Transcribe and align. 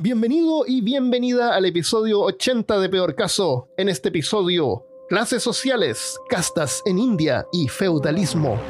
Bienvenido 0.00 0.62
y 0.64 0.80
bienvenida 0.80 1.56
al 1.56 1.64
episodio 1.64 2.20
80 2.20 2.78
de 2.78 2.88
Peor 2.88 3.16
Caso. 3.16 3.66
En 3.76 3.88
este 3.88 4.10
episodio, 4.10 4.86
clases 5.08 5.42
sociales, 5.42 6.16
castas 6.28 6.84
en 6.86 7.00
India 7.00 7.48
y 7.50 7.66
feudalismo. 7.66 8.60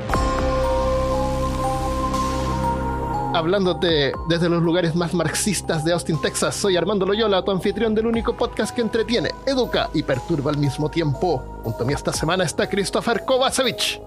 Hablándote 3.35 4.15
desde 4.31 4.49
los 4.49 4.63
lugares 4.63 4.95
más 4.95 5.13
marxistas 5.13 5.85
de 5.85 5.93
Austin, 5.93 6.19
Texas, 6.19 6.55
soy 6.57 6.79
Armando 6.79 7.05
Loyola, 7.05 7.45
tu 7.45 7.51
anfitrión 7.51 7.95
del 7.95 8.07
único 8.07 8.35
podcast 8.35 8.75
que 8.75 8.81
entretiene, 8.81 9.29
educa 9.45 9.91
y 9.93 10.05
perturba 10.05 10.51
al 10.51 10.57
mismo 10.57 10.91
tiempo. 10.91 11.61
Junto 11.63 11.85
a 11.85 11.87
mí 11.87 11.93
esta 11.93 12.15
semana 12.15 12.45
está 12.45 12.67
Christopher 12.71 13.27
Kovacevic. 13.27 14.01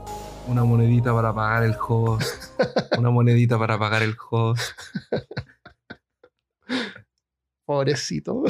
Una 0.48 0.64
monedita 0.64 1.14
para 1.14 1.32
pagar 1.32 1.66
el 1.66 1.76
host. 1.88 2.28
Una 2.98 3.12
monedita 3.12 3.60
para 3.60 3.78
pagar 3.78 4.02
el 4.02 4.16
host. 4.32 4.72
Pobrecito. 7.72 8.44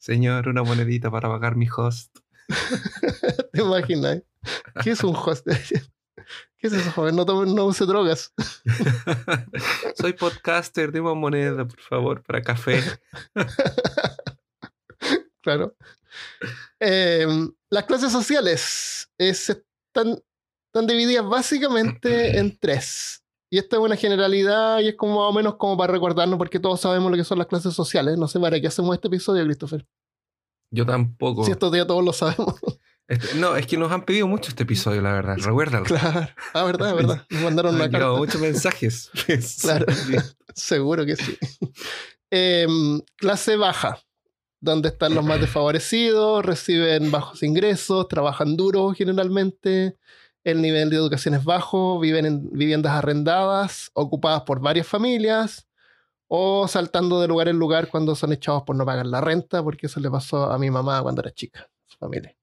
Señor, 0.00 0.48
una 0.48 0.64
monedita 0.64 1.12
para 1.12 1.28
pagar 1.28 1.54
mi 1.54 1.68
host. 1.74 2.18
¿Te 3.52 3.60
imaginas? 3.62 4.22
¿Qué 4.82 4.90
es 4.90 5.04
un 5.04 5.14
host? 5.14 5.46
¿Qué 6.58 6.66
es 6.66 6.72
eso, 6.72 6.90
joven? 6.90 7.14
No, 7.14 7.24
tome- 7.24 7.54
no 7.54 7.66
use 7.66 7.86
drogas. 7.86 8.32
Soy 9.96 10.14
podcaster, 10.14 10.90
deme 10.90 11.14
moneda, 11.14 11.64
por 11.64 11.78
favor, 11.80 12.22
para 12.24 12.42
café. 12.42 12.82
Claro. 15.40 15.76
Eh, 16.80 17.26
las 17.70 17.84
clases 17.84 18.10
sociales 18.10 19.08
es- 19.18 19.50
están, 19.50 20.20
están 20.66 20.86
divididas 20.88 21.26
básicamente 21.28 22.38
en 22.38 22.58
tres. 22.58 23.21
Y 23.52 23.58
esta 23.58 23.76
es 23.76 23.82
una 23.82 23.96
generalidad 23.96 24.80
y 24.80 24.88
es 24.88 24.94
como 24.96 25.20
más 25.20 25.28
o 25.28 25.32
menos 25.34 25.56
como 25.56 25.76
para 25.76 25.92
recordarnos 25.92 26.38
porque 26.38 26.58
todos 26.58 26.80
sabemos 26.80 27.10
lo 27.10 27.18
que 27.18 27.24
son 27.24 27.36
las 27.36 27.46
clases 27.46 27.74
sociales. 27.74 28.16
No 28.16 28.26
sé 28.26 28.40
para 28.40 28.58
qué 28.58 28.66
hacemos 28.66 28.94
este 28.94 29.08
episodio, 29.08 29.44
Christopher. 29.44 29.86
Yo 30.70 30.86
tampoco. 30.86 31.44
Si 31.44 31.50
estos 31.50 31.70
días 31.70 31.86
todos 31.86 32.02
lo 32.02 32.14
sabemos. 32.14 32.54
Este- 33.06 33.34
no, 33.34 33.54
es 33.54 33.66
que 33.66 33.76
nos 33.76 33.92
han 33.92 34.06
pedido 34.06 34.26
mucho 34.26 34.48
este 34.48 34.62
episodio, 34.62 35.02
la 35.02 35.12
verdad. 35.12 35.36
Recuérdalo. 35.36 35.84
claro. 35.84 36.28
Ah, 36.54 36.64
verdad, 36.64 36.94
verdad. 36.94 37.26
Nos 37.30 37.42
mandaron 37.42 37.74
una 37.74 37.90
carta. 37.90 38.12
muchos 38.12 38.40
mensajes. 38.40 39.10
Claro. 39.60 39.84
Seguro 40.54 41.04
que 41.04 41.16
sí. 41.16 41.36
Em, 42.30 43.02
clase 43.16 43.56
baja, 43.56 43.98
donde 44.60 44.88
están 44.88 45.14
los 45.14 45.26
más 45.26 45.40
desfavorecidos, 45.42 46.42
reciben 46.42 47.10
bajos 47.10 47.42
ingresos, 47.42 48.08
trabajan 48.08 48.56
duro 48.56 48.94
generalmente, 48.94 49.98
el 50.44 50.60
nivel 50.62 50.90
de 50.90 50.96
educación 50.96 51.34
es 51.34 51.44
bajo, 51.44 51.98
viven 52.00 52.26
en 52.26 52.50
viviendas 52.50 52.92
arrendadas, 52.92 53.90
ocupadas 53.94 54.42
por 54.42 54.60
varias 54.60 54.86
familias, 54.86 55.68
o 56.28 56.66
saltando 56.66 57.20
de 57.20 57.28
lugar 57.28 57.48
en 57.48 57.58
lugar 57.58 57.88
cuando 57.88 58.14
son 58.14 58.32
echados 58.32 58.62
por 58.62 58.74
no 58.74 58.84
pagar 58.86 59.06
la 59.06 59.20
renta, 59.20 59.62
porque 59.62 59.86
eso 59.86 60.00
le 60.00 60.10
pasó 60.10 60.50
a 60.50 60.58
mi 60.58 60.70
mamá 60.70 61.02
cuando 61.02 61.20
era 61.22 61.30
chica, 61.32 61.68
su 61.86 61.98
familia. 61.98 62.36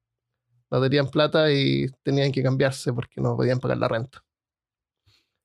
No 0.71 0.79
tenían 0.81 1.09
plata 1.09 1.51
y 1.51 1.87
tenían 2.03 2.31
que 2.31 2.43
cambiarse 2.43 2.93
porque 2.93 3.19
no 3.21 3.35
podían 3.35 3.59
pagar 3.59 3.77
la 3.79 3.87
renta. 3.87 4.23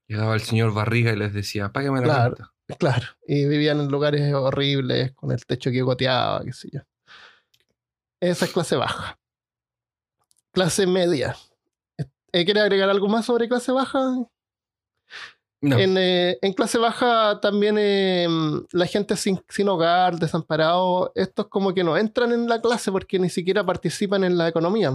Llegaba 0.07 0.35
el 0.35 0.43
señor 0.43 0.75
Barriga 0.75 1.13
y 1.13 1.17
les 1.17 1.33
decía, 1.33 1.73
págame 1.73 2.01
la 2.01 2.05
Claro. 2.07 2.35
renta. 2.37 2.51
Claro, 2.79 3.07
y 3.27 3.47
vivían 3.47 3.81
en 3.81 3.89
lugares 3.89 4.33
horribles, 4.33 5.13
con 5.13 5.31
el 5.33 5.45
techo 5.45 5.71
que 5.71 5.83
goteaba, 5.83 6.43
qué 6.45 6.53
sé 6.53 6.69
yo. 6.73 6.81
Esa 8.21 8.47
es 8.47 8.53
clase 8.53 8.77
baja. 8.77 9.19
Clase 10.51 10.87
media. 10.87 11.37
Eh, 12.35 12.45
¿Quiere 12.45 12.61
agregar 12.61 12.91
algo 12.91 13.07
más 13.09 13.27
sobre 13.27 13.49
clase 13.49 13.71
baja? 13.71 14.01
No, 15.61 15.79
En, 15.79 15.97
eh, 15.97 16.37
en 16.43 16.53
clase 16.53 16.77
baja 16.79 17.39
también 17.41 17.77
eh, 17.79 18.27
la 18.73 18.87
gente 18.87 19.17
sin, 19.17 19.41
sin 19.49 19.69
hogar, 19.69 20.19
desamparado, 20.19 21.13
estos 21.15 21.47
como 21.49 21.73
que 21.73 21.85
no 21.85 21.97
entran 21.97 22.33
en 22.33 22.49
la 22.49 22.61
clase 22.61 22.91
porque 22.93 23.19
ni 23.19 23.31
siquiera 23.31 23.65
participan 23.65 24.25
en 24.25 24.37
la 24.37 24.49
economía. 24.49 24.93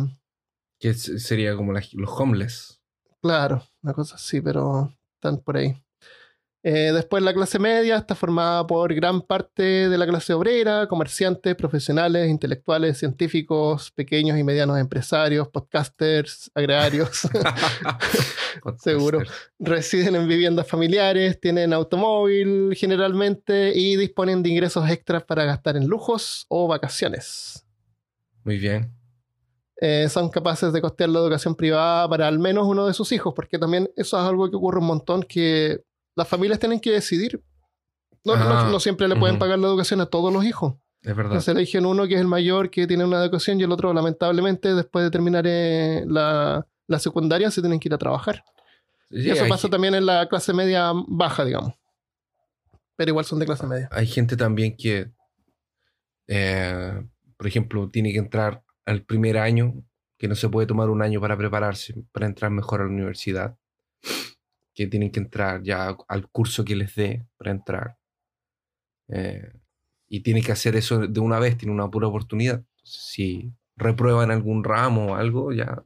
que 0.81 0.93
sería 0.93 1.55
como 1.55 1.73
la- 1.73 1.83
los 1.93 2.09
homeless. 2.19 2.81
Claro, 3.21 3.63
una 3.81 3.93
cosa 3.93 4.15
así, 4.15 4.39
pero 4.41 4.93
están 5.15 5.37
por 5.39 5.57
ahí. 5.57 5.75
Eh, 6.61 6.91
después 6.93 7.23
la 7.23 7.33
clase 7.33 7.57
media 7.57 7.95
está 7.95 8.15
formada 8.15 8.67
por 8.67 8.93
gran 8.93 9.21
parte 9.21 9.87
de 9.87 9.97
la 9.97 10.05
clase 10.05 10.33
obrera, 10.33 10.87
comerciantes, 10.87 11.55
profesionales, 11.55 12.29
intelectuales, 12.29 12.97
científicos, 12.97 13.91
pequeños 13.91 14.37
y 14.37 14.43
medianos 14.43 14.77
empresarios, 14.77 15.47
podcasters, 15.47 16.51
agrarios. 16.53 17.21
Seguro. 18.77 19.21
Residen 19.57 20.15
en 20.15 20.27
viviendas 20.27 20.67
familiares, 20.67 21.39
tienen 21.39 21.71
automóvil 21.71 22.73
generalmente 22.75 23.71
y 23.73 23.95
disponen 23.95 24.43
de 24.43 24.49
ingresos 24.49 24.89
extras 24.89 25.23
para 25.23 25.45
gastar 25.45 25.77
en 25.77 25.87
lujos 25.87 26.45
o 26.49 26.67
vacaciones. 26.67 27.65
Muy 28.43 28.57
bien. 28.57 28.93
eh, 29.81 30.09
son 30.09 30.29
capaces 30.29 30.73
de 30.73 30.81
costear 30.81 31.09
la 31.09 31.19
educación 31.19 31.55
privada 31.55 32.09
para 32.09 32.27
al 32.27 32.39
menos 32.39 32.67
uno 32.67 32.85
de 32.87 32.93
sus 32.93 33.11
hijos, 33.13 33.33
porque 33.33 33.57
también 33.57 33.89
eso 33.95 34.17
es 34.19 34.23
algo 34.25 34.49
que 34.49 34.57
ocurre 34.57 34.79
un 34.79 34.87
montón, 34.87 35.23
que 35.23 35.83
las 36.19 36.27
familias 36.27 36.59
tienen 36.59 36.79
que 36.79 36.91
decidir. 36.91 37.41
No, 38.25 38.35
no- 38.35 38.69
no 38.69 38.79
siempre 38.79 39.07
le 39.07 39.15
pueden 39.15 39.39
pagar 39.39 39.57
la 39.59 39.67
educación 39.67 40.01
a 40.01 40.05
todos 40.05 40.31
los 40.31 40.43
hijos. 40.45 40.75
Es 41.01 41.15
verdad. 41.15 41.31
Entonces 41.31 41.55
eligen 41.55 41.85
uno 41.85 42.05
que 42.07 42.15
es 42.15 42.19
el 42.21 42.27
mayor, 42.27 42.69
que 42.69 42.85
tiene 42.85 43.05
una 43.05 43.23
educación, 43.23 43.59
y 43.59 43.63
el 43.63 43.71
otro, 43.71 43.93
lamentablemente, 43.93 44.73
después 44.75 45.05
de 45.05 45.11
terminar 45.11 45.45
eh, 45.47 46.03
la, 46.05 46.67
la 46.87 46.99
secundaria, 46.99 47.49
se 47.51 47.61
tienen 47.61 47.79
que 47.79 47.87
ir 47.87 47.93
a 47.93 47.97
trabajar. 47.97 48.43
Sí, 49.09 49.21
y 49.21 49.29
eso 49.31 49.47
pasa 49.47 49.69
también 49.69 49.95
en 49.95 50.05
la 50.05 50.27
clase 50.27 50.53
media 50.53 50.91
baja, 51.07 51.45
digamos. 51.45 51.73
Pero 52.97 53.09
igual 53.11 53.23
son 53.25 53.39
de 53.39 53.45
clase 53.45 53.65
media. 53.65 53.87
hay 53.91 54.05
gente 54.05 54.35
también 54.35 54.75
que, 54.75 55.09
eh, 56.27 57.01
por 57.37 57.47
ejemplo, 57.47 57.89
tiene 57.89 58.11
que 58.11 58.19
entrar 58.19 58.61
al 58.85 59.03
primer 59.03 59.37
año, 59.37 59.73
que 60.17 60.27
no 60.27 60.35
se 60.35 60.49
puede 60.49 60.67
tomar 60.67 60.89
un 60.89 61.01
año 61.01 61.21
para 61.21 61.37
prepararse, 61.37 61.95
para 62.11 62.25
entrar 62.25 62.51
mejor 62.51 62.81
a 62.81 62.83
la 62.83 62.89
universidad, 62.89 63.55
que 64.79 64.87
tienen 64.87 65.11
que 65.11 65.19
entrar 65.19 65.61
ya 65.61 65.93
al 66.07 66.29
curso 66.29 66.63
que 66.63 66.73
les 66.73 66.95
dé 66.95 67.27
para 67.37 67.51
entrar. 67.51 67.97
Eh, 69.09 69.51
y 70.07 70.21
tienen 70.21 70.41
que 70.41 70.53
hacer 70.53 70.77
eso 70.77 70.99
de 70.99 71.19
una 71.19 71.37
vez, 71.37 71.57
tienen 71.57 71.75
una 71.75 71.89
pura 71.91 72.07
oportunidad. 72.07 72.63
Si 72.81 73.51
reprueban 73.75 74.31
algún 74.31 74.63
ramo 74.63 75.07
o 75.11 75.15
algo, 75.15 75.51
ya 75.51 75.83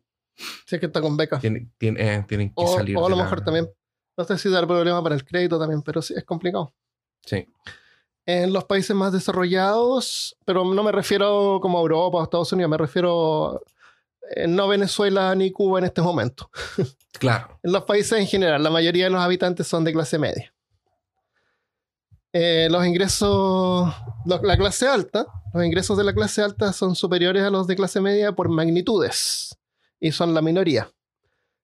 Si 0.68 0.76
es 0.76 0.80
que 0.80 0.86
está 0.86 1.02
con 1.02 1.18
becas. 1.18 1.42
tienen, 1.42 1.72
tienen, 1.80 2.08
eh, 2.08 2.26
tienen 2.28 2.50
que 2.50 2.54
O, 2.58 2.68
salir. 2.68 2.96
o 2.98 3.06
a 3.06 3.10
lo 3.10 3.16
la- 3.16 3.24
mejor 3.24 3.44
también, 3.44 3.68
no 4.16 4.24
sé 4.26 4.38
si 4.38 4.48
dar 4.50 4.68
problema 4.68 5.02
para 5.02 5.16
el 5.16 5.26
crédito 5.26 5.58
también, 5.58 5.82
pero 5.82 6.00
sí, 6.04 6.14
es 6.16 6.24
complicado. 6.24 6.72
Sí. 7.26 7.48
en 8.26 8.54
los 8.54 8.64
países 8.66 8.96
más 8.96 9.12
desarrollados, 9.12 10.38
pero 10.46 10.64
no 10.64 10.84
me 10.84 10.92
refiero 10.94 11.60
como 11.62 11.78
a 11.80 11.82
Europa 11.82 12.20
o 12.20 12.24
Estados 12.24 12.54
Unidos, 12.54 12.70
me 12.70 12.78
refiero 12.78 13.62
no 14.48 14.68
Venezuela 14.68 15.34
ni 15.36 15.52
Cuba 15.52 15.80
en 15.80 15.86
este 15.86 16.02
momento. 16.02 16.50
Claro. 17.20 17.60
En 17.64 17.72
los 17.72 17.84
países 17.84 18.20
en 18.20 18.26
general, 18.28 18.62
la 18.64 18.72
mayoría 18.72 19.06
de 19.06 19.12
los 19.12 19.22
habitantes 19.22 19.68
son 19.68 19.84
de 19.84 19.94
clase 19.94 20.18
media. 20.18 20.52
Eh, 22.34 22.68
los 22.72 22.86
ingresos, 22.86 23.94
la 24.26 24.58
clase 24.58 24.88
alta, 24.88 25.28
los 25.54 25.64
ingresos 25.64 25.96
de 25.98 26.04
la 26.04 26.14
clase 26.14 26.42
alta 26.42 26.74
son 26.74 26.96
superiores 26.96 27.44
a 27.44 27.52
los 27.52 27.68
de 27.68 27.76
clase 27.76 28.02
media 28.02 28.32
por 28.32 28.50
magnitudes 28.50 29.56
y 30.00 30.12
son 30.12 30.34
la 30.34 30.42
minoría. 30.42 30.90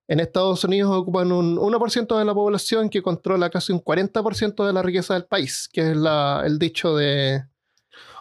En 0.08 0.20
Estados 0.20 0.64
Unidos 0.64 0.92
ocupan 0.96 1.32
un 1.32 1.58
1% 1.58 2.18
de 2.20 2.26
la 2.26 2.34
población 2.36 2.90
que 2.90 3.02
controla 3.02 3.50
casi 3.50 3.74
un 3.74 3.82
40% 3.84 4.66
de 4.66 4.74
la 4.74 4.84
riqueza 4.84 5.16
del 5.16 5.26
país, 5.26 5.68
que 5.74 5.92
es 5.92 5.98
la- 5.98 6.44
el 6.46 6.60
dicho 6.60 6.96
de, 6.96 7.44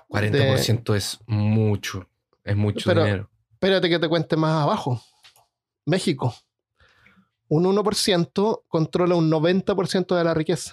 40% 0.08 0.94
es 0.96 1.18
mucho. 1.26 2.08
Es 2.42 2.56
mucho 2.56 2.84
Pero- 2.88 3.04
dinero. 3.04 3.30
Espérate 3.58 3.88
que 3.88 3.98
te 3.98 4.08
cuente 4.08 4.36
más 4.36 4.62
abajo. 4.62 5.02
México. 5.84 6.32
Un 7.48 7.64
1% 7.64 8.62
controla 8.68 9.16
un 9.16 9.28
90% 9.28 10.14
de 10.14 10.22
la 10.22 10.32
riqueza. 10.32 10.72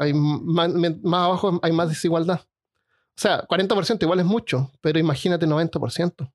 Hay 0.00 0.14
más, 0.14 0.70
más 0.72 1.24
abajo 1.26 1.60
hay 1.62 1.72
más 1.72 1.90
desigualdad. 1.90 2.40
O 2.40 3.20
sea, 3.20 3.46
40% 3.46 4.02
igual 4.02 4.20
es 4.20 4.24
mucho, 4.24 4.70
pero 4.80 4.98
imagínate 4.98 5.46
90%. 5.46 6.32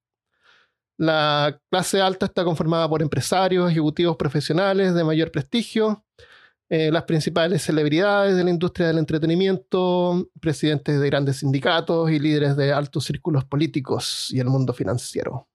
La 0.97 1.59
clase 1.71 1.99
alta 1.99 2.27
está 2.27 2.43
conformada 2.43 2.87
por 2.87 3.01
empresarios, 3.01 3.71
ejecutivos 3.71 4.17
profesionales 4.17 4.93
de 4.93 5.03
mayor 5.03 5.31
prestigio, 5.31 6.05
eh, 6.69 6.91
las 6.91 7.03
principales 7.03 7.63
celebridades 7.63 8.35
de 8.35 8.43
la 8.43 8.51
industria 8.51 8.87
del 8.87 8.99
entretenimiento, 8.99 10.29
presidentes 10.39 10.99
de 10.99 11.09
grandes 11.09 11.37
sindicatos 11.37 12.11
y 12.11 12.19
líderes 12.19 12.55
de 12.55 12.71
altos 12.71 13.05
círculos 13.05 13.43
políticos 13.43 14.29
y 14.31 14.39
el 14.39 14.47
mundo 14.47 14.71
financiero. 14.73 15.47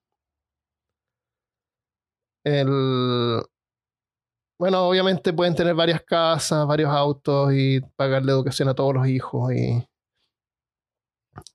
El, 2.44 3.40
bueno, 4.58 4.88
obviamente 4.88 5.32
pueden 5.32 5.54
tener 5.54 5.74
varias 5.74 6.02
casas, 6.02 6.66
varios 6.66 6.90
autos 6.90 7.52
y 7.54 7.80
pagarle 7.96 8.32
educación 8.32 8.68
a 8.68 8.74
todos 8.74 8.94
los 8.94 9.06
hijos 9.06 9.52
y, 9.52 9.86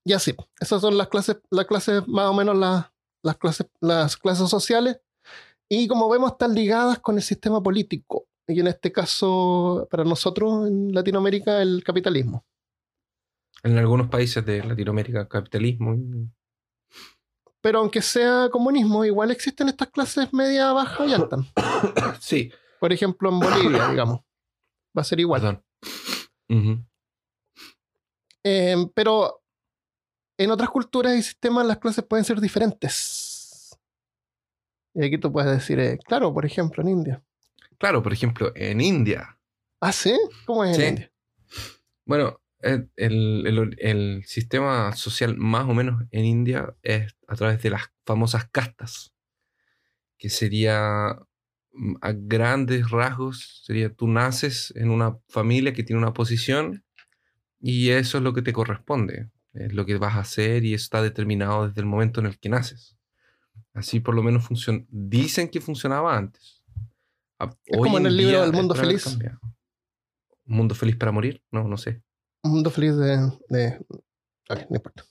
y 0.05 0.13
así. 0.13 0.33
Esas 0.59 0.79
son 0.79 0.97
las 0.97 1.09
clases, 1.09 1.37
las 1.49 1.65
clases 1.65 2.07
más 2.07 2.27
o 2.27 2.33
menos 2.33 2.57
las, 2.57 2.85
las 3.23 3.37
clases, 3.37 3.67
las 3.81 4.15
clases 4.15 4.49
sociales. 4.49 5.01
Y 5.67 5.87
como 5.89 6.07
vemos, 6.07 6.31
están 6.31 6.53
ligadas 6.53 6.99
con 6.99 7.17
el 7.17 7.21
sistema 7.21 7.61
político. 7.61 8.28
Y 8.49 8.59
en 8.59 8.67
este 8.67 8.91
caso, 8.91 9.87
para 9.91 10.03
nosotros 10.03 10.67
en 10.67 10.91
Latinoamérica, 10.91 11.61
el 11.61 11.83
capitalismo. 11.83 12.43
En 13.61 13.77
algunos 13.77 14.09
países 14.09 14.43
de 14.43 14.63
Latinoamérica, 14.63 15.27
capitalismo. 15.27 15.95
Pero 17.61 17.79
aunque 17.79 18.01
sea 18.01 18.49
comunismo, 18.51 19.05
igual 19.05 19.29
existen 19.29 19.69
estas 19.69 19.89
clases 19.89 20.33
media, 20.33 20.73
baja 20.73 21.05
y 21.05 21.13
alta. 21.13 21.37
sí. 22.19 22.51
Por 22.79 22.91
ejemplo, 22.91 23.29
en 23.29 23.39
Bolivia, 23.39 23.89
digamos. 23.89 24.21
Va 24.97 25.01
a 25.01 25.03
ser 25.03 25.19
igual. 25.19 25.41
Perdón. 26.47 26.87
Em, 28.43 28.89
pero 28.95 29.43
en 30.39 30.49
otras 30.49 30.69
culturas 30.69 31.15
y 31.15 31.21
sistemas 31.21 31.67
las 31.67 31.77
clases 31.77 32.03
pueden 32.03 32.25
ser 32.25 32.41
diferentes. 32.41 33.77
Y 34.95 35.05
aquí 35.05 35.19
tú 35.19 35.31
puedes 35.31 35.51
decir, 35.51 35.79
eh, 35.79 35.99
claro, 36.03 36.33
por 36.33 36.47
ejemplo, 36.47 36.81
en 36.81 36.89
India. 36.89 37.23
Claro, 37.79 38.03
por 38.03 38.13
ejemplo, 38.13 38.51
en 38.55 38.81
India. 38.81 39.39
¿Ah, 39.79 39.93
sí? 39.93 40.15
¿Cómo 40.45 40.65
es 40.65 40.77
en 40.77 40.89
India? 40.89 41.11
Bueno, 42.05 42.41
eh, 42.61 42.85
el, 42.97 44.23
sistema 44.25 44.93
social 44.95 45.37
más 45.37 45.65
o 45.67 45.73
menos 45.73 46.03
en 46.11 46.25
India 46.25 46.75
es 46.83 47.15
a 47.27 47.35
través 47.35 47.63
de 47.63 47.69
las 47.69 47.83
famosas 48.05 48.49
castas, 48.49 49.13
que 50.17 50.29
sería 50.29 51.17
mm, 51.71 51.95
a 52.01 52.11
grandes 52.11 52.91
rasgos, 52.91 53.63
sería 53.65 53.93
tú 53.93 54.09
naces 54.09 54.73
en 54.75 54.89
una 54.89 55.17
familia 55.29 55.73
que 55.73 55.83
tiene 55.83 56.01
una 56.01 56.13
posición 56.13 56.83
y 57.61 57.91
eso 57.91 58.17
es 58.17 58.23
lo 58.23 58.33
que 58.33 58.41
te 58.41 58.51
corresponde, 58.51 59.29
es 59.53 59.73
lo 59.73 59.85
que 59.85 59.97
vas 59.97 60.15
a 60.15 60.21
hacer 60.21 60.65
y 60.65 60.73
eso 60.73 60.83
está 60.83 61.01
determinado 61.01 61.67
desde 61.67 61.79
el 61.79 61.87
momento 61.87 62.19
en 62.19 62.25
el 62.25 62.39
que 62.39 62.49
naces. 62.49 62.97
Así 63.73 64.01
por 64.01 64.15
lo 64.15 64.23
menos. 64.23 64.49
Dicen 64.89 65.47
que 65.47 65.61
funcionaba 65.61 66.17
antes. 66.17 66.58
Es 67.65 67.77
como 67.77 67.97
en 67.97 68.05
el 68.05 68.17
libro 68.17 68.41
del 68.41 68.53
mundo 68.53 68.75
feliz. 68.75 69.05
¿Un 70.45 70.57
mundo 70.57 70.75
feliz 70.75 70.95
para 70.95 71.11
morir? 71.11 71.43
No, 71.51 71.67
no 71.67 71.77
sé. 71.77 72.03
Un 72.43 72.51
mundo 72.51 72.71
feliz 72.71 72.95
de... 72.97 73.31
de... 73.49 73.85
no 74.49 74.75
importa. 74.75 75.03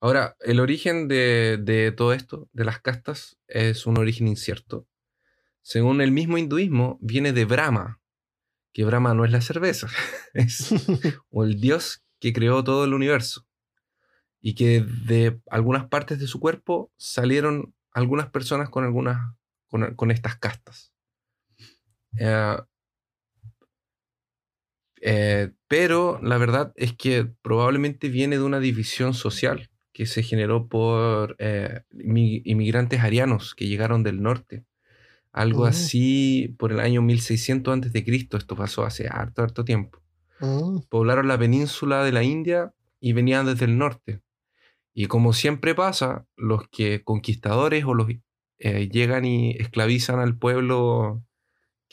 Ahora, 0.00 0.36
el 0.40 0.60
origen 0.60 1.08
de, 1.08 1.58
de, 1.62 1.90
todo 1.90 2.12
esto, 2.12 2.48
de 2.52 2.64
las 2.64 2.80
castas, 2.80 3.38
es 3.48 3.86
un 3.86 3.98
origen 3.98 4.28
incierto. 4.28 4.86
Según 5.62 6.02
el 6.02 6.12
mismo 6.12 6.36
hinduismo, 6.36 6.98
viene 7.00 7.32
de 7.32 7.46
Brahma, 7.46 8.02
que 8.74 8.84
Brahma 8.84 9.14
no 9.14 9.24
es 9.24 9.32
la 9.32 9.40
cerveza, 9.40 9.88
es 10.34 10.70
o 11.30 11.44
el 11.44 11.60
dios 11.60 12.04
que 12.20 12.32
creó 12.32 12.62
todo 12.62 12.84
el 12.84 12.92
universo. 12.92 13.46
Y 14.40 14.54
que 14.54 14.82
de 14.82 15.40
algunas 15.48 15.88
partes 15.88 16.18
de 16.18 16.26
su 16.26 16.38
cuerpo 16.38 16.92
salieron 16.98 17.74
algunas 17.92 18.28
personas 18.28 18.68
con 18.68 18.84
algunas 18.84 19.34
con, 19.68 19.94
con 19.94 20.10
estas 20.10 20.36
castas. 20.36 20.93
Eh, 22.18 22.56
eh, 25.00 25.50
pero 25.68 26.18
la 26.22 26.38
verdad 26.38 26.72
es 26.76 26.94
que 26.94 27.26
probablemente 27.42 28.08
viene 28.08 28.36
de 28.36 28.42
una 28.42 28.58
división 28.58 29.12
social 29.12 29.70
que 29.92 30.06
se 30.06 30.22
generó 30.22 30.66
por 30.68 31.36
eh, 31.38 31.82
inmigrantes 31.92 33.00
arianos 33.00 33.54
que 33.54 33.68
llegaron 33.68 34.02
del 34.02 34.22
norte. 34.22 34.64
Algo 35.32 35.62
oh. 35.62 35.66
así 35.66 36.54
por 36.58 36.72
el 36.72 36.80
año 36.80 37.02
1600 37.02 37.72
antes 37.72 37.92
de 37.92 38.04
Cristo. 38.04 38.36
Esto 38.36 38.56
pasó 38.56 38.84
hace 38.84 39.08
harto, 39.08 39.42
harto 39.42 39.64
tiempo. 39.64 40.00
Oh. 40.40 40.82
Poblaron 40.88 41.28
la 41.28 41.38
península 41.38 42.02
de 42.02 42.12
la 42.12 42.22
India 42.22 42.72
y 42.98 43.12
venían 43.12 43.46
desde 43.46 43.66
el 43.66 43.76
norte. 43.76 44.20
Y 44.94 45.06
como 45.06 45.32
siempre 45.32 45.74
pasa, 45.74 46.26
los 46.36 46.68
que 46.68 47.02
conquistadores 47.04 47.84
o 47.84 47.94
los 47.94 48.08
eh, 48.58 48.88
llegan 48.88 49.24
y 49.24 49.50
esclavizan 49.58 50.20
al 50.20 50.38
pueblo 50.38 51.22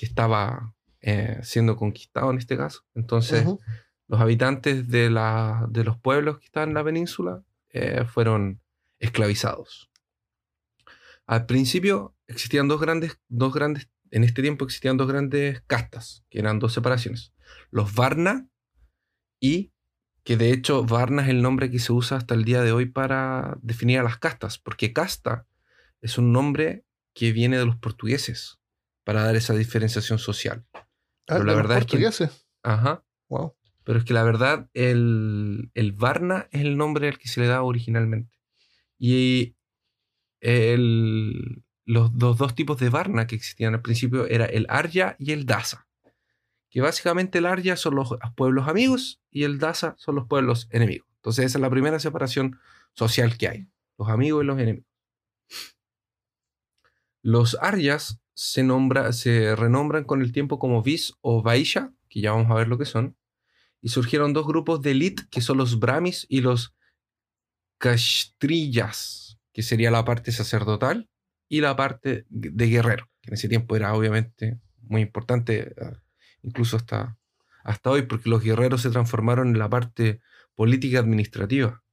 que 0.02 0.08
estaba 0.08 0.74
eh, 1.02 1.38
siendo 1.44 1.76
conquistado 1.76 2.32
en 2.32 2.40
este 2.40 2.58
caso. 2.58 2.82
Entonces, 2.96 3.46
los 4.08 4.20
habitantes 4.20 4.88
de, 4.88 5.12
la, 5.12 5.68
de, 5.70 5.84
los 5.84 5.96
pueblos 6.00 6.40
que 6.40 6.46
están 6.46 6.70
en 6.70 6.74
la 6.74 6.84
península 6.84 7.44
eh, 7.70 8.04
fueron 8.06 8.64
esclavizados. 8.98 9.92
Al 11.28 11.46
principio 11.46 12.16
existían 12.26 12.68
dos 12.68 12.82
grandes, 12.82 13.20
dos 13.28 13.54
grandes, 13.54 13.92
en 14.10 14.24
este 14.24 14.42
tiempo 14.42 14.66
existían 14.66 14.98
dos 14.98 15.08
grandes 15.08 15.62
castas, 15.68 16.26
que 16.32 16.40
eran 16.40 16.58
dos 16.58 16.74
separaciones. 16.74 17.32
Los 17.70 17.94
Varna 17.94 18.50
y 19.40 19.72
que 20.24 20.36
de 20.36 20.52
hecho 20.52 20.84
Varna 20.84 21.22
es 21.22 21.30
el 21.30 21.44
nombre 21.44 21.70
que 21.70 21.78
se 21.78 21.94
usa 21.94 22.18
hasta 22.18 22.34
el 22.34 22.44
día 22.44 22.64
de 22.64 22.72
hoy 22.72 22.88
para 22.88 23.56
definir 23.62 24.00
a 24.00 24.04
las 24.04 24.18
castas, 24.18 24.58
porque 24.58 24.94
casta 24.94 25.46
es 26.02 26.18
un 26.18 26.32
nombre 26.32 26.86
que 27.14 27.34
viene 27.34 27.60
de 27.60 27.68
los 27.68 27.76
portugueses 27.76 28.61
para 29.12 29.26
dar 29.26 29.36
esa 29.36 29.54
diferenciación 29.54 30.20
social. 30.20 30.66
Ah, 30.74 30.86
pero 31.28 31.44
la 31.44 31.54
verdad 31.54 31.80
es 31.80 31.86
que. 31.86 32.30
Ajá. 32.64 33.04
Wow. 33.28 33.58
Pero 33.84 34.00
es 34.00 34.06
que 34.06 34.14
la 34.14 34.24
verdad, 34.24 34.70
el, 34.74 35.70
el 35.74 35.92
Varna 35.92 36.48
es 36.52 36.62
el 36.62 36.78
nombre 36.78 37.10
al 37.10 37.18
que 37.18 37.28
se 37.28 37.42
le 37.42 37.48
da 37.48 37.62
originalmente. 37.62 38.40
Y 38.98 39.58
el, 40.40 41.66
los, 41.84 42.18
dos 42.18 42.56
tipos 42.56 42.80
de 42.80 42.88
Varna 42.88 43.28
que 43.28 43.36
existían 43.36 43.74
al 43.74 43.82
principio 43.82 44.28
era 44.28 44.46
el 44.46 44.66
Arya 44.70 45.18
y 45.20 45.34
el 45.34 45.46
Dasa. 45.46 45.90
Que 46.70 46.80
básicamente 46.80 47.40
el 47.40 47.48
Arya 47.48 47.76
son 47.76 47.96
los 47.96 48.16
pueblos 48.38 48.70
amigos 48.70 49.22
y 49.30 49.44
el 49.44 49.60
Dasa 49.60 49.94
son 49.98 50.16
los 50.16 50.28
pueblos 50.28 50.70
enemigos. 50.72 51.10
Entonces 51.18 51.48
esa 51.48 51.58
es 51.58 51.62
la 51.62 51.70
primera 51.70 52.00
separación 52.00 52.62
social 52.94 53.38
que 53.38 53.50
hay. 53.50 53.68
Los 53.98 54.08
amigos 54.08 54.42
y 54.42 54.48
los 54.48 54.58
enemigos. 54.58 54.88
Los 57.22 57.58
Aryas 57.60 58.21
se, 58.34 58.64
nombra, 58.64 59.14
se 59.14 59.56
renombran 59.56 60.04
con 60.04 60.22
el 60.22 60.32
tiempo 60.32 60.60
como 60.60 60.82
Vis 60.82 61.14
o 61.22 61.42
Vaisha, 61.42 61.94
que 62.10 62.22
ya 62.22 62.32
vamos 62.32 62.52
a 62.52 62.56
ver 62.56 62.68
lo 62.68 62.78
que 62.78 62.86
son, 62.86 63.18
y 63.82 63.90
surgieron 63.90 64.34
dos 64.34 64.46
grupos 64.46 64.82
de 64.82 64.92
elite, 64.92 65.24
que 65.32 65.42
son 65.42 65.58
los 65.58 65.80
Brahmis 65.80 66.26
y 66.30 66.42
los 66.42 66.76
Kashtriyas, 67.80 69.40
que 69.54 69.64
sería 69.64 69.92
la 69.92 70.06
parte 70.06 70.32
sacerdotal, 70.32 71.10
y 71.50 71.60
la 71.60 71.76
parte 71.76 72.26
de 72.30 72.68
guerrero, 72.68 73.10
que 73.22 73.32
en 73.32 73.34
ese 73.34 73.50
tiempo 73.50 73.76
era 73.76 73.94
obviamente 73.94 74.62
muy 74.82 75.02
importante, 75.02 75.74
ah, 75.82 76.02
incluso 76.44 76.78
hasta, 76.78 77.18
hasta 77.64 77.90
hoy, 77.90 78.04
porque 78.04 78.30
los 78.30 78.42
guerreros 78.42 78.82
se 78.82 78.90
transformaron 78.90 79.50
en 79.50 79.60
la 79.60 79.70
parte 79.70 80.22
política 80.56 81.00
administrativa, 81.00 81.84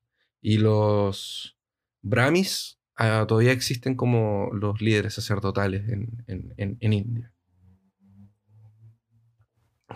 y 0.41 0.59
los 0.59 1.59
Brahmis 2.03 2.78
Ah, 3.01 3.27
todavía 3.29 3.53
existen 3.53 3.95
como 3.95 4.51
los 4.53 4.81
líderes 4.81 5.15
sacerdotales 5.15 5.89
en, 5.89 6.77
India. 6.81 7.33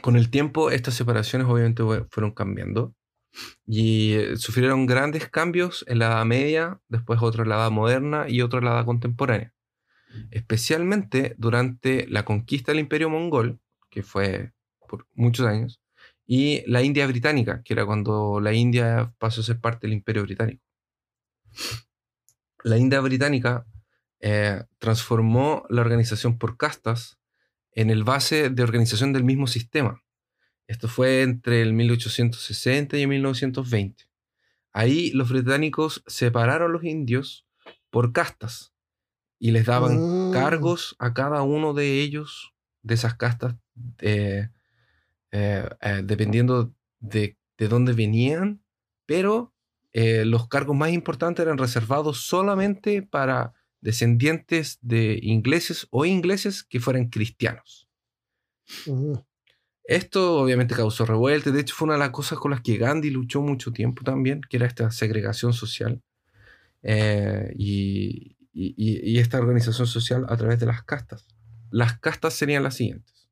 Con 0.01 0.15
el 0.15 0.31
tiempo, 0.31 0.71
estas 0.71 0.95
separaciones 0.95 1.49
obviamente 1.49 1.83
fueron 2.11 2.31
cambiando 2.31 2.95
y 3.67 4.13
eh, 4.13 4.37
sufrieron 4.37 4.87
grandes 4.87 5.29
cambios 5.29 5.85
en 5.89 5.99
la 5.99 6.07
Edad 6.07 6.25
Media, 6.27 6.81
después 6.87 7.21
otro 7.21 7.43
en 7.43 7.49
la 7.49 7.57
Edad 7.57 7.73
Moderna 7.73 8.27
y 8.29 8.41
otro 8.41 8.61
en 8.61 8.67
la 8.67 8.73
Edad 8.75 8.85
Contemporánea. 8.85 9.53
Especialmente 10.31 11.35
durante 11.39 12.07
la 12.07 12.25
conquista 12.25 12.71
del 12.71 12.79
Imperio 12.79 13.11
Mongol, 13.11 13.59
que 13.91 14.05
fue 14.05 14.53
por 14.89 15.09
muchos 15.15 15.45
años, 15.47 15.81
y 16.25 16.63
la 16.71 16.83
India 16.83 17.09
Británica, 17.09 17.63
que 17.65 17.75
era 17.75 17.85
cuando 17.85 18.39
la 18.41 18.53
India 18.53 19.13
pasó 19.19 19.41
a 19.41 19.45
ser 19.45 19.61
parte 19.61 19.89
del 19.89 19.95
Imperio 19.95 20.23
Británico 20.23 20.63
la 22.63 22.79
India 22.79 23.01
británica 23.01 23.67
eh, 24.21 24.63
transformó 24.79 25.65
la 25.69 25.81
organización 25.81 26.39
por 26.39 26.57
castas 26.57 27.19
en 27.73 27.91
el 27.91 28.05
base 28.05 28.51
de 28.51 28.63
organización 28.63 29.13
del 29.13 29.25
mismo 29.25 29.47
sistema. 29.47 30.03
Esto 30.67 30.89
fue 30.89 31.23
entre 31.23 31.63
el 31.63 31.73
1860 31.73 32.97
y 32.97 33.03
el 33.03 33.09
1920. 33.09 34.05
Ahí 34.73 35.11
los 35.11 35.31
británicos 35.31 36.03
separaron 36.07 36.71
a 36.71 36.73
los 36.73 36.85
indios 36.85 37.47
por 37.91 38.13
castas 38.13 38.73
y 39.39 39.51
les 39.51 39.67
daban 39.67 40.29
mm. 40.29 40.33
cargos 40.33 40.95
a 40.99 41.13
cada 41.15 41.43
uno 41.43 41.75
de 41.75 42.01
ellos, 42.01 42.55
de 42.83 42.95
esas 42.95 43.15
castas, 43.17 43.57
eh, 43.99 44.49
eh, 45.33 45.69
dependiendo 46.05 46.73
de, 47.01 47.37
de 47.59 47.69
dónde 47.69 47.93
venían, 47.93 48.63
pero 49.05 49.52
eh, 49.93 50.25
los 50.25 50.49
cargos 50.49 50.77
más 50.77 50.91
importantes 50.91 51.45
eran 51.45 51.59
reservados 51.59 52.27
solamente 52.27 53.03
para 53.03 53.53
descendientes 53.81 54.79
de 54.81 55.19
ingleses 55.23 55.87
o 55.91 56.05
ingleses 56.07 56.63
que 56.63 56.81
fueran 56.81 57.09
cristianos. 57.09 57.89
Esto 59.85 60.39
obviamente 60.41 60.75
causó 60.75 61.05
revuelta, 61.05 61.51
de 61.51 61.61
hecho 61.61 61.75
fue 61.75 61.87
una 61.87 61.95
de 61.95 62.01
las 62.01 62.11
cosas 62.11 62.39
con 62.39 62.53
las 62.53 62.61
que 62.61 62.79
Gandhi 62.79 63.11
luchó 63.11 63.43
mucho 63.43 63.73
tiempo 63.73 64.05
también, 64.05 64.41
que 64.49 64.57
era 64.57 64.67
esta 64.67 64.91
segregación 64.91 65.53
social 65.53 66.01
eh, 66.83 67.53
y, 67.57 68.37
esta 69.19 69.39
organización 69.39 69.87
social 69.87 70.27
a 70.29 70.37
través 70.37 70.61
de 70.61 70.67
las 70.67 70.83
castas. 70.83 71.27
Las 71.71 71.99
castas 71.99 72.35
serían 72.35 72.63
las 72.63 72.77
siguientes. 72.77 73.31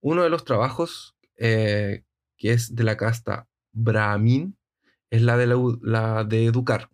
Uno 0.00 0.22
de 0.22 0.30
los 0.30 0.44
trabajos 0.44 1.16
eh, 1.36 2.04
que 2.36 2.52
es 2.52 2.74
de 2.74 2.84
la 2.84 2.96
casta 2.96 3.48
Brahmin, 3.72 4.56
es 5.12 5.22
la 5.22 5.36
de, 5.36 5.46
la, 5.82 6.24
de 6.24 6.46
educar. 6.46 6.88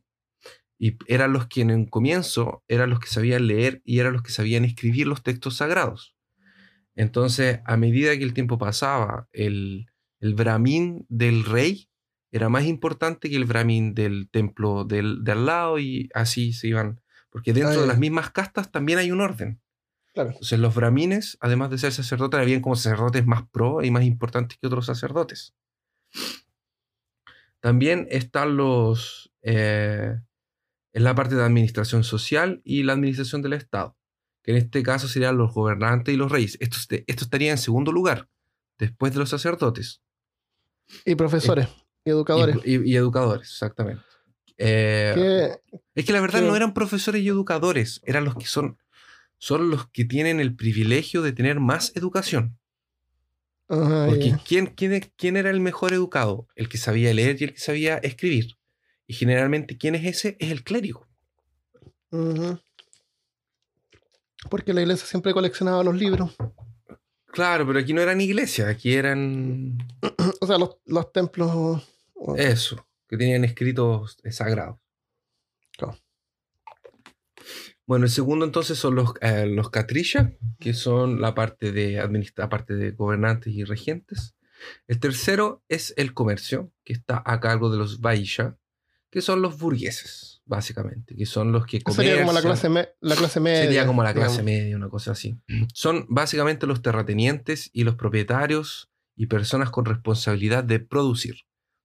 Y 0.76 0.98
eran 1.06 1.32
los 1.32 1.46
que 1.46 1.62
en 1.62 1.86
comienzo 1.86 2.64
eran 2.68 2.90
los 2.90 3.00
que 3.00 3.06
sabían 3.06 3.46
leer 3.46 3.80
y 3.84 4.00
eran 4.00 4.12
los 4.12 4.22
que 4.22 4.32
sabían 4.32 4.64
escribir 4.64 5.06
los 5.06 5.22
textos 5.22 5.56
sagrados. 5.56 6.16
Entonces, 6.94 7.60
a 7.64 7.76
medida 7.76 8.16
que 8.18 8.24
el 8.24 8.34
tiempo 8.34 8.58
pasaba, 8.58 9.28
el, 9.32 9.86
el 10.18 10.34
brahmin 10.34 11.06
del 11.08 11.44
rey 11.44 11.88
era 12.30 12.48
más 12.48 12.64
importante 12.64 13.30
que 13.30 13.36
el 13.36 13.46
Brahmin 13.46 13.94
del 13.94 14.28
templo 14.30 14.84
del, 14.84 15.24
de 15.24 15.32
al 15.32 15.46
lado 15.46 15.78
y 15.78 16.10
así 16.12 16.52
se 16.52 16.68
iban. 16.68 17.00
Porque 17.30 17.52
dentro 17.52 17.80
de 17.80 17.86
las 17.86 17.98
mismas 17.98 18.30
castas 18.30 18.70
también 18.70 18.98
hay 18.98 19.12
un 19.12 19.20
orden. 19.20 19.62
Claro. 20.12 20.30
Entonces 20.30 20.58
los 20.58 20.74
brahmines, 20.74 21.38
además 21.40 21.70
de 21.70 21.78
ser 21.78 21.92
sacerdotes, 21.92 22.40
habían 22.40 22.60
como 22.60 22.76
sacerdotes 22.76 23.24
más 23.26 23.48
pro 23.48 23.82
y 23.82 23.90
más 23.90 24.04
importantes 24.04 24.58
que 24.58 24.66
otros 24.66 24.86
sacerdotes. 24.86 25.54
También 27.60 28.06
están 28.10 28.56
los... 28.56 29.32
Eh, 29.42 30.14
en 30.92 31.04
la 31.04 31.14
parte 31.14 31.36
de 31.36 31.44
administración 31.44 32.02
social 32.02 32.60
y 32.64 32.82
la 32.82 32.94
administración 32.94 33.42
del 33.42 33.52
Estado, 33.52 33.96
que 34.42 34.52
en 34.52 34.56
este 34.56 34.82
caso 34.82 35.06
serían 35.06 35.36
los 35.36 35.54
gobernantes 35.54 36.12
y 36.12 36.16
los 36.16 36.32
reyes. 36.32 36.56
Esto, 36.60 36.78
esto 37.06 37.24
estaría 37.24 37.52
en 37.52 37.58
segundo 37.58 37.92
lugar, 37.92 38.28
después 38.78 39.12
de 39.12 39.20
los 39.20 39.28
sacerdotes. 39.28 40.02
Y 41.04 41.14
profesores, 41.14 41.68
y 42.04 42.10
educadores. 42.10 42.56
Y, 42.64 42.96
educadores, 42.96 43.48
exactamente. 43.48 44.02
Eh, 44.56 45.56
es 45.94 46.04
que 46.04 46.12
la 46.12 46.20
verdad 46.20 46.42
no 46.42 46.56
eran 46.56 46.74
profesores 46.74 47.22
y 47.22 47.28
educadores, 47.28 48.00
eran 48.04 48.24
los 48.24 48.34
que 48.34 48.46
son, 48.46 48.78
son 49.38 49.70
los 49.70 49.88
que 49.90 50.04
tienen 50.04 50.40
el 50.40 50.56
privilegio 50.56 51.22
de 51.22 51.32
tener 51.32 51.60
más 51.60 51.94
educación. 51.94 52.57
Porque 53.68 54.34
¿quién, 54.46 54.66
quién, 54.66 55.12
quién 55.16 55.36
era 55.36 55.50
el 55.50 55.60
mejor 55.60 55.92
educado? 55.92 56.48
El 56.56 56.68
que 56.68 56.78
sabía 56.78 57.12
leer 57.12 57.36
y 57.40 57.44
el 57.44 57.52
que 57.52 57.60
sabía 57.60 57.98
escribir. 57.98 58.56
Y 59.06 59.14
generalmente, 59.14 59.76
¿quién 59.76 59.94
es 59.94 60.04
ese? 60.04 60.36
Es 60.40 60.50
el 60.50 60.64
clérigo. 60.64 61.06
Porque 64.50 64.72
la 64.72 64.80
iglesia 64.80 65.06
siempre 65.06 65.34
coleccionaba 65.34 65.84
los 65.84 65.94
libros. 65.94 66.34
Claro, 67.26 67.66
pero 67.66 67.78
aquí 67.78 67.92
no 67.92 68.00
eran 68.00 68.20
iglesias, 68.20 68.68
aquí 68.68 68.94
eran. 68.94 69.76
o 70.40 70.46
sea, 70.46 70.56
los, 70.58 71.12
templos. 71.12 71.86
Eso, 72.36 72.86
que 73.06 73.18
tenían 73.18 73.44
escritos 73.44 74.16
sagrados. 74.30 74.78
Bueno, 77.88 78.04
el 78.04 78.10
segundo 78.10 78.44
entonces 78.44 78.78
son 78.78 78.96
los, 78.96 79.14
eh, 79.22 79.46
los 79.46 79.70
que 79.70 80.74
son 80.74 81.22
la 81.22 81.34
parte 81.34 81.72
de 81.72 81.98
administra 81.98 82.50
parte 82.50 82.74
de 82.74 82.90
gobernantes 82.90 83.54
y 83.54 83.64
regentes. 83.64 84.36
El 84.86 85.00
tercero 85.00 85.64
es 85.70 85.94
el 85.96 86.12
comercio, 86.12 86.70
que 86.84 86.92
está 86.92 87.22
a 87.24 87.40
cargo 87.40 87.70
de 87.70 87.78
los 87.78 88.02
vaisha, 88.02 88.58
que 89.10 89.22
son 89.22 89.40
los 89.40 89.58
burgueses, 89.58 90.42
básicamente, 90.44 91.16
que 91.16 91.24
son 91.24 91.50
los 91.50 91.64
que 91.64 91.80
comercian. 91.80 92.08
Sería 92.08 92.26
como 92.26 92.32
la 92.34 92.42
clase, 92.42 92.94
la 93.00 93.16
clase 93.16 93.40
media. 93.40 93.62
Sería 93.62 93.86
como 93.86 94.02
la 94.02 94.12
clase 94.12 94.42
media, 94.42 94.76
una 94.76 94.90
cosa 94.90 95.12
así. 95.12 95.40
Son 95.72 96.04
básicamente 96.10 96.66
los 96.66 96.82
terratenientes 96.82 97.70
y 97.72 97.84
los 97.84 97.94
propietarios 97.94 98.90
y 99.16 99.28
personas 99.28 99.70
con 99.70 99.86
responsabilidad 99.86 100.62
de 100.62 100.78
producir. 100.78 101.36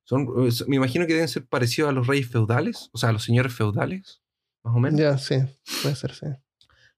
Son, 0.03 0.27
me 0.67 0.75
imagino 0.75 1.07
que 1.07 1.13
deben 1.13 1.29
ser 1.29 1.45
parecidos 1.45 1.89
a 1.89 1.93
los 1.93 2.07
reyes 2.07 2.27
feudales, 2.27 2.89
o 2.91 2.97
sea, 2.97 3.07
a 3.07 3.13
los 3.13 3.23
señores 3.23 3.53
feudales 3.53 4.22
más 4.63 4.75
o 4.75 4.79
menos. 4.79 4.99
Ya, 4.99 5.17
sí, 5.17 5.35
puede 5.81 5.95
ser, 5.95 6.13
sí. 6.13 6.27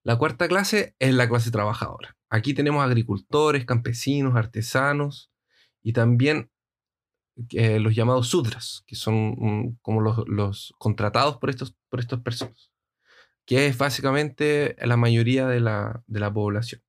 La 0.03 0.17
cuarta 0.17 0.47
clase 0.47 0.95
es 0.99 1.15
la 1.15 1.27
clase 1.27 1.49
trabajadora. 1.49 2.15
Aquí 2.29 2.53
tenemos 2.53 2.85
agricultores, 2.85 3.65
campesinos, 3.65 4.35
artesanos 4.35 5.31
y 5.81 5.93
también 5.93 6.51
eh, 7.51 7.79
los 7.79 7.95
llamados 7.95 8.27
sudras, 8.27 8.83
que 8.85 8.95
son 8.95 9.77
como 9.81 10.01
los, 10.01 10.73
contratados 10.77 11.37
por 11.37 11.49
estos, 11.49 11.75
por 11.89 11.99
estas 11.99 12.21
personas, 12.21 12.71
que 13.45 13.65
es 13.65 13.77
básicamente 13.77 14.75
la 14.79 14.95
mayoría 14.95 15.47
de 15.47 15.59
la, 15.59 16.03
población. 16.33 16.83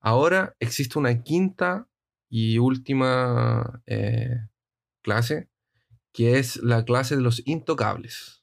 Ahora 0.00 0.56
existe 0.60 0.98
una 0.98 1.22
quinta 1.22 1.86
y 2.30 2.58
última 2.58 3.82
eh, 3.84 4.48
clase, 5.02 5.50
que 6.14 6.38
es 6.38 6.56
la 6.56 6.84
clase 6.84 7.14
de 7.14 7.22
los 7.22 7.46
intocables 7.46 8.37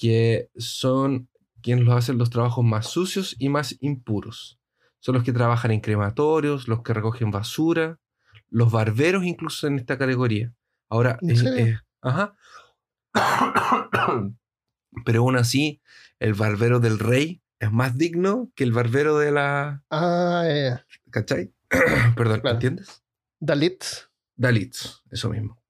que 0.00 0.50
son 0.56 1.28
quienes 1.60 1.84
los 1.84 1.94
hacen 1.94 2.16
los 2.16 2.30
trabajos 2.30 2.64
más 2.64 2.86
sucios 2.86 3.36
y 3.38 3.50
más 3.50 3.76
impuros. 3.80 4.58
Son 4.98 5.14
los 5.14 5.24
que 5.24 5.34
trabajan 5.34 5.72
en 5.72 5.80
crematorios, 5.80 6.68
los 6.68 6.82
que 6.82 6.94
recogen 6.94 7.30
basura, 7.30 8.00
los 8.48 8.72
barberos 8.72 9.24
incluso 9.24 9.66
en 9.66 9.78
esta 9.78 9.98
categoría. 9.98 10.54
Ahora, 10.88 11.18
ajá. 12.00 12.34
Pero 15.04 15.20
aún 15.20 15.36
así, 15.36 15.82
el 16.18 16.32
barbero 16.32 16.80
del 16.80 16.98
rey 16.98 17.42
es 17.58 17.70
más 17.70 17.98
digno 17.98 18.50
que 18.54 18.64
el 18.64 18.72
barbero 18.72 19.18
de 19.18 19.32
la... 19.32 19.84
Ah, 19.90 20.82
¿Cachai? 21.10 21.52
Perdón, 22.16 22.40
¿entiendes? 22.44 23.02
Dalits. 23.38 24.10
Dalits, 24.34 25.02
eso 25.10 25.28
mismo. 25.28 25.62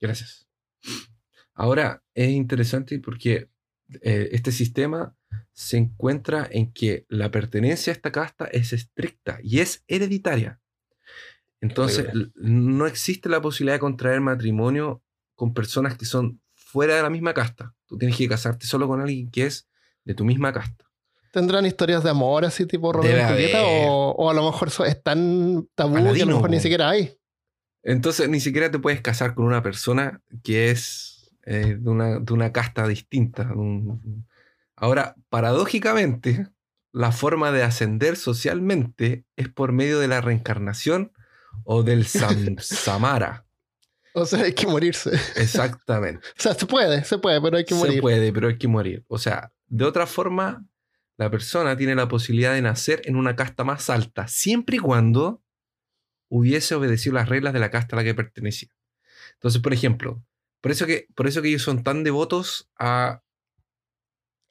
Gracias. 0.00 0.48
Ahora, 1.58 2.04
es 2.14 2.30
interesante 2.30 3.00
porque 3.00 3.48
eh, 4.00 4.28
este 4.30 4.52
sistema 4.52 5.16
se 5.52 5.76
encuentra 5.76 6.48
en 6.48 6.72
que 6.72 7.04
la 7.08 7.32
pertenencia 7.32 7.92
a 7.92 7.96
esta 7.96 8.12
casta 8.12 8.44
es 8.46 8.72
estricta 8.72 9.40
y 9.42 9.58
es 9.58 9.82
hereditaria. 9.88 10.60
Entonces, 11.60 12.06
no 12.36 12.86
existe 12.86 13.28
la 13.28 13.42
posibilidad 13.42 13.74
de 13.74 13.80
contraer 13.80 14.20
matrimonio 14.20 15.02
con 15.34 15.52
personas 15.52 15.98
que 15.98 16.04
son 16.04 16.40
fuera 16.54 16.94
de 16.94 17.02
la 17.02 17.10
misma 17.10 17.34
casta. 17.34 17.74
Tú 17.86 17.98
tienes 17.98 18.16
que 18.16 18.28
casarte 18.28 18.64
solo 18.64 18.86
con 18.86 19.00
alguien 19.00 19.28
que 19.28 19.46
es 19.46 19.68
de 20.04 20.14
tu 20.14 20.24
misma 20.24 20.52
casta. 20.52 20.84
¿Tendrán 21.32 21.66
historias 21.66 22.04
de 22.04 22.10
amor 22.10 22.44
así 22.44 22.66
tipo 22.66 22.92
Romeo 22.92 23.18
y 23.18 23.32
Julieta? 23.32 23.62
O, 23.64 24.30
a 24.30 24.34
lo 24.34 24.44
mejor 24.44 24.70
es 24.86 25.02
tan 25.02 25.68
tabú 25.74 25.94
que 26.14 26.22
a 26.22 26.24
lo 26.24 26.36
mejor 26.36 26.50
ni 26.50 26.60
siquiera 26.60 26.90
hay. 26.90 27.18
Entonces, 27.82 28.28
ni 28.28 28.38
siquiera 28.38 28.70
te 28.70 28.78
puedes 28.78 29.00
casar 29.00 29.34
con 29.34 29.44
una 29.44 29.60
persona 29.60 30.22
que 30.44 30.70
es 30.70 31.17
eh, 31.50 31.78
de, 31.80 32.32
una, 32.34 32.52
casta 32.52 32.86
distinta. 32.86 33.50
Ahora, 34.76 35.16
paradójicamente, 35.30 36.46
la 36.92 37.10
forma 37.10 37.52
de 37.52 37.62
ascender 37.62 38.16
socialmente 38.16 39.24
es 39.34 39.48
por 39.48 39.72
medio 39.72 39.98
de 39.98 40.08
la 40.08 40.20
reencarnación 40.20 41.10
o 41.64 41.82
del 41.82 42.04
samsara. 42.06 43.44
O 44.14 44.24
sea, 44.26 44.42
hay 44.42 44.52
que 44.52 44.66
morirse. 44.66 45.10
Exactamente. 45.36 46.26
o 46.38 46.42
sea, 46.42 46.54
se 46.54 46.66
puede, 46.66 47.04
se 47.04 47.18
puede, 47.18 47.40
pero 47.40 47.56
hay 47.56 47.64
que 47.64 47.74
morir. 47.74 47.96
Se 47.96 48.00
puede, 48.00 48.32
pero 48.32 48.48
hay 48.48 48.58
que 48.58 48.66
morir. 48.66 49.04
O 49.06 49.16
sea, 49.16 49.52
de 49.68 49.84
otra 49.84 50.06
forma, 50.06 50.66
la 51.18 51.30
persona 51.30 51.76
tiene 51.76 51.94
la 51.94 52.08
posibilidad 52.08 52.54
de 52.54 52.62
nacer 52.62 53.02
en 53.04 53.14
una 53.14 53.36
casta 53.36 53.62
más 53.62 53.90
alta, 53.90 54.26
siempre 54.26 54.76
y 54.76 54.80
cuando 54.80 55.42
hubiese 56.28 56.74
obedecido 56.74 57.14
las 57.14 57.28
reglas 57.28 57.52
de 57.52 57.60
la 57.60 57.70
casta 57.70 57.94
a 57.94 57.98
la 57.98 58.04
que 58.04 58.14
pertenecía. 58.14 58.70
Entonces, 59.34 59.62
por 59.62 59.72
ejemplo, 59.72 60.20
por 60.60 60.72
eso 60.72 60.86
que, 60.86 61.06
por 61.14 61.26
eso 61.26 61.42
que 61.42 61.48
ellos 61.48 61.62
son 61.62 61.82
tan 61.82 62.04
devotos 62.04 62.68
a, 62.78 63.22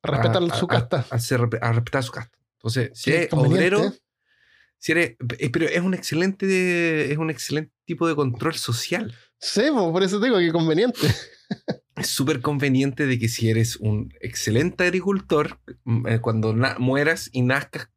respetar 0.04 0.56
su 0.56 0.68
casta. 0.68 1.06
A, 1.10 1.72
respetar 1.74 2.04
su 2.04 2.12
casta. 2.12 2.38
Entonces, 2.58 2.92
si 2.94 3.12
eres 3.12 3.34
obrero, 3.34 3.94
si 4.78 4.94
eres, 4.94 5.18
eh, 5.40 5.50
pero 5.50 5.68
es 5.68 5.82
un 5.82 5.94
excelente, 5.94 7.12
es 7.12 7.18
un 7.18 7.30
excelente 7.30 7.74
tipo 7.86 8.08
de 8.08 8.16
control 8.16 8.56
social. 8.56 9.14
Sí, 9.40 9.64
por 9.72 10.04
eso 10.04 10.20
digo 10.20 10.38
que 10.38 10.52
conveniente. 10.52 11.00
es 11.96 12.08
súper 12.08 12.42
conveniente 12.42 13.06
de 13.06 13.20
que 13.20 13.28
si 13.28 13.50
eres 13.50 13.76
un 13.78 14.14
excelente 14.22 14.86
agricultor, 14.86 15.60
eh, 16.08 16.20
cuando 16.20 16.56
mueras 16.80 17.30
y 17.32 17.42
nazcas, 17.42 17.90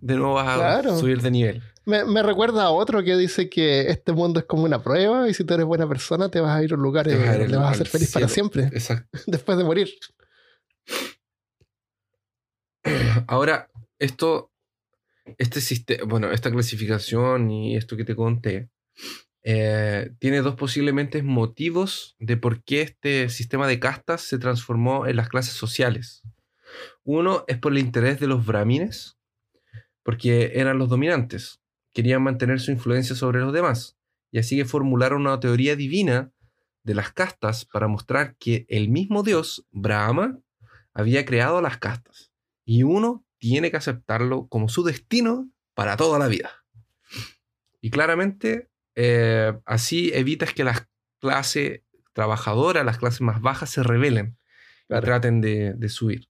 de 0.00 0.14
nuevo 0.14 0.34
vas 0.34 0.86
a 0.86 0.98
subir 0.98 1.20
de 1.22 1.30
nivel. 1.30 1.62
Me, 1.88 2.22
recuerda 2.22 2.64
a 2.64 2.70
otro 2.70 3.02
que 3.02 3.16
dice 3.16 3.48
que 3.48 3.88
este 3.88 4.12
mundo 4.12 4.40
es 4.40 4.44
como 4.44 4.64
una 4.64 4.82
prueba 4.82 5.26
y 5.26 5.32
si 5.32 5.42
tú 5.44 5.54
eres 5.54 5.64
buena 5.64 5.88
persona 5.88 6.30
te 6.30 6.38
vas 6.38 6.54
a 6.54 6.62
ir 6.62 6.72
a 6.72 6.74
un 6.74 6.82
lugar 6.82 7.08
y 7.08 7.12
le 7.12 7.56
vas 7.56 7.72
a 7.72 7.78
ser 7.78 7.88
feliz 7.88 8.12
para 8.12 8.28
siempre. 8.28 8.64
Exacto. 8.64 9.08
Después 9.26 9.56
de 9.56 9.64
morir. 9.64 9.88
Ahora, 13.26 13.70
esto, 13.98 14.52
este 15.38 15.62
sistema, 15.62 16.04
bueno, 16.04 16.30
esta 16.30 16.50
clasificación 16.50 17.50
y 17.50 17.74
esto 17.74 17.96
que 17.96 18.04
te 18.04 18.14
conté, 18.14 18.68
eh, 19.42 20.10
tiene 20.18 20.42
dos 20.42 20.56
posiblemente 20.56 21.22
motivos 21.22 22.16
de 22.18 22.36
por 22.36 22.62
qué 22.64 22.82
este 22.82 23.30
sistema 23.30 23.66
de 23.66 23.80
castas 23.80 24.20
se 24.20 24.36
transformó 24.36 25.06
en 25.06 25.16
las 25.16 25.30
clases 25.30 25.54
sociales. 25.54 26.22
Uno 27.02 27.46
es 27.48 27.56
por 27.56 27.72
el 27.72 27.78
interés 27.78 28.20
de 28.20 28.26
los 28.26 28.44
brahmines, 28.44 29.16
porque 30.02 30.52
eran 30.54 30.76
los 30.76 30.90
dominantes 30.90 31.57
querían 31.92 32.22
mantener 32.22 32.60
su 32.60 32.70
influencia 32.70 33.16
sobre 33.16 33.40
los 33.40 33.52
demás, 33.52 33.98
y 34.30 34.38
así 34.38 34.56
que 34.56 34.64
formularon 34.64 35.22
una 35.22 35.40
teoría 35.40 35.76
divina 35.76 36.32
de 36.82 36.94
las 36.94 37.12
castas 37.12 37.64
para 37.64 37.88
mostrar 37.88 38.36
que 38.36 38.66
el 38.68 38.88
mismo 38.88 39.22
Dios, 39.22 39.66
Brahma, 39.70 40.38
había 40.94 41.24
creado 41.24 41.60
las 41.60 41.78
castas, 41.78 42.32
y 42.64 42.82
uno 42.82 43.24
tiene 43.38 43.70
que 43.70 43.76
aceptarlo 43.76 44.48
como 44.48 44.68
su 44.68 44.82
destino 44.84 45.50
para 45.74 45.96
toda 45.96 46.18
la 46.18 46.26
vida. 46.26 46.50
Y 47.80 47.90
claramente, 47.90 48.68
eh, 48.94 49.56
así 49.64 50.10
evitas 50.12 50.52
que 50.52 50.64
las 50.64 50.88
clases 51.20 51.82
trabajadoras, 52.12 52.84
las 52.84 52.98
clases 52.98 53.20
más 53.20 53.40
bajas, 53.40 53.70
se 53.70 53.82
rebelen 53.82 54.36
y 54.88 55.00
traten 55.00 55.40
de, 55.40 55.88
subir. 55.88 56.28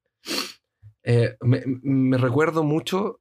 Eh, 1.02 1.36
me, 1.40 2.18
recuerdo 2.18 2.62
mucho 2.62 3.20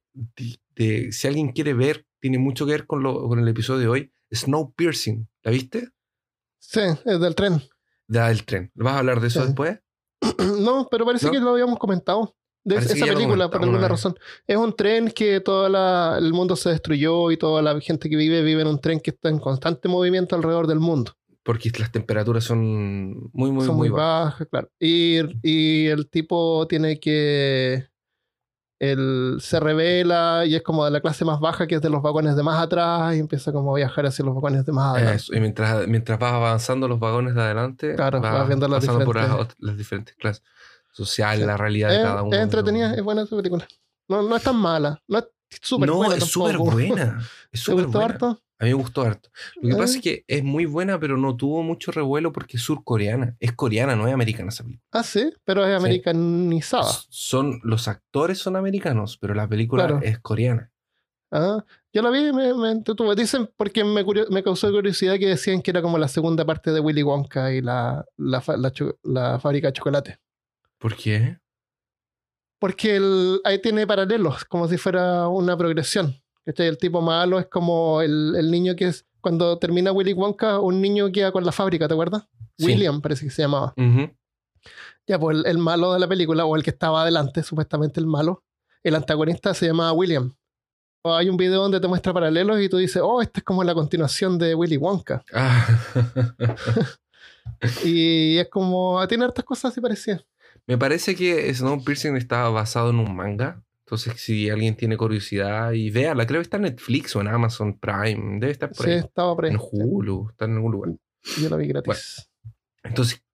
de, 0.74 1.10
si 1.12 1.28
alguien 1.28 1.52
quiere 1.52 1.72
ver 1.72 2.06
tiene 2.20 2.38
mucho 2.38 2.66
que 2.66 2.72
ver 2.72 2.86
con, 2.86 3.02
lo, 3.02 3.28
con 3.28 3.38
el 3.38 3.48
episodio 3.48 3.80
de 3.80 3.88
hoy. 3.88 4.12
Snow 4.32 4.72
Piercing, 4.74 5.28
¿la 5.42 5.50
viste? 5.50 5.90
Sí, 6.58 6.80
es 7.04 7.20
del 7.20 7.34
tren. 7.34 7.62
del 8.06 8.44
tren. 8.44 8.70
¿Vas 8.74 8.94
a 8.94 8.98
hablar 8.98 9.20
de 9.20 9.28
eso 9.28 9.44
después? 9.44 9.78
no, 10.60 10.88
pero 10.90 11.06
parece 11.06 11.30
que 11.30 11.40
lo 11.40 11.50
habíamos 11.50 11.78
comentado. 11.78 12.34
De 12.64 12.76
esa 12.76 13.06
película, 13.06 13.48
por 13.48 13.62
alguna 13.62 13.88
razón. 13.88 14.18
Es 14.46 14.56
un 14.56 14.74
tren 14.76 15.10
que 15.10 15.40
todo 15.40 15.66
el 16.18 16.32
mundo 16.34 16.54
se 16.54 16.68
destruyó 16.68 17.30
y 17.30 17.38
toda 17.38 17.62
la 17.62 17.80
gente 17.80 18.10
que 18.10 18.16
vive 18.16 18.42
vive 18.42 18.60
en 18.60 18.66
un 18.68 18.80
tren 18.80 19.00
que 19.00 19.10
está 19.10 19.30
en 19.30 19.38
constante 19.38 19.88
movimiento 19.88 20.36
alrededor 20.36 20.66
del 20.66 20.80
mundo. 20.80 21.16
Porque 21.42 21.70
las 21.78 21.90
temperaturas 21.90 22.44
son 22.44 23.30
muy, 23.32 23.50
muy, 23.52 23.64
son 23.64 23.76
muy, 23.76 23.88
bajas. 23.88 24.46
claro. 24.50 24.70
Y, 24.78 25.20
y 25.42 25.86
el 25.86 26.10
tipo 26.10 26.66
tiene 26.68 27.00
que 27.00 27.88
él 28.78 29.38
se 29.40 29.58
revela 29.58 30.44
y 30.46 30.54
es 30.54 30.62
como 30.62 30.84
de 30.84 30.90
la 30.90 31.00
clase 31.00 31.24
más 31.24 31.40
baja 31.40 31.66
que 31.66 31.76
es 31.76 31.82
de 31.82 31.90
los 31.90 32.00
vagones 32.00 32.36
de 32.36 32.42
más 32.42 32.62
atrás 32.62 33.16
y 33.16 33.18
empieza 33.18 33.52
como 33.52 33.72
a 33.72 33.76
viajar 33.76 34.06
hacia 34.06 34.24
los 34.24 34.34
vagones 34.34 34.64
de 34.64 34.72
más 34.72 34.96
adelante. 34.96 35.24
y 35.32 35.40
mientras, 35.40 35.88
mientras 35.88 36.18
vas 36.18 36.32
avanzando 36.32 36.86
los 36.86 37.00
vagones 37.00 37.34
de 37.34 37.42
adelante, 37.42 37.94
claro, 37.94 38.20
vas, 38.20 38.46
viendo 38.46 38.68
las 38.68 38.82
diferentes... 38.82 39.06
por 39.06 39.16
las, 39.58 39.76
diferentes 39.76 40.14
clases 40.14 40.42
sociales, 40.92 41.46
la 41.46 41.56
realidad 41.56 41.90
de 41.90 42.02
cada 42.02 42.22
uno. 42.22 42.36
Es 42.36 42.42
entretenida, 42.42 42.94
es 42.94 43.02
buena 43.02 43.22
esa 43.22 43.36
película. 43.36 43.66
No, 44.08 44.22
no 44.22 44.36
es 44.36 44.42
tan 44.42 44.56
mala, 44.56 45.02
no 45.08 45.18
es 45.18 45.24
súper 45.60 45.90
buena. 45.90 46.16
No, 46.16 46.24
es 46.24 46.30
súper 46.30 46.58
buena. 46.58 47.22
Es 47.50 47.60
súper 47.64 47.86
buena. 47.86 48.38
A 48.60 48.64
mí 48.64 48.70
me 48.70 48.74
gustó 48.74 49.02
harto. 49.02 49.30
Lo 49.62 49.70
que 49.70 49.76
pasa 49.76 49.96
es 49.96 50.02
que 50.02 50.24
es 50.26 50.42
muy 50.42 50.66
buena, 50.66 50.98
pero 50.98 51.16
no 51.16 51.36
tuvo 51.36 51.62
mucho 51.62 51.92
revuelo 51.92 52.32
porque 52.32 52.56
es 52.56 52.62
surcoreana. 52.62 53.36
Es 53.38 53.52
coreana, 53.52 53.94
no 53.94 54.08
es 54.08 54.14
americana 54.14 54.48
esa 54.48 54.64
película. 54.64 54.88
Ah, 54.90 55.04
sí, 55.04 55.32
pero 55.44 55.64
es 55.64 55.78
americanizada. 55.78 56.90
Son, 57.08 57.60
los 57.62 57.86
actores 57.86 58.38
son 58.38 58.56
americanos, 58.56 59.16
pero 59.16 59.34
la 59.34 59.48
película 59.48 60.00
es 60.02 60.18
coreana. 60.18 60.72
Ah, 61.30 61.64
yo 61.92 62.02
la 62.02 62.10
vi 62.10 62.32
me, 62.32 62.54
me 62.54 63.14
Dicen 63.14 63.50
porque 63.56 63.84
me, 63.84 64.04
me, 64.30 64.42
causó 64.42 64.72
curiosidad 64.72 65.18
que 65.18 65.26
decían 65.26 65.60
que 65.60 65.70
era 65.70 65.82
como 65.82 65.98
la 65.98 66.08
segunda 66.08 66.44
parte 66.44 66.72
de 66.72 66.80
Willy 66.80 67.02
Wonka 67.02 67.52
y 67.52 67.60
la, 67.60 68.04
la, 68.16 68.42
la, 69.02 69.38
fábrica 69.38 69.68
de 69.68 69.72
chocolate. 69.72 70.18
¿Por 70.78 70.96
qué? 70.96 71.38
Porque 72.58 73.00
ahí 73.44 73.60
tiene 73.60 73.86
paralelos, 73.86 74.44
como 74.46 74.66
si 74.68 74.78
fuera 74.78 75.28
una 75.28 75.56
progresión. 75.56 76.20
El 76.56 76.78
tipo 76.78 77.02
malo 77.02 77.38
es 77.38 77.46
como 77.46 78.00
el, 78.00 78.34
el, 78.36 78.50
niño 78.50 78.74
que 78.74 78.86
es. 78.86 79.06
Cuando 79.20 79.58
termina 79.58 79.92
Willy 79.92 80.14
Wonka, 80.14 80.60
un 80.60 80.80
niño 80.80 81.10
queda 81.12 81.32
con 81.32 81.44
la 81.44 81.52
fábrica, 81.52 81.88
¿te 81.88 81.94
acuerdas? 81.94 82.26
William, 82.58 83.00
parece 83.00 83.26
que 83.26 83.30
se 83.30 83.42
llamaba. 83.42 83.74
Ya, 85.06 85.18
pues 85.18 85.44
el, 85.44 85.58
malo 85.58 85.92
de 85.92 85.98
la 85.98 86.08
película, 86.08 86.44
o 86.44 86.56
el 86.56 86.62
que 86.62 86.70
estaba 86.70 87.02
adelante, 87.02 87.42
supuestamente 87.42 88.00
el 88.00 88.06
malo, 88.06 88.44
el 88.82 88.94
antagonista 88.94 89.52
se 89.54 89.66
llamaba 89.66 89.92
William. 89.92 90.34
Hay 91.04 91.28
un 91.28 91.36
video 91.36 91.62
donde 91.62 91.80
te 91.80 91.88
muestra 91.88 92.12
paralelos 92.12 92.60
y 92.60 92.68
tú 92.68 92.78
dices, 92.78 93.02
oh, 93.04 93.20
esta 93.20 93.40
es 93.40 93.44
como 93.44 93.64
la 93.64 93.74
continuación 93.74 94.38
de 94.38 94.54
Willy 94.54 94.76
Wonka. 94.76 95.22
Ah. 97.60 97.74
y 97.82 98.36
es 98.36 98.48
como, 98.50 99.04
tiene 99.08 99.24
hartas 99.24 99.44
cosas 99.44 99.72
así 99.72 99.80
parecidas. 99.80 100.24
Me 100.66 100.76
parece 100.76 101.16
que 101.16 101.52
Snowpiercer 101.52 102.14
estaba 102.16 102.50
basado 102.50 102.90
en 102.90 102.98
un 102.98 103.16
manga 103.16 103.64
entonces, 103.88 104.20
si 104.20 104.50
alguien 104.50 104.76
tiene 104.76 104.98
curiosidad 104.98 105.72
y 105.72 105.88
véala, 105.88 106.26
creo 106.26 106.40
que 106.40 106.42
está 106.42 106.58
en 106.58 106.64
Netflix 106.64 107.16
o 107.16 107.22
en 107.22 107.28
Amazon 107.28 107.78
Prime, 107.78 108.38
debe 108.38 108.52
estar 108.52 108.70
por 108.70 108.84
sí, 108.84 108.92
estaba 108.92 109.34
por 109.34 109.46
ahí. 109.46 109.52
En 109.52 109.58
Hulu, 109.58 110.28
está 110.28 110.44
en 110.44 110.56
algún 110.56 110.72
lugar. 110.72 110.90
Yo 111.40 111.48
la 111.48 111.56
vi 111.56 111.68
gratis. 111.68 112.30
entonces, 112.82 113.24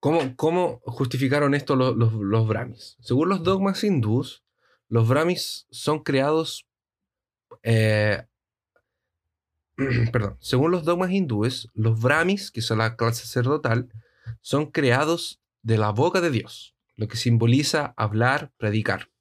¿cómo, 0.00 0.34
¿cómo, 0.34 0.80
justificaron 0.86 1.54
esto 1.54 1.76
los, 1.76 1.94
los, 1.94 2.14
los 2.14 2.48
Brahmis? 2.48 2.96
Según 3.00 3.28
los 3.28 3.42
dogmas 3.42 3.84
hindús, 3.84 4.42
los 4.88 5.06
Brahmis 5.06 5.66
son 5.70 6.02
creados. 6.02 6.66
Eh, 7.62 8.24
perdón, 10.10 10.38
según 10.40 10.70
los 10.70 10.86
dogmas 10.86 11.10
hindúes, 11.10 11.68
los 11.74 12.00
Brahmis, 12.00 12.50
que 12.50 12.62
son 12.62 12.78
la 12.78 12.96
clase 12.96 13.26
sacerdotal, 13.26 13.90
son 14.40 14.70
creados 14.70 15.42
de 15.60 15.76
la 15.76 15.90
boca 15.90 16.22
de 16.22 16.30
Dios, 16.30 16.74
lo 16.96 17.08
que 17.08 17.18
simboliza 17.18 17.92
hablar, 17.98 18.52
predicar 18.56 19.11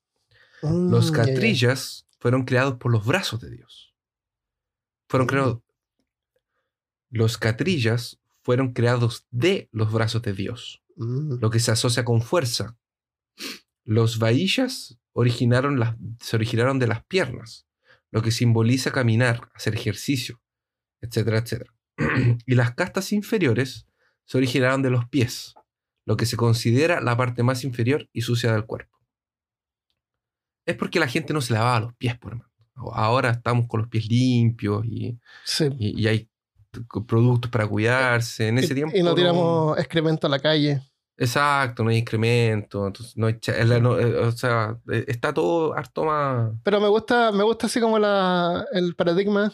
los 0.61 1.11
catrillas 1.11 2.05
mm, 2.05 2.21
fueron 2.21 2.45
creados 2.45 2.75
por 2.77 2.91
los 2.91 3.05
brazos 3.05 3.41
de 3.41 3.49
Dios. 3.49 3.95
Fueron 5.09 5.25
mm. 5.25 5.29
creados. 5.29 5.61
Los 7.09 7.37
catrillas 7.37 8.19
fueron 8.43 8.73
creados 8.73 9.27
de 9.31 9.69
los 9.71 9.91
brazos 9.91 10.21
de 10.21 10.33
Dios, 10.33 10.83
mm. 10.95 11.39
lo 11.39 11.49
que 11.49 11.59
se 11.59 11.71
asocia 11.71 12.05
con 12.05 12.21
fuerza. 12.21 12.77
Los 13.83 14.19
vaillas 14.19 14.99
originaron 15.13 16.17
se 16.21 16.35
originaron 16.35 16.79
de 16.79 16.87
las 16.87 17.03
piernas, 17.05 17.67
lo 18.11 18.21
que 18.21 18.31
simboliza 18.31 18.91
caminar, 18.91 19.49
hacer 19.53 19.75
ejercicio, 19.75 20.41
etcétera, 21.01 21.39
etcétera. 21.39 21.73
y 22.45 22.55
las 22.55 22.75
castas 22.75 23.11
inferiores 23.11 23.87
se 24.25 24.37
originaron 24.37 24.81
de 24.81 24.91
los 24.91 25.09
pies, 25.09 25.55
lo 26.05 26.17
que 26.17 26.25
se 26.25 26.37
considera 26.37 27.01
la 27.01 27.17
parte 27.17 27.43
más 27.43 27.63
inferior 27.63 28.09
y 28.13 28.21
sucia 28.21 28.53
del 28.53 28.65
cuerpo 28.65 28.90
es 30.65 30.75
porque 30.75 30.99
la 30.99 31.07
gente 31.07 31.33
no 31.33 31.41
se 31.41 31.53
lavaba 31.53 31.79
los 31.79 31.95
pies, 31.95 32.17
por 32.17 32.33
hermano. 32.33 32.51
Ahora 32.93 33.31
estamos 33.31 33.67
con 33.67 33.81
los 33.81 33.89
pies 33.89 34.07
limpios 34.07 34.85
y, 34.85 35.19
y, 35.77 36.07
hay 36.07 36.29
productos 37.07 37.51
para 37.51 37.67
cuidarse. 37.67 38.47
En 38.47 38.57
ese 38.57 38.73
tiempo. 38.73 38.95
Y 38.97 39.03
no 39.03 39.13
tiramos 39.13 39.77
excremento 39.77 40.27
a 40.27 40.29
la 40.29 40.39
calle. 40.39 40.81
Exacto, 41.17 41.83
no 41.83 41.91
hay 41.91 41.97
excremento, 41.97 42.87
entonces 42.87 43.15
no 43.15 43.27
hay, 43.27 43.39
eh, 43.45 44.15
o 44.23 44.31
sea, 44.31 44.79
eh, 44.91 45.05
está 45.07 45.31
todo 45.31 45.75
harto 45.75 46.03
más. 46.03 46.51
Pero 46.63 46.81
me 46.81 46.87
gusta, 46.87 47.31
me 47.31 47.43
gusta 47.43 47.67
así 47.67 47.79
como 47.79 47.99
la, 47.99 48.65
el 48.71 48.95
paradigma. 48.95 49.53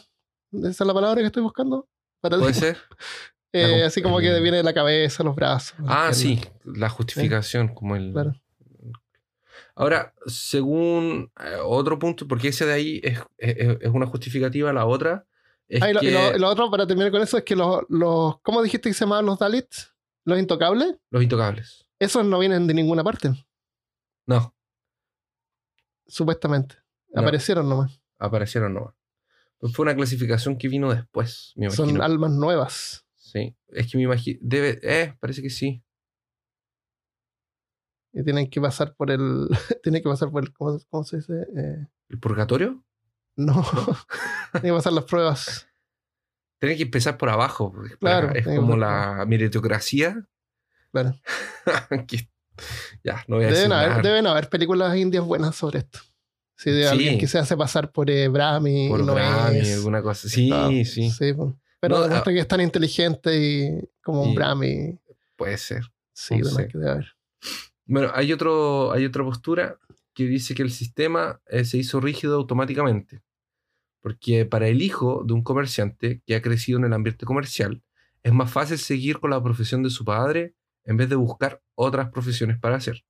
¿Esa 0.50 0.68
es 0.70 0.80
la 0.80 0.94
palabra 0.94 1.20
que 1.20 1.26
estoy 1.26 1.42
buscando? 1.42 1.86
Puede 2.20 2.54
ser. 2.54 2.78
Eh, 3.50 3.82
así 3.82 4.02
como 4.02 4.18
que 4.18 4.40
viene 4.40 4.58
de 4.58 4.62
la 4.62 4.74
cabeza, 4.74 5.24
los 5.24 5.34
brazos. 5.34 5.74
Ah, 5.86 6.12
sí, 6.12 6.38
la 6.66 6.90
justificación, 6.90 7.68
como 7.68 7.96
el. 7.96 8.12
Claro. 8.12 8.34
Ahora, 9.78 10.12
según 10.26 11.30
eh, 11.38 11.58
otro 11.62 12.00
punto, 12.00 12.26
porque 12.26 12.48
ese 12.48 12.66
de 12.66 12.72
ahí 12.72 13.00
es, 13.04 13.20
es, 13.36 13.88
una 13.90 14.06
justificativa, 14.06 14.72
la 14.72 14.86
otra. 14.86 15.24
Es 15.68 15.80
ah, 15.80 15.90
y 15.90 16.10
lo, 16.10 16.48
otro, 16.48 16.68
para 16.68 16.84
terminar 16.84 17.12
con 17.12 17.22
eso, 17.22 17.38
es 17.38 17.44
que 17.44 17.54
los, 17.54 17.82
los. 17.88 18.40
¿Cómo 18.40 18.60
dijiste 18.60 18.90
que 18.90 18.94
se 18.94 19.04
llamaban 19.04 19.26
los 19.26 19.38
Dalits? 19.38 19.94
¿Los 20.24 20.40
intocables? 20.40 20.96
Los 21.10 21.22
intocables. 21.22 21.86
Esos 22.00 22.24
no 22.24 22.40
vienen 22.40 22.66
de 22.66 22.74
ninguna 22.74 23.04
parte. 23.04 23.30
No. 24.26 24.52
Supuestamente. 26.08 26.74
Aparecieron 27.14 27.68
nomás. 27.68 28.00
Aparecieron 28.18 28.74
nomás. 28.74 28.94
Pues 29.58 29.72
fue 29.72 29.84
una 29.84 29.94
clasificación 29.94 30.58
que 30.58 30.66
vino 30.66 30.92
después, 30.92 31.54
Son 31.70 32.02
almas 32.02 32.32
nuevas. 32.32 33.06
Sí. 33.14 33.54
Es 33.68 33.88
que 33.88 33.96
me 33.96 34.02
imagino. 34.02 34.40
Debe. 34.42 34.80
Eh, 34.82 35.14
parece 35.20 35.40
que 35.40 35.50
sí 35.50 35.84
tienen 38.22 38.50
que 38.50 38.60
pasar 38.60 38.94
por 38.94 39.10
el. 39.10 39.48
tienen 39.82 40.02
que 40.02 40.08
pasar 40.08 40.30
por 40.30 40.44
el. 40.44 40.52
¿Cómo, 40.52 41.04
se 41.04 41.18
dice? 41.18 41.46
Eh, 41.56 41.86
¿El 42.08 42.18
purgatorio? 42.18 42.82
No. 43.36 43.62
tienen 44.52 44.70
que 44.70 44.76
pasar 44.76 44.92
las 44.92 45.04
pruebas. 45.04 45.66
Tienen 46.58 46.76
que 46.76 46.84
empezar 46.84 47.16
por 47.16 47.28
abajo. 47.28 47.72
Claro. 48.00 48.32
Es 48.34 48.44
como 48.44 48.76
la 48.76 49.24
meritocracia. 49.26 50.26
Claro. 50.90 51.14
ya, 53.04 53.24
no 53.28 53.36
voy 53.36 53.44
a 53.44 53.50
deben, 53.50 53.72
haber, 53.72 54.02
deben 54.02 54.26
haber 54.26 54.48
películas 54.48 54.96
indias 54.96 55.24
buenas 55.24 55.54
sobre 55.54 55.80
esto. 55.80 56.00
Si 56.56 56.72
de 56.72 56.88
alguien 56.88 57.18
que 57.18 57.28
se 57.28 57.38
hace 57.38 57.56
pasar 57.56 57.92
por 57.92 58.10
eh, 58.10 58.26
Brahmi. 58.26 58.88
Por 58.88 59.04
Brahmi, 59.04 59.70
alguna 59.70 60.02
cosa. 60.02 60.28
Sí, 60.28 60.50
sí. 60.84 61.10
sí 61.10 61.34
pero 61.80 62.02
demuestra 62.02 62.32
que 62.32 62.40
es 62.40 62.48
tan 62.48 62.60
inteligente 62.60 63.36
y 63.36 63.88
como 64.02 64.22
un 64.22 64.34
Brahmi. 64.34 64.98
Puede 65.36 65.56
ser. 65.58 65.82
Sí, 66.12 66.38
no 66.38 66.56
que 66.56 66.66
debe 66.74 66.90
haber. 66.90 67.16
Bueno, 67.88 68.10
hay, 68.12 68.34
otro, 68.34 68.92
hay 68.92 69.06
otra 69.06 69.24
postura 69.24 69.78
que 70.12 70.24
dice 70.24 70.54
que 70.54 70.62
el 70.62 70.70
sistema 70.70 71.40
eh, 71.46 71.64
se 71.64 71.78
hizo 71.78 72.00
rígido 72.00 72.36
automáticamente. 72.36 73.22
Porque 74.00 74.44
para 74.44 74.68
el 74.68 74.82
hijo 74.82 75.24
de 75.24 75.32
un 75.32 75.42
comerciante 75.42 76.22
que 76.26 76.36
ha 76.36 76.42
crecido 76.42 76.78
en 76.78 76.84
el 76.84 76.92
ambiente 76.92 77.24
comercial, 77.24 77.82
es 78.22 78.32
más 78.32 78.52
fácil 78.52 78.78
seguir 78.78 79.20
con 79.20 79.30
la 79.30 79.42
profesión 79.42 79.82
de 79.82 79.88
su 79.88 80.04
padre 80.04 80.54
en 80.84 80.98
vez 80.98 81.08
de 81.08 81.16
buscar 81.16 81.62
otras 81.74 82.10
profesiones 82.10 82.58
para 82.58 82.76
hacer. 82.76 83.04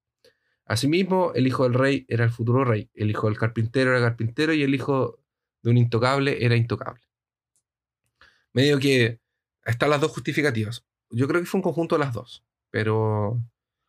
Asimismo, 0.64 1.32
el 1.34 1.48
hijo 1.48 1.64
del 1.64 1.74
rey 1.74 2.06
era 2.08 2.24
el 2.24 2.30
futuro 2.30 2.64
rey, 2.64 2.88
el 2.94 3.10
hijo 3.10 3.26
del 3.26 3.36
carpintero 3.36 3.90
era 3.90 4.00
carpintero 4.00 4.52
y 4.52 4.62
el 4.62 4.74
hijo 4.74 5.18
de 5.62 5.70
un 5.70 5.76
intocable 5.76 6.44
era 6.44 6.54
intocable. 6.54 7.02
Medio 8.52 8.78
que 8.78 9.20
están 9.64 9.90
las 9.90 10.00
dos 10.00 10.12
justificativas. 10.12 10.86
Yo 11.10 11.26
creo 11.26 11.40
que 11.40 11.46
fue 11.46 11.58
un 11.58 11.62
conjunto 11.62 11.96
de 11.96 12.04
las 12.04 12.12
dos, 12.12 12.44
pero 12.70 13.42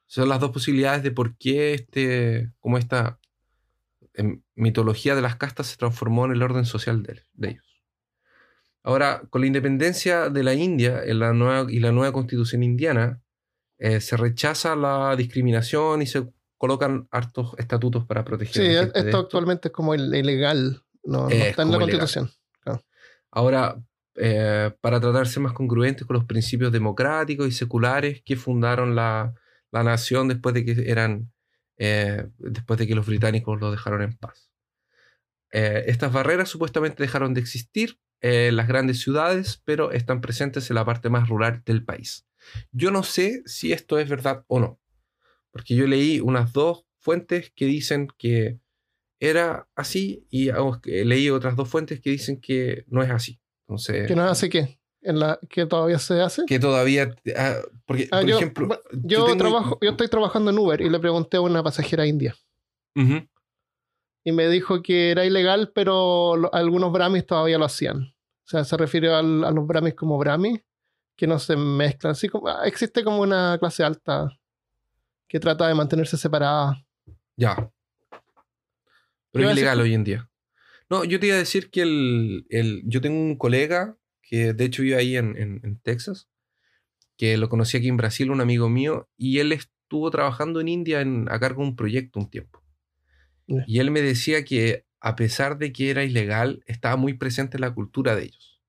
son 0.09 0.27
las 0.27 0.39
dos 0.39 0.49
posibilidades 0.49 1.03
de 1.03 1.11
por 1.11 1.37
qué 1.37 1.75
este, 1.75 2.51
como 2.59 2.79
esta 2.79 3.19
em, 4.15 4.41
mitología 4.55 5.13
de 5.13 5.21
las 5.21 5.35
castas 5.35 5.67
se 5.67 5.77
transformó 5.77 6.25
en 6.25 6.31
el 6.31 6.41
orden 6.41 6.65
social 6.65 7.03
de, 7.03 7.21
ellos. 7.47 7.83
Ahora, 8.81 9.21
con 9.29 9.41
la 9.41 9.47
independencia 9.47 10.29
de 10.29 10.41
la 10.41 10.55
India 10.55 11.03
en 11.05 11.19
la 11.19 11.31
nueva, 11.33 11.71
y 11.71 11.79
la 11.79 11.91
nueva 11.91 12.11
constitución 12.11 12.63
indiana, 12.63 13.21
eh, 13.77 14.01
se 14.01 14.17
rechaza 14.17 14.75
la 14.75 15.15
discriminación 15.15 16.01
y 16.01 16.07
se 16.07 16.27
colocan 16.57 17.07
hartos 17.11 17.53
estatutos 17.59 18.03
para 18.05 18.25
proteger. 18.25 18.53
Sí, 18.53 18.89
esto 18.95 19.19
actualmente 19.19 19.67
es 19.67 19.71
como 19.71 19.93
ilegal, 19.93 20.81
no, 21.03 21.29
está 21.29 21.61
en 21.61 21.71
la 21.71 21.77
constitución. 21.77 22.31
Ahora, 23.29 23.79
eh, 24.15 24.71
para 24.81 24.99
tratar 24.99 25.23
de 25.23 25.29
ser 25.29 25.43
más 25.43 25.53
congruentes 25.53 26.07
con 26.07 26.15
los 26.15 26.25
principios 26.25 26.71
democráticos 26.71 27.47
y 27.47 27.51
seculares 27.51 28.23
que 28.25 28.35
fundaron 28.35 28.95
la, 28.95 29.35
la 29.71 29.83
nación 29.83 30.27
después 30.27 30.55
de 30.55 30.65
que 30.65 30.89
eran 30.89 31.31
eh, 31.77 32.27
después 32.37 32.77
de 32.77 32.87
que 32.87 32.95
los 32.95 33.05
británicos 33.05 33.59
lo 33.59 33.71
dejaron 33.71 34.01
en 34.01 34.13
paz. 34.17 34.51
Eh, 35.51 35.85
estas 35.87 36.11
barreras 36.11 36.49
supuestamente 36.49 37.01
dejaron 37.01 37.33
de 37.33 37.41
existir 37.41 37.99
en 38.21 38.57
las 38.57 38.67
grandes 38.67 38.99
ciudades, 38.99 39.61
pero 39.63 39.91
están 39.91 40.19
presentes 40.19 40.69
en 40.69 40.75
la 40.75 40.85
parte 40.85 41.09
más 41.09 41.29
rural 41.29 41.63
del 41.65 41.85
país. 41.85 42.27
Yo 42.71 42.91
no 42.91 43.03
sé 43.03 43.41
si 43.45 43.71
esto 43.71 43.97
es 43.97 44.09
verdad 44.09 44.43
o 44.47 44.59
no, 44.59 44.79
porque 45.51 45.75
yo 45.75 45.87
leí 45.87 46.19
unas 46.19 46.51
dos 46.51 46.85
fuentes 46.97 47.51
que 47.55 47.65
dicen 47.65 48.09
que 48.17 48.59
era 49.21 49.69
así 49.75 50.25
y 50.29 50.51
leí 50.85 51.29
otras 51.29 51.55
dos 51.55 51.69
fuentes 51.69 52.01
que 52.01 52.09
dicen 52.09 52.41
que 52.41 52.83
no 52.87 53.01
es 53.01 53.09
así. 53.09 53.39
¿Que 54.05 54.15
no 54.15 54.25
es 54.25 54.31
así 54.31 54.49
qué? 54.49 54.78
¿En 55.01 55.19
la, 55.19 55.39
¿Que 55.49 55.65
todavía 55.65 55.97
se 55.99 56.21
hace? 56.21 56.43
Que 56.45 56.59
todavía... 56.59 57.15
Ah, 57.37 57.55
porque, 57.85 58.09
Ah, 58.11 58.19
por 58.19 58.29
yo, 58.29 58.35
ejemplo... 58.37 58.81
yo, 59.03 59.25
tengo- 59.25 59.37
trabajo, 59.37 59.79
yo 59.81 59.91
estoy 59.91 60.07
trabajando 60.09 60.51
en 60.51 60.59
Uber 60.59 60.81
y 60.81 60.89
le 60.89 60.99
pregunté 60.99 61.37
a 61.37 61.41
una 61.41 61.63
pasajera 61.63 62.05
india. 62.05 62.35
Ujú. 62.95 63.25
Y 64.25 64.31
me 64.33 64.49
dijo 64.49 64.81
que 64.81 65.11
era 65.11 65.23
ilegal, 65.25 65.71
pero 65.73 66.35
lo- 66.35 66.53
algunos 66.53 66.91
Brahmis 66.91 67.25
todavía 67.25 67.57
lo 67.57 67.65
hacían. 67.65 68.03
O 68.03 68.47
sea, 68.49 68.63
se 68.65 68.75
refirió 68.75 69.15
al- 69.15 69.43
a 69.45 69.51
los 69.51 69.65
Brahmis 69.65 69.93
como 69.95 70.17
Brahmi, 70.17 70.61
que 71.15 71.27
no 71.27 71.39
se 71.39 71.55
mezclan. 71.55 72.11
Así 72.11 72.27
como, 72.27 72.47
ah, 72.49 72.65
existe 72.65 73.03
como 73.03 73.21
una 73.21 73.57
clase 73.59 73.83
alta 73.83 74.27
que 75.29 75.39
trata 75.39 75.67
de 75.67 75.75
mantenerse 75.75 76.17
separada. 76.17 76.83
Ya. 77.37 77.55
¿Qué 77.55 78.19
Pero 79.31 79.49
es 79.49 79.55
ilegal 79.57 79.79
hoy 79.79 79.93
en 79.93 80.03
día. 80.03 80.29
No, 80.89 81.03
yo 81.05 81.19
te 81.19 81.27
iba 81.27 81.35
a 81.35 81.39
decir 81.39 81.69
que 81.69 81.83
el, 81.83 82.45
el- 82.49 82.81
yo 82.85 82.99
tengo 82.99 83.17
un 83.19 83.37
colega 83.37 83.95
que 84.29 84.53
de 84.53 84.65
hecho 84.65 84.83
vive 84.83 84.97
ahí 84.97 85.17
en, 85.17 85.37
en- 85.37 85.61
en 85.65 85.79
Texas, 85.81 86.29
que 87.17 87.37
lo 87.37 87.49
conocí 87.49 87.77
aquí 87.77 87.89
en 87.89 87.97
Brasil, 87.97 88.31
un 88.31 88.41
amigo 88.41 88.69
mío, 88.69 89.09
y 89.17 89.39
él 89.39 89.51
estuvo 89.53 90.11
trabajando 90.11 90.61
en 90.61 90.69
India 90.69 91.01
en- 91.01 91.27
a 91.31 91.39
cargo 91.39 91.63
de 91.63 91.69
un 91.69 91.77
proyecto 91.77 92.19
un 92.19 92.29
tiempo. 92.29 92.63
Y 93.65 93.79
él 93.79 93.91
me 93.91 94.01
decía 94.01 94.43
que 94.45 94.85
a 95.01 95.15
pesar 95.15 95.57
de 95.57 95.71
que 95.71 95.89
era 95.89 96.03
ilegal, 96.03 96.63
estaba 96.67 96.95
muy 96.97 97.13
presente 97.13 97.57
en 97.57 97.61
la 97.61 97.73
cultura 97.73 98.15
de 98.15 98.23
ellos. 98.25 98.61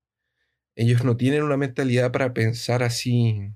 Ellos 0.75 1.03
no 1.05 1.17
tienen 1.17 1.43
una 1.43 1.57
mentalidad 1.57 2.11
para 2.11 2.33
pensar 2.33 2.83
así. 2.83 3.53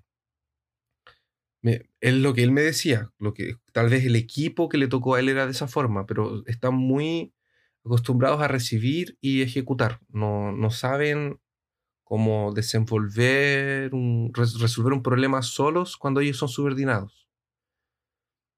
Me- 1.62 1.90
es 2.02 2.14
lo 2.14 2.34
que 2.34 2.44
él 2.44 2.52
me 2.52 2.62
decía, 2.62 3.12
lo 3.20 3.34
que 3.34 3.56
tal 3.74 3.90
vez 3.90 4.06
el 4.06 4.16
equipo 4.16 4.70
que 4.70 4.78
le 4.78 4.88
tocó 4.88 5.16
a 5.16 5.20
él 5.20 5.30
era 5.30 5.46
de 5.46 5.52
esa 5.52 5.68
forma, 5.68 6.06
pero 6.06 6.46
están 6.48 6.76
muy 6.76 7.34
acostumbrados 7.84 8.42
a 8.42 8.48
recibir 8.48 9.18
y 9.22 9.42
ejecutar. 9.42 10.00
No, 10.10 10.52
no 10.52 10.70
saben 10.72 11.40
cómo 12.06 12.54
desenvolver, 12.54 13.94
un, 13.94 14.32
res- 14.34 14.60
resolver 14.62 14.94
un 14.94 15.04
problema 15.04 15.42
solos 15.42 15.98
cuando 15.98 16.22
ellos 16.22 16.38
son 16.38 16.48
subordinados. 16.48 17.28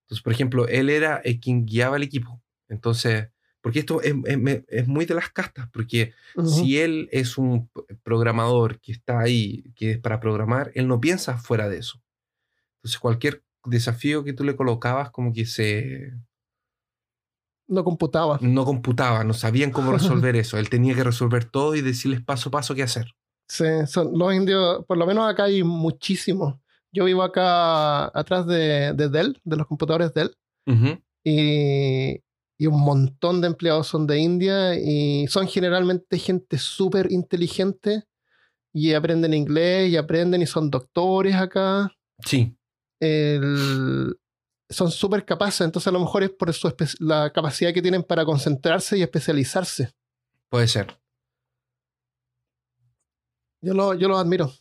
Entonces, 0.06 0.24
por 0.24 0.34
ejemplo, 0.34 0.68
él 0.68 0.90
era 0.90 1.18
el 1.18 1.40
quien 1.40 1.66
guiaba 1.66 1.98
el 1.98 2.04
equipo. 2.04 2.42
Entonces, 2.70 3.30
porque 3.62 3.80
esto 3.80 4.02
es, 4.02 4.14
es- 4.26 4.64
es 4.68 4.88
muy 4.88 5.06
de 5.06 5.16
las 5.16 5.30
castas, 5.32 5.68
porque 5.74 6.14
Ujú. 6.36 6.48
si 6.50 6.78
él 6.80 7.10
es 7.12 7.38
un 7.38 7.70
programador 8.04 8.80
que 8.80 8.92
está 8.92 9.20
ahí, 9.20 9.64
que 9.76 9.92
es 9.92 9.98
para 10.00 10.20
programar, 10.20 10.72
él 10.76 10.88
no 10.88 11.02
piensa 11.02 11.38
fuera 11.38 11.68
de 11.68 11.80
eso. 11.80 12.02
Entonces, 12.78 13.00
cualquier 13.00 13.44
desafío 13.66 14.24
que 14.24 14.34
tú 14.34 14.44
le 14.46 14.56
colocabas, 14.56 15.12
como 15.12 15.34
que 15.34 15.46
se 15.46 16.14
No 17.68 17.84
computaba. 17.84 18.38
no 18.42 18.64
computaba, 18.64 19.26
no 19.26 19.34
sabían 19.34 19.72
cómo 19.72 19.92
resolver 19.98 20.38
eso. 20.38 20.58
Él 20.58 20.70
tenía 20.70 20.96
que 20.96 21.04
resolver 21.04 21.44
todo 21.44 21.76
y 21.76 21.82
decirles 21.82 22.22
paso 22.24 22.48
a 22.48 22.52
paso 22.54 22.76
qué 22.76 22.84
hacer. 22.84 23.17
Sí, 23.48 23.66
son 23.88 24.18
los 24.18 24.34
indios, 24.34 24.86
por 24.86 24.98
lo 24.98 25.06
menos 25.06 25.30
acá 25.30 25.46
hay 25.46 25.64
muchísimos. 25.64 26.56
Yo 26.92 27.06
vivo 27.06 27.24
acá 27.24 28.06
atrás 28.18 28.46
de, 28.48 28.94
de 28.94 29.10
Dell, 29.10 29.40
de 29.44 29.56
los 29.56 29.68
computadores 29.68 30.14
Dell, 30.14 30.34
Ujú. 30.66 31.00
y, 31.24 32.20
y 32.58 32.66
un 32.68 32.80
montón 32.82 33.40
de 33.42 33.48
empleados 33.48 33.88
son 33.88 34.06
de 34.08 34.20
India 34.20 34.76
y 34.76 35.28
son 35.28 35.48
generalmente 35.48 36.18
gente 36.20 36.58
súper 36.58 37.12
inteligente 37.12 38.04
y 38.74 38.94
aprenden 38.94 39.34
inglés 39.34 39.90
y 39.92 39.98
aprenden 39.98 40.42
y 40.42 40.46
son 40.48 40.70
doctores 40.70 41.36
acá. 41.36 41.92
Sí, 42.26 42.56
El- 43.00 44.18
son 44.70 44.92
súper 44.92 45.24
capaces, 45.24 45.62
entonces 45.62 45.88
a 45.88 45.92
lo 45.92 46.00
mejor 46.02 46.24
es 46.24 46.32
por 46.32 46.52
su 46.54 46.74
la 47.00 47.32
capacidad 47.32 47.74
que 47.74 47.82
tienen 47.82 48.04
para 48.04 48.26
concentrarse 48.26 48.98
y 48.98 49.02
especializarse. 49.02 49.92
puede 50.50 50.68
ser. 50.68 50.98
Yo 53.62 53.74
lo, 53.74 53.94
yo 53.96 54.08
los 54.08 54.20
admiro. 54.20 54.52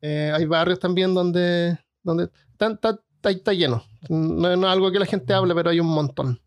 Eh, 0.00 0.32
hay 0.34 0.44
barrios 0.46 0.80
también 0.80 1.14
donde, 1.14 1.78
donde 2.02 2.24
está, 2.52 2.72
está- 2.72 3.00
está- 3.16 3.30
está 3.30 3.52
lleno. 3.52 3.84
No, 4.08 4.56
no 4.56 4.66
es 4.66 4.72
algo 4.72 4.90
que 4.90 4.98
la 4.98 5.06
gente 5.06 5.32
hable, 5.32 5.54
pero 5.54 5.70
hay 5.70 5.80
un 5.80 5.86
montón. 5.88 6.40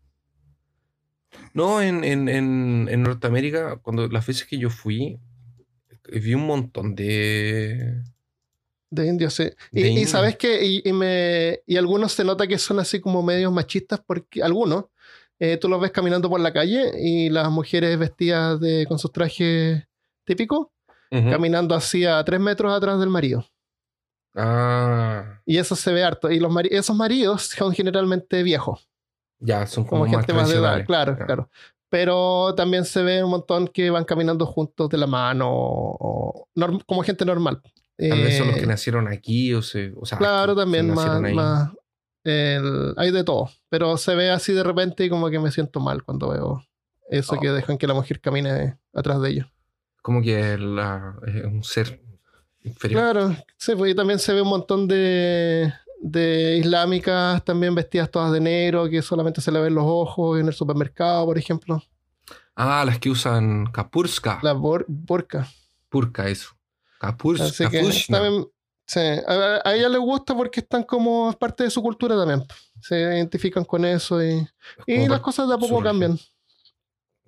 No, 1.54 1.80
en, 1.80 2.04
en, 2.04 2.28
en, 2.28 2.88
en 2.90 3.02
Norteamérica, 3.02 3.76
cuando 3.78 4.08
las 4.08 4.26
veces 4.26 4.46
que 4.46 4.58
yo 4.58 4.68
fui, 4.70 5.18
eh, 6.08 6.18
vi 6.20 6.34
un 6.34 6.46
montón 6.46 6.94
de... 6.94 8.02
De 8.90 9.06
indios, 9.06 9.34
sí. 9.34 9.44
Y, 9.72 9.82
De 9.82 9.88
y 9.88 9.90
indios. 9.92 10.10
sabes 10.10 10.36
que, 10.36 10.64
y, 10.64 10.82
y 10.84 10.92
me, 10.92 11.60
y 11.66 11.76
algunos 11.76 12.12
se 12.12 12.24
nota 12.24 12.46
que 12.46 12.58
son 12.58 12.78
así 12.78 13.00
como 13.00 13.22
medios 13.22 13.52
machistas, 13.52 14.00
porque 14.06 14.42
algunos, 14.42 14.84
eh, 15.38 15.56
tú 15.56 15.68
los 15.68 15.80
ves 15.80 15.90
caminando 15.90 16.28
por 16.30 16.40
la 16.40 16.52
calle 16.52 16.92
y 17.02 17.28
las 17.30 17.50
mujeres 17.50 17.98
vestidas 17.98 18.60
de, 18.60 18.86
con 18.86 18.98
sus 18.98 19.10
trajes 19.12 19.82
típicos, 20.24 20.68
Ujú. 21.10 21.30
caminando 21.30 21.74
así 21.74 22.04
a 22.04 22.22
tres 22.24 22.40
metros 22.40 22.72
atrás 22.72 22.98
del 23.00 23.08
marido. 23.10 23.44
Ah, 24.34 25.40
Y 25.46 25.58
eso 25.58 25.74
se 25.76 25.92
ve 25.92 26.04
harto. 26.04 26.30
Y 26.30 26.40
los 26.40 26.50
mari- 26.52 26.68
esos 26.72 26.94
maridos 26.96 27.44
son 27.56 27.72
generalmente 27.72 28.42
viejos. 28.42 28.88
ya, 29.38 29.66
son 29.66 29.84
como, 29.84 30.02
como 30.02 30.12
más 30.12 30.20
gente 30.26 30.32
más 30.32 30.48
de 30.48 30.56
edad, 30.56 30.84
claro, 30.86 31.16
claro. 31.16 31.50
Pero 31.90 32.54
también 32.56 32.84
se 32.84 33.02
ve 33.02 33.22
un 33.22 33.30
montón 33.30 33.68
que 33.68 33.90
van 33.90 34.04
caminando 34.04 34.44
juntos 34.46 34.88
de 34.88 34.98
la 34.98 35.06
mano, 35.06 35.48
o, 35.50 36.48
como 36.86 37.02
gente 37.02 37.24
normal. 37.24 37.60
Vez 37.98 38.36
son 38.38 38.48
los 38.48 38.56
Eh, 38.56 38.60
que 38.60 38.66
nacieron 38.66 39.08
aquí 39.08 39.54
o, 39.54 39.62
se, 39.62 39.92
o 39.96 40.04
sea, 40.04 40.18
Claro, 40.18 40.52
aquí, 40.52 40.60
también 40.62 40.92
más, 40.92 41.70
el- 42.24 42.94
hay 42.96 43.10
de 43.10 43.24
todo. 43.24 43.50
Pero 43.70 43.96
se 43.98 44.14
ve 44.14 44.30
así 44.30 44.52
de 44.52 44.62
repente 44.64 45.04
y 45.04 45.08
como 45.10 45.30
que 45.30 45.38
me 45.38 45.50
siento 45.52 45.80
mal 45.80 46.02
cuando 46.02 46.28
veo 46.30 46.64
eso 47.08 47.36
Oh. 47.36 47.40
que 47.40 47.50
dejan 47.50 47.78
que 47.78 47.86
la 47.86 47.94
mujer 47.94 48.20
camine 48.20 48.78
atrás 48.92 49.20
de 49.22 49.30
ellos. 49.30 49.46
Como 50.06 50.22
que 50.22 50.56
la- 50.56 51.16
es 51.26 51.44
un 51.44 51.64
ser 51.64 52.00
inferior. 52.62 53.00
Claro, 53.12 53.36
sí, 53.56 53.72
pues, 53.74 53.90
y 53.90 53.94
también 53.96 54.20
se 54.20 54.32
ve 54.32 54.40
un 54.40 54.48
montón 54.50 54.86
de, 54.86 55.72
de 56.00 56.58
islámicas 56.58 57.44
también 57.44 57.74
vestidas 57.74 58.08
todas 58.08 58.30
de 58.30 58.38
negro, 58.40 58.88
que 58.88 59.02
solamente 59.02 59.40
se 59.40 59.50
le 59.50 59.58
ven 59.60 59.74
los 59.74 59.82
ojos 59.84 60.38
en 60.38 60.46
el 60.46 60.52
supermercado, 60.54 61.24
por 61.26 61.36
ejemplo. 61.36 61.82
Ah, 62.54 62.84
las 62.86 63.00
que 63.00 63.10
usan 63.10 63.66
kapurska. 63.72 64.38
La 64.44 64.54
bor- 64.54 64.84
burka. 64.86 65.48
Purka, 65.88 66.28
eso. 66.28 66.50
Kapurska. 67.00 67.68
También, 68.08 68.46
sí, 68.86 69.00
a, 69.00 69.60
a 69.64 69.74
ella 69.74 69.88
le 69.88 69.98
gusta 69.98 70.36
porque 70.36 70.60
están 70.60 70.84
como 70.84 71.32
parte 71.32 71.64
de 71.64 71.70
su 71.70 71.82
cultura 71.82 72.14
también. 72.16 72.44
Se 72.80 72.96
identifican 72.96 73.64
con 73.64 73.84
eso 73.84 74.22
y, 74.22 74.46
y 74.86 75.08
las 75.08 75.18
cosas 75.18 75.48
de 75.48 75.54
a 75.54 75.58
poco 75.58 75.82
cambian. 75.82 76.16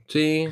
Sí. 0.07 0.49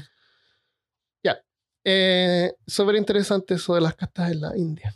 Eh, 1.88 2.52
Súper 2.66 2.96
interesante 2.96 3.54
eso 3.54 3.74
de 3.76 3.80
las 3.80 3.94
castas 3.94 4.32
en 4.32 4.40
la 4.40 4.56
India. 4.56 4.92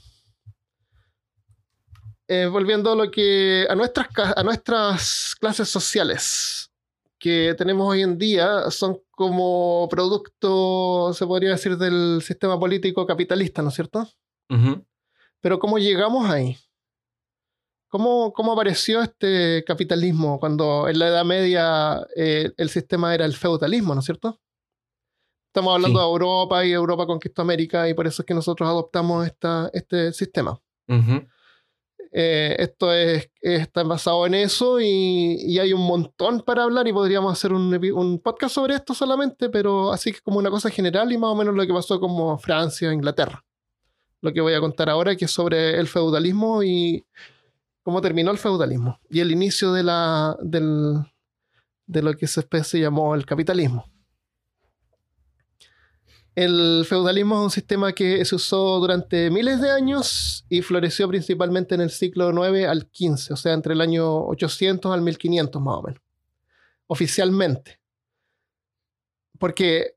Eh, 2.27 2.47
volviendo 2.47 2.91
a 2.93 2.97
lo 2.97 3.11
que 3.11 3.65
a 3.69 3.75
nuestras, 3.77 4.09
ca- 4.09 4.35
a 4.37 4.43
nuestras 4.43 5.35
clases 5.39 5.69
sociales 5.69 6.71
que 7.19 7.55
tenemos 7.59 7.89
hoy 7.89 8.03
en 8.03 8.19
día 8.19 8.71
son 8.71 8.99
como 9.11 9.87
producto, 9.91 11.13
se 11.13 11.27
podría 11.27 11.51
decir, 11.51 11.77
del 11.77 12.23
sistema 12.23 12.59
político 12.59 13.07
capitalista, 13.07 13.63
¿no 13.63 13.69
es 13.69 13.75
cierto? 13.75 14.09
Pero 15.41 15.59
¿cómo 15.59 15.79
llegamos 15.79 16.29
ahí? 16.31 16.57
¿Cómo, 17.89 18.33
cómo 18.33 18.53
apareció 18.53 19.03
este 19.03 19.63
capitalismo 19.67 20.39
cuando 20.41 20.89
en 20.89 20.99
la 20.99 21.09
Edad 21.09 21.25
Media 21.25 22.07
eh, 22.17 22.53
el 22.57 22.69
sistema 22.71 23.15
era 23.15 23.25
el 23.27 23.35
feudalismo, 23.35 23.95
¿no 23.95 24.01
es 24.01 24.07
cierto? 24.07 24.41
Estamos 25.51 25.75
hablando 25.75 25.99
Sí. 25.99 26.05
de 26.05 26.11
Europa 26.11 26.65
y 26.65 26.71
Europa 26.73 27.07
conquistó 27.07 27.43
América 27.43 27.89
y 27.89 27.95
por 27.95 28.07
eso 28.07 28.23
es 28.23 28.27
que 28.27 28.35
nosotros 28.35 28.69
adoptamos 28.69 29.27
esta, 29.27 29.69
este 29.73 30.13
sistema. 30.13 30.57
Eh, 32.13 32.57
esto 32.59 32.93
es, 32.93 33.31
está 33.41 33.85
basado 33.85 34.27
en 34.27 34.35
eso 34.35 34.81
y, 34.81 35.37
y 35.41 35.59
hay 35.61 35.73
un 35.73 35.83
montón 35.87 36.41
para 36.41 36.65
hablar 36.65 36.89
y 36.89 36.93
podríamos 36.93 37.33
hacer 37.33 37.53
un, 37.53 37.73
un 37.95 38.19
podcast 38.21 38.55
sobre 38.55 38.75
esto 38.75 38.95
solamente, 38.95 39.49
pero 39.49 39.93
así 39.93 40.13
que 40.13 40.21
como 40.21 40.39
una 40.39 40.51
cosa 40.51 40.71
general 40.71 41.13
y 41.13 41.19
más 41.19 41.31
o 41.31 41.37
menos 41.37 41.55
lo 41.55 41.65
que 41.67 41.73
pasó 41.73 42.01
como 42.01 42.37
Francia, 42.39 42.93
Inglaterra. 42.93 43.45
Lo 44.23 44.33
que 44.33 44.41
voy 44.41 44.55
a 44.55 44.61
contar 44.61 44.91
ahora 44.91 45.15
que 45.17 45.25
es 45.27 45.31
sobre 45.31 45.79
el 45.79 45.87
feudalismo 45.87 46.63
y 46.63 47.05
cómo 47.83 48.01
terminó 48.01 48.31
el 48.33 48.39
feudalismo 48.39 48.99
y 49.09 49.21
el 49.21 49.31
inicio 49.31 49.73
de, 49.73 49.83
la, 49.85 50.37
del, 50.43 50.95
de 51.87 52.03
lo 52.03 52.13
que 52.15 52.27
se, 52.27 52.45
se 52.65 52.81
llamó 52.81 53.15
el 53.15 53.25
capitalismo. 53.25 53.87
El 56.41 56.87
feudalismo 56.87 57.35
es 57.37 57.43
un 57.43 57.51
sistema 57.51 57.93
que 57.93 58.25
se 58.25 58.35
usó 58.35 58.79
durante 58.79 59.31
miles 59.31 59.61
de 59.61 59.71
años 59.73 60.47
y 60.49 60.63
floreció 60.63 61.07
principalmente 61.07 61.75
en 61.75 61.83
el 61.83 61.91
siglo 61.91 62.31
IX 62.31 62.67
al 62.67 62.89
XV, 62.91 63.35
o 63.35 63.37
sea, 63.37 63.53
entre 63.53 63.75
el 63.75 63.83
año 63.83 64.25
800 64.27 64.91
al 64.91 65.03
1500 65.03 65.61
más 65.61 65.75
o 65.77 65.83
menos, 65.83 66.03
oficialmente. 66.87 67.79
Porque 69.39 69.97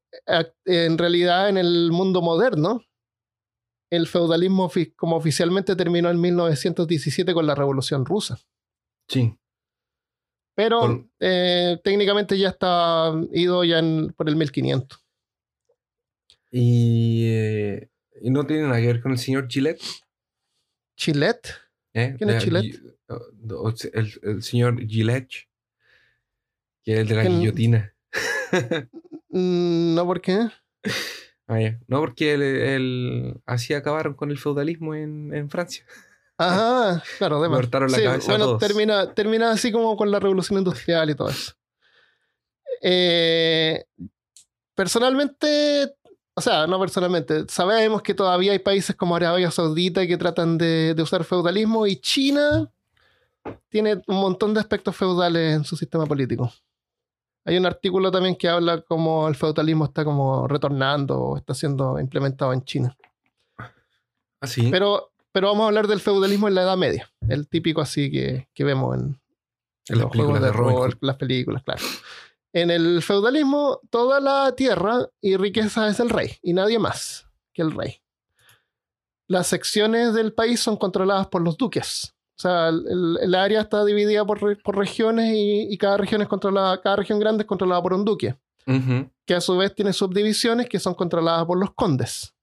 en 0.66 0.98
realidad 0.98 1.48
en 1.48 1.58
el 1.58 1.94
mundo 1.94 2.22
moderno, 2.22 2.82
el 3.90 4.06
feudalismo 4.06 4.70
como 4.98 5.16
oficialmente 5.16 5.78
terminó 5.78 6.10
en 6.10 6.20
1917 6.20 7.34
con 7.34 7.48
la 7.48 7.56
Revolución 7.56 8.06
Rusa. 8.06 8.38
Sí. 9.08 9.34
Pero 10.56 11.08
eh, 11.22 11.80
técnicamente 11.86 12.38
ya 12.38 12.50
está 12.50 13.14
ido 13.32 13.64
ya 13.64 13.82
por 14.18 14.28
el 14.28 14.36
1500. 14.36 15.03
Y, 16.56 17.26
y, 18.22 18.30
no 18.30 18.46
tiene 18.46 18.64
nada 18.64 18.80
que 18.80 18.86
ver 18.86 19.02
con 19.02 19.12
el 19.12 19.18
señor 19.18 19.48
Gillette. 19.50 19.82
¿Gillette? 20.96 21.48
¿Eh? 21.96 22.14
¿Quién 22.16 22.30
es 22.30 22.44
Gillette? 22.44 22.80
El, 23.92 24.44
señor 24.44 24.80
Gillette, 24.86 25.48
que 26.84 26.94
es 26.94 27.00
el 27.00 27.08
de 27.08 27.16
la 27.16 27.24
guillotina. 27.24 27.96
Mm, 29.30 29.96
no, 29.96 30.06
¿por 30.06 30.22
qué? 30.22 30.48
Ah, 31.46 31.60
no, 31.88 32.00
porque 32.00 32.34
él, 32.36 33.42
así 33.46 33.74
acabaron 33.74 34.14
con 34.14 34.32
el 34.32 34.38
feudalismo 34.38 34.96
en, 34.96 35.34
en 35.34 35.50
Francia. 35.50 35.86
Ajá, 36.38 37.04
claro, 37.18 37.38
además. 37.40 37.60
Cortaron 37.60 37.92
la 37.92 38.02
cabeza 38.02 38.32
bueno, 38.32 38.58
termina, 38.58 39.14
termina 39.14 39.52
así 39.52 39.72
como 39.72 39.98
con 39.98 40.10
la 40.10 40.22
revolución 40.22 40.60
industrial 40.60 41.10
y 41.10 41.16
todo 41.16 41.30
eso. 41.30 41.54
Eh, 42.82 43.84
personalmente, 44.74 45.96
o 46.36 46.42
sea, 46.42 46.68
no 46.68 46.80
personalmente, 46.80 47.46
sabemos 47.48 48.02
que 48.02 48.14
todavía 48.14 48.52
hay 48.54 48.60
países 48.60 48.96
como 48.96 49.16
Arabia 49.16 49.52
Saudita 49.52 50.06
que 50.08 50.18
tratan 50.18 50.58
de, 50.58 50.94
de 50.94 51.02
usar 51.04 51.24
feudalismo 51.24 51.86
y 51.86 51.98
China 51.98 52.70
tiene 53.70 54.02
un 54.08 54.16
montón 54.16 54.54
de 54.54 54.60
aspectos 54.60 54.96
feudales 54.96 55.56
en 55.56 55.64
su 55.64 55.76
sistema 55.76 56.06
político. 56.06 56.52
Hay 57.46 57.58
un 57.58 57.66
artículo 57.66 58.10
también 58.10 58.36
que 58.36 58.48
habla 58.48 58.82
como 58.82 59.28
el 59.28 59.36
feudalismo 59.36 59.86
está 59.86 60.06
como 60.06 60.48
retornando 60.48 61.20
o 61.20 61.38
está 61.38 61.54
siendo 61.54 62.00
implementado 62.00 62.54
en 62.54 62.64
China. 62.64 62.96
Ah, 64.40 64.48
sí. 64.48 64.70
Pero, 64.72 65.12
pero 65.32 65.48
vamos 65.48 65.66
a 65.66 65.68
hablar 65.68 65.88
del 65.88 66.00
feudalismo 66.00 66.48
en 66.48 66.56
la 66.56 66.62
Edad 66.64 66.78
Media. 66.78 67.12
El 67.28 67.48
típico 67.48 67.82
así 67.82 68.10
que, 68.10 68.48
vemos 68.60 68.98
en, 68.98 69.20
los 69.90 70.12
juegos 70.12 70.42
de, 70.42 70.52
rol, 70.52 70.98
las 71.02 71.18
películas, 71.18 71.64
claro. 71.64 71.82
En 72.54 72.70
el 72.70 73.02
feudalismo, 73.02 73.80
toda 73.90 74.20
la 74.20 74.56
tierra 74.56 75.10
y 75.20 75.38
riqueza 75.38 75.88
es 75.88 76.00
el 76.00 76.10
rey 76.10 76.38
y 76.44 76.54
nadie 76.54 76.78
más 76.78 77.26
que 77.52 77.64
el 77.64 77.72
rey. 77.72 78.02
Las 79.28 79.48
secciones 79.48 80.14
del 80.14 80.34
país 80.34 80.60
son 80.60 80.78
controladas 80.78 81.28
por 81.28 81.42
los 81.42 81.58
duques. 81.58 82.14
O 82.38 82.42
sea, 82.42 82.70
el, 82.70 83.36
área 83.36 83.62
está 83.62 83.84
dividida 83.86 84.26
por, 84.26 84.40
regiones 84.76 85.34
y, 85.36 85.78
cada 85.78 85.98
región 85.98 86.22
es 86.22 86.28
controlada, 86.28 86.80
cada 86.82 86.98
región 86.98 87.20
grande 87.20 87.44
es 87.44 87.48
controlada 87.48 87.82
por 87.82 87.94
un 87.94 88.06
duque, 88.06 88.36
que 89.26 89.36
a 89.36 89.42
su 89.42 89.58
vez 89.58 89.74
tiene 89.74 89.94
subdivisiones 89.94 90.68
que 90.68 90.80
son 90.80 90.94
controladas 90.94 91.46
por 91.46 91.58
los 91.58 91.74
condes. 91.74 92.34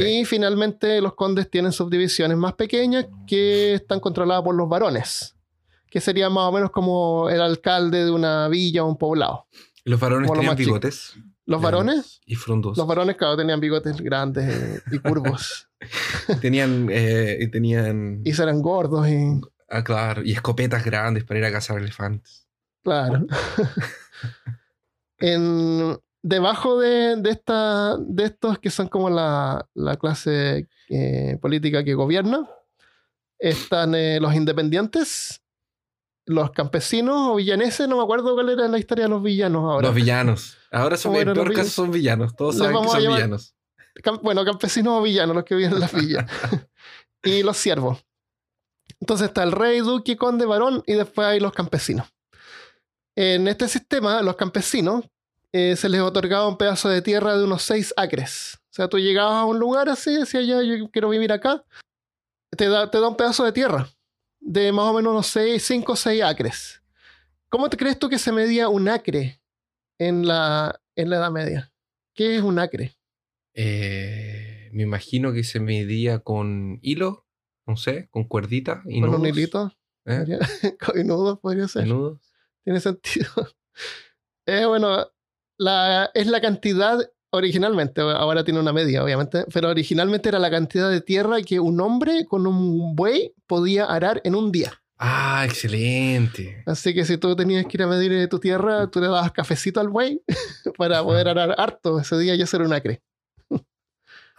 Y 0.00 0.24
finalmente 0.24 1.00
los 1.00 1.14
condes 1.14 1.48
tienen 1.50 1.72
subdivisiones 1.72 2.36
más 2.36 2.54
pequeñas 2.54 3.06
que 3.26 3.74
están 3.74 4.00
controladas 4.00 4.42
por 4.42 4.54
los 4.54 4.68
varones, 4.68 5.36
que 5.92 6.00
sería 6.00 6.30
más 6.30 6.48
o 6.48 6.52
menos 6.52 6.70
como 6.70 7.28
el 7.28 7.42
alcalde 7.42 8.06
de 8.06 8.10
una 8.10 8.48
villa 8.48 8.82
o 8.82 8.88
un 8.88 8.96
poblado. 8.96 9.46
¿Los 9.84 10.00
varones 10.00 10.32
tenían 10.32 10.56
bigotes? 10.56 11.14
¿Los 11.44 11.60
varones? 11.60 12.22
Y 12.24 12.34
frondos. 12.34 12.78
Los 12.78 12.86
varones, 12.86 13.16
claro, 13.16 13.36
tenían 13.36 13.60
bigotes 13.60 14.00
grandes 14.00 14.82
y 14.90 14.98
curvos. 15.00 15.68
tenían, 16.40 16.88
eh, 16.90 17.36
y 17.42 17.50
tenían... 17.50 18.22
Y 18.24 18.30
eran 18.30 18.62
gordos 18.62 19.06
y... 19.06 19.38
Ah, 19.68 19.84
claro. 19.84 20.22
Y 20.24 20.32
escopetas 20.32 20.82
grandes 20.82 21.24
para 21.24 21.40
ir 21.40 21.44
a 21.44 21.52
cazar 21.52 21.76
elefantes. 21.76 22.48
Claro. 22.82 23.26
en, 25.18 25.98
debajo 26.22 26.80
de, 26.80 27.16
de, 27.16 27.30
esta, 27.30 27.98
de 27.98 28.24
estos 28.24 28.58
que 28.60 28.70
son 28.70 28.88
como 28.88 29.10
la, 29.10 29.68
la 29.74 29.96
clase 29.96 30.68
eh, 30.88 31.36
política 31.42 31.84
que 31.84 31.92
gobierna, 31.92 32.48
están 33.38 33.94
eh, 33.94 34.20
los 34.20 34.34
independientes 34.34 35.41
los 36.26 36.50
campesinos 36.52 37.30
o 37.30 37.36
villaneses, 37.36 37.88
no 37.88 37.96
me 37.96 38.02
acuerdo 38.02 38.34
cuál 38.34 38.50
era 38.50 38.68
la 38.68 38.78
historia 38.78 39.04
de 39.04 39.10
los 39.10 39.22
villanos 39.22 39.64
ahora. 39.64 39.88
Los 39.88 39.94
villanos. 39.94 40.56
Ahora 40.70 40.96
son, 40.96 41.16
en 41.16 41.32
peor 41.32 41.52
caso 41.52 41.70
son 41.70 41.90
villanos. 41.90 42.36
Todos 42.36 42.58
saben 42.58 42.80
que 42.80 42.88
son 42.88 43.14
villanos. 43.14 43.54
bueno, 44.22 44.44
campesinos 44.44 45.00
o 45.00 45.02
villanos, 45.02 45.34
los 45.34 45.44
que 45.44 45.54
viven 45.54 45.72
en 45.72 45.80
las 45.80 45.92
villas. 45.92 46.30
y 47.22 47.42
los 47.42 47.56
siervos. 47.56 48.04
Entonces 49.00 49.28
está 49.28 49.42
el 49.42 49.52
rey, 49.52 49.80
duque, 49.80 50.16
conde, 50.16 50.46
varón 50.46 50.82
y 50.86 50.94
después 50.94 51.26
hay 51.26 51.40
los 51.40 51.52
campesinos. 51.52 52.06
En 53.16 53.48
este 53.48 53.68
sistema, 53.68 54.22
los 54.22 54.36
campesinos 54.36 55.04
eh, 55.52 55.76
se 55.76 55.88
les 55.88 56.00
otorgaba 56.00 56.48
un 56.48 56.56
pedazo 56.56 56.88
de 56.88 57.02
tierra 57.02 57.36
de 57.36 57.44
unos 57.44 57.62
seis 57.62 57.92
acres. 57.96 58.58
O 58.70 58.74
sea, 58.74 58.88
tú 58.88 58.98
llegabas 58.98 59.34
a 59.34 59.44
un 59.44 59.58
lugar 59.58 59.88
así, 59.88 60.14
decías 60.14 60.46
ya, 60.46 60.62
yo 60.62 60.88
quiero 60.90 61.10
vivir 61.10 61.32
acá, 61.32 61.64
te 62.56 62.68
da, 62.68 62.90
te 62.90 63.00
da 63.00 63.08
un 63.08 63.16
pedazo 63.16 63.44
de 63.44 63.52
tierra 63.52 63.88
de 64.42 64.72
más 64.72 64.86
o 64.86 64.94
menos 64.94 65.12
unos 65.12 65.62
5 65.62 65.92
o 65.92 65.96
6 65.96 66.22
acres. 66.22 66.82
¿Cómo 67.48 67.70
te 67.70 67.76
crees 67.76 67.98
tú 67.98 68.08
que 68.08 68.18
se 68.18 68.32
medía 68.32 68.68
un 68.68 68.88
acre 68.88 69.40
en 69.98 70.26
la, 70.26 70.80
en 70.96 71.10
la 71.10 71.16
Edad 71.16 71.30
Media? 71.30 71.72
¿Qué 72.14 72.36
es 72.36 72.42
un 72.42 72.58
acre? 72.58 72.96
Eh, 73.54 74.70
me 74.72 74.82
imagino 74.82 75.32
que 75.32 75.44
se 75.44 75.60
medía 75.60 76.20
con 76.20 76.78
hilo, 76.82 77.26
no 77.66 77.76
sé, 77.76 78.08
con 78.10 78.24
cuerdita 78.24 78.82
y 78.86 79.00
¿Con 79.00 79.14
un 79.14 79.26
hilito? 79.26 79.72
¿Eh? 80.06 80.38
con 80.84 81.06
nudos 81.06 81.38
podría 81.38 81.68
ser. 81.68 81.86
Nudos. 81.86 82.20
Tiene 82.64 82.80
sentido. 82.80 83.30
Eh, 84.44 84.66
bueno, 84.66 85.06
la, 85.56 86.10
es 86.14 86.26
la 86.26 86.40
cantidad 86.40 86.98
originalmente, 87.32 88.00
ahora 88.00 88.44
tiene 88.44 88.60
una 88.60 88.72
media, 88.72 89.02
obviamente, 89.02 89.44
pero 89.52 89.70
originalmente 89.70 90.28
era 90.28 90.38
la 90.38 90.50
cantidad 90.50 90.90
de 90.90 91.00
tierra 91.00 91.42
que 91.42 91.60
un 91.60 91.80
hombre 91.80 92.26
con 92.26 92.46
un 92.46 92.94
buey 92.94 93.34
podía 93.46 93.86
arar 93.86 94.20
en 94.24 94.34
un 94.34 94.52
día. 94.52 94.82
Ah, 94.98 95.44
excelente. 95.44 96.62
Así 96.64 96.94
que 96.94 97.04
si 97.04 97.18
tú 97.18 97.34
tenías 97.34 97.66
que 97.66 97.76
ir 97.76 97.82
a 97.82 97.88
medir 97.88 98.28
tu 98.28 98.38
tierra, 98.38 98.88
tú 98.88 99.00
le 99.00 99.06
dabas 99.06 99.32
cafecito 99.32 99.80
al 99.80 99.88
buey 99.88 100.22
para 100.78 101.02
poder 101.02 101.26
arar 101.26 101.56
harto. 101.58 101.98
Ese 101.98 102.16
día 102.18 102.36
ya 102.36 102.46
ser 102.46 102.62
un 102.62 102.72
acre. 102.72 103.02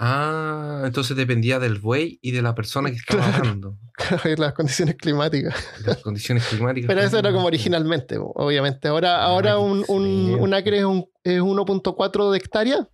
Ah, 0.06 0.82
entonces 0.84 1.16
dependía 1.16 1.60
del 1.60 1.80
buey 1.80 2.20
y 2.22 2.32
de 2.32 2.42
la 2.42 2.54
persona 2.54 2.90
que 2.92 2.98
estaba 2.98 3.26
arando. 3.26 3.78
Claro, 3.96 4.28
y 4.28 4.36
las 4.36 4.54
condiciones 4.54 4.96
climáticas. 4.96 5.56
Las 5.86 5.98
condiciones 5.98 6.48
climáticas. 6.48 6.88
Pero 6.88 7.02
eso 7.02 7.20
era 7.20 7.32
como 7.32 7.46
originalmente, 7.46 8.18
obviamente. 8.18 8.88
Ahora, 8.88 9.18
ah, 9.18 9.26
ahora 9.26 9.60
un, 9.60 9.86
un, 9.88 10.54
acre 10.56 10.80
es, 10.80 10.86
es 11.24 11.40
1.4 11.40 12.32
de 12.32 12.38
hectárea. 12.38 12.90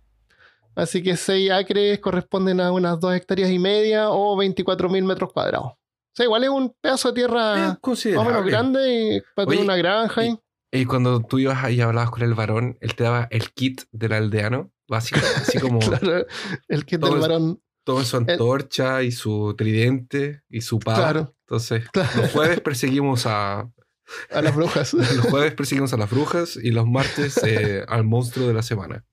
Así 0.74 1.02
que 1.02 1.16
6 1.16 1.50
acres 1.52 1.98
corresponden 2.00 2.60
a 2.60 2.70
unas 2.70 3.00
2 3.00 3.14
hectáreas 3.14 3.50
y 3.50 3.58
media 3.58 4.10
o 4.10 4.36
24.000 4.36 5.02
metros 5.02 5.32
cuadrados. 5.32 5.68
O 5.68 6.12
sea, 6.12 6.26
igual 6.26 6.44
es 6.44 6.50
un 6.50 6.76
pedazo 6.80 7.08
de 7.08 7.14
tierra 7.14 7.78
más 7.82 8.06
o 8.06 8.24
menos 8.24 8.44
grande 8.44 9.24
para 9.34 9.48
tener 9.48 9.64
una 9.64 9.76
granja. 9.76 10.26
Y, 10.26 10.38
y, 10.70 10.84
cuando 10.84 11.20
tú 11.22 11.38
ibas 11.38 11.70
y 11.70 11.80
hablabas 11.80 12.10
con 12.10 12.22
el 12.22 12.34
varón, 12.34 12.76
él 12.82 12.94
te 12.94 13.04
daba 13.04 13.26
el 13.30 13.50
kit 13.52 13.82
del 13.90 14.12
aldeano 14.12 14.70
básico, 14.90 15.20
así 15.36 15.58
como... 15.60 15.78
claro, 15.78 16.26
el 16.68 16.84
kit 16.84 17.00
del 17.00 17.18
varón. 17.18 17.62
Su 18.04 18.18
antorcha 18.18 19.02
y 19.02 19.10
su 19.10 19.54
tridente 19.58 20.42
y 20.48 20.60
su 20.60 20.78
palo. 20.78 20.98
Claro. 20.98 21.34
Entonces, 21.40 21.84
los 21.92 22.30
jueves 22.30 22.60
perseguimos 22.60 23.26
a... 23.26 23.68
A 24.30 24.42
las 24.42 24.54
brujas. 24.54 24.92
los 24.94 25.26
jueves 25.26 25.54
perseguimos 25.54 25.92
a 25.92 25.96
las 25.96 26.10
brujas 26.10 26.56
y 26.56 26.72
los 26.72 26.84
martes 26.84 27.40
eh, 27.44 27.84
al 27.86 28.02
monstruo 28.02 28.48
de 28.48 28.54
la 28.54 28.62
semana. 28.62 29.04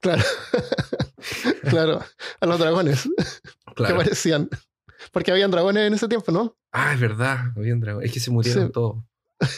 Claro. 0.00 0.22
claro. 1.68 2.02
A 2.40 2.46
los 2.46 2.58
dragones. 2.58 3.06
Claro. 3.74 3.94
Que 3.94 4.04
parecían. 4.04 4.48
Porque 5.12 5.30
habían 5.30 5.50
dragones 5.50 5.86
en 5.86 5.92
ese 5.92 6.08
tiempo, 6.08 6.32
¿no? 6.32 6.56
Ah, 6.72 6.94
es 6.94 7.00
verdad. 7.00 7.52
Habían 7.54 7.80
dragones. 7.80 8.08
Es 8.08 8.14
que 8.14 8.20
se 8.20 8.30
murieron 8.30 8.72
todos. 8.72 9.04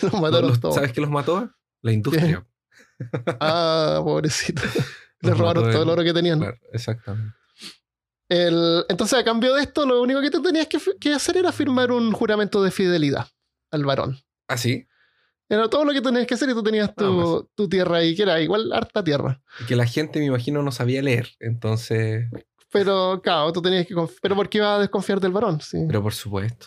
los 0.03 0.21
mataron 0.21 0.59
todos. 0.59 0.75
¿Sabes 0.75 0.93
qué 0.93 1.01
los 1.01 1.11
mató? 1.11 1.49
La 1.81 1.93
industria. 1.93 2.45
ah, 3.38 4.01
pobrecito. 4.03 4.62
Les 5.20 5.37
robaron 5.37 5.70
todo 5.70 5.83
el 5.83 5.88
oro 5.88 6.04
que 6.04 6.12
tenían. 6.12 6.42
exactamente. 6.72 7.35
El, 8.28 8.85
entonces, 8.88 9.18
a 9.18 9.24
cambio 9.24 9.54
de 9.54 9.62
esto, 9.62 9.87
lo 9.87 10.02
único 10.02 10.20
que 10.20 10.31
tú 10.31 10.42
tenías 10.42 10.66
que, 10.66 11.14
hacer 11.14 11.38
era 11.38 11.50
firmar 11.50 11.90
un 11.90 12.12
juramento 12.12 12.62
de 12.62 12.70
fidelidad 12.70 13.26
al 13.70 13.85
varón. 13.85 14.18
¿Ah, 14.48 14.59
sí? 14.59 14.87
Era 15.48 15.68
todo 15.70 15.87
lo 15.87 15.92
que 15.92 16.02
tenías 16.02 16.26
que 16.26 16.35
hacer 16.35 16.50
y 16.50 16.52
tú 16.52 16.62
tenías 16.62 16.94
tu, 16.94 17.04
ah, 17.04 17.38
pues. 17.40 17.54
tu 17.54 17.68
tierra 17.70 17.98
ahí, 17.98 18.14
que 18.14 18.22
era 18.22 18.38
igual 18.40 18.70
harta 18.72 19.02
tierra. 19.02 19.40
que 19.66 19.76
la 19.76 19.87
gente, 19.87 20.18
me 20.18 20.26
imagino, 20.26 20.62
no 20.62 20.72
sabía 20.72 21.00
leer, 21.00 21.31
entonces... 21.40 22.28
Pero, 22.70 23.22
claro, 23.22 23.50
tú 23.50 23.62
tenías 23.62 23.87
que... 23.87 23.94
Pero 24.20 24.37
¿por 24.37 24.50
qué 24.50 24.59
ibas 24.59 24.76
a 24.76 24.81
desconfiar 24.81 25.20
del 25.20 25.33
varón? 25.33 25.62
Sí. 25.62 25.78
Pero 25.87 26.02
por 26.02 26.12
supuesto. 26.12 26.66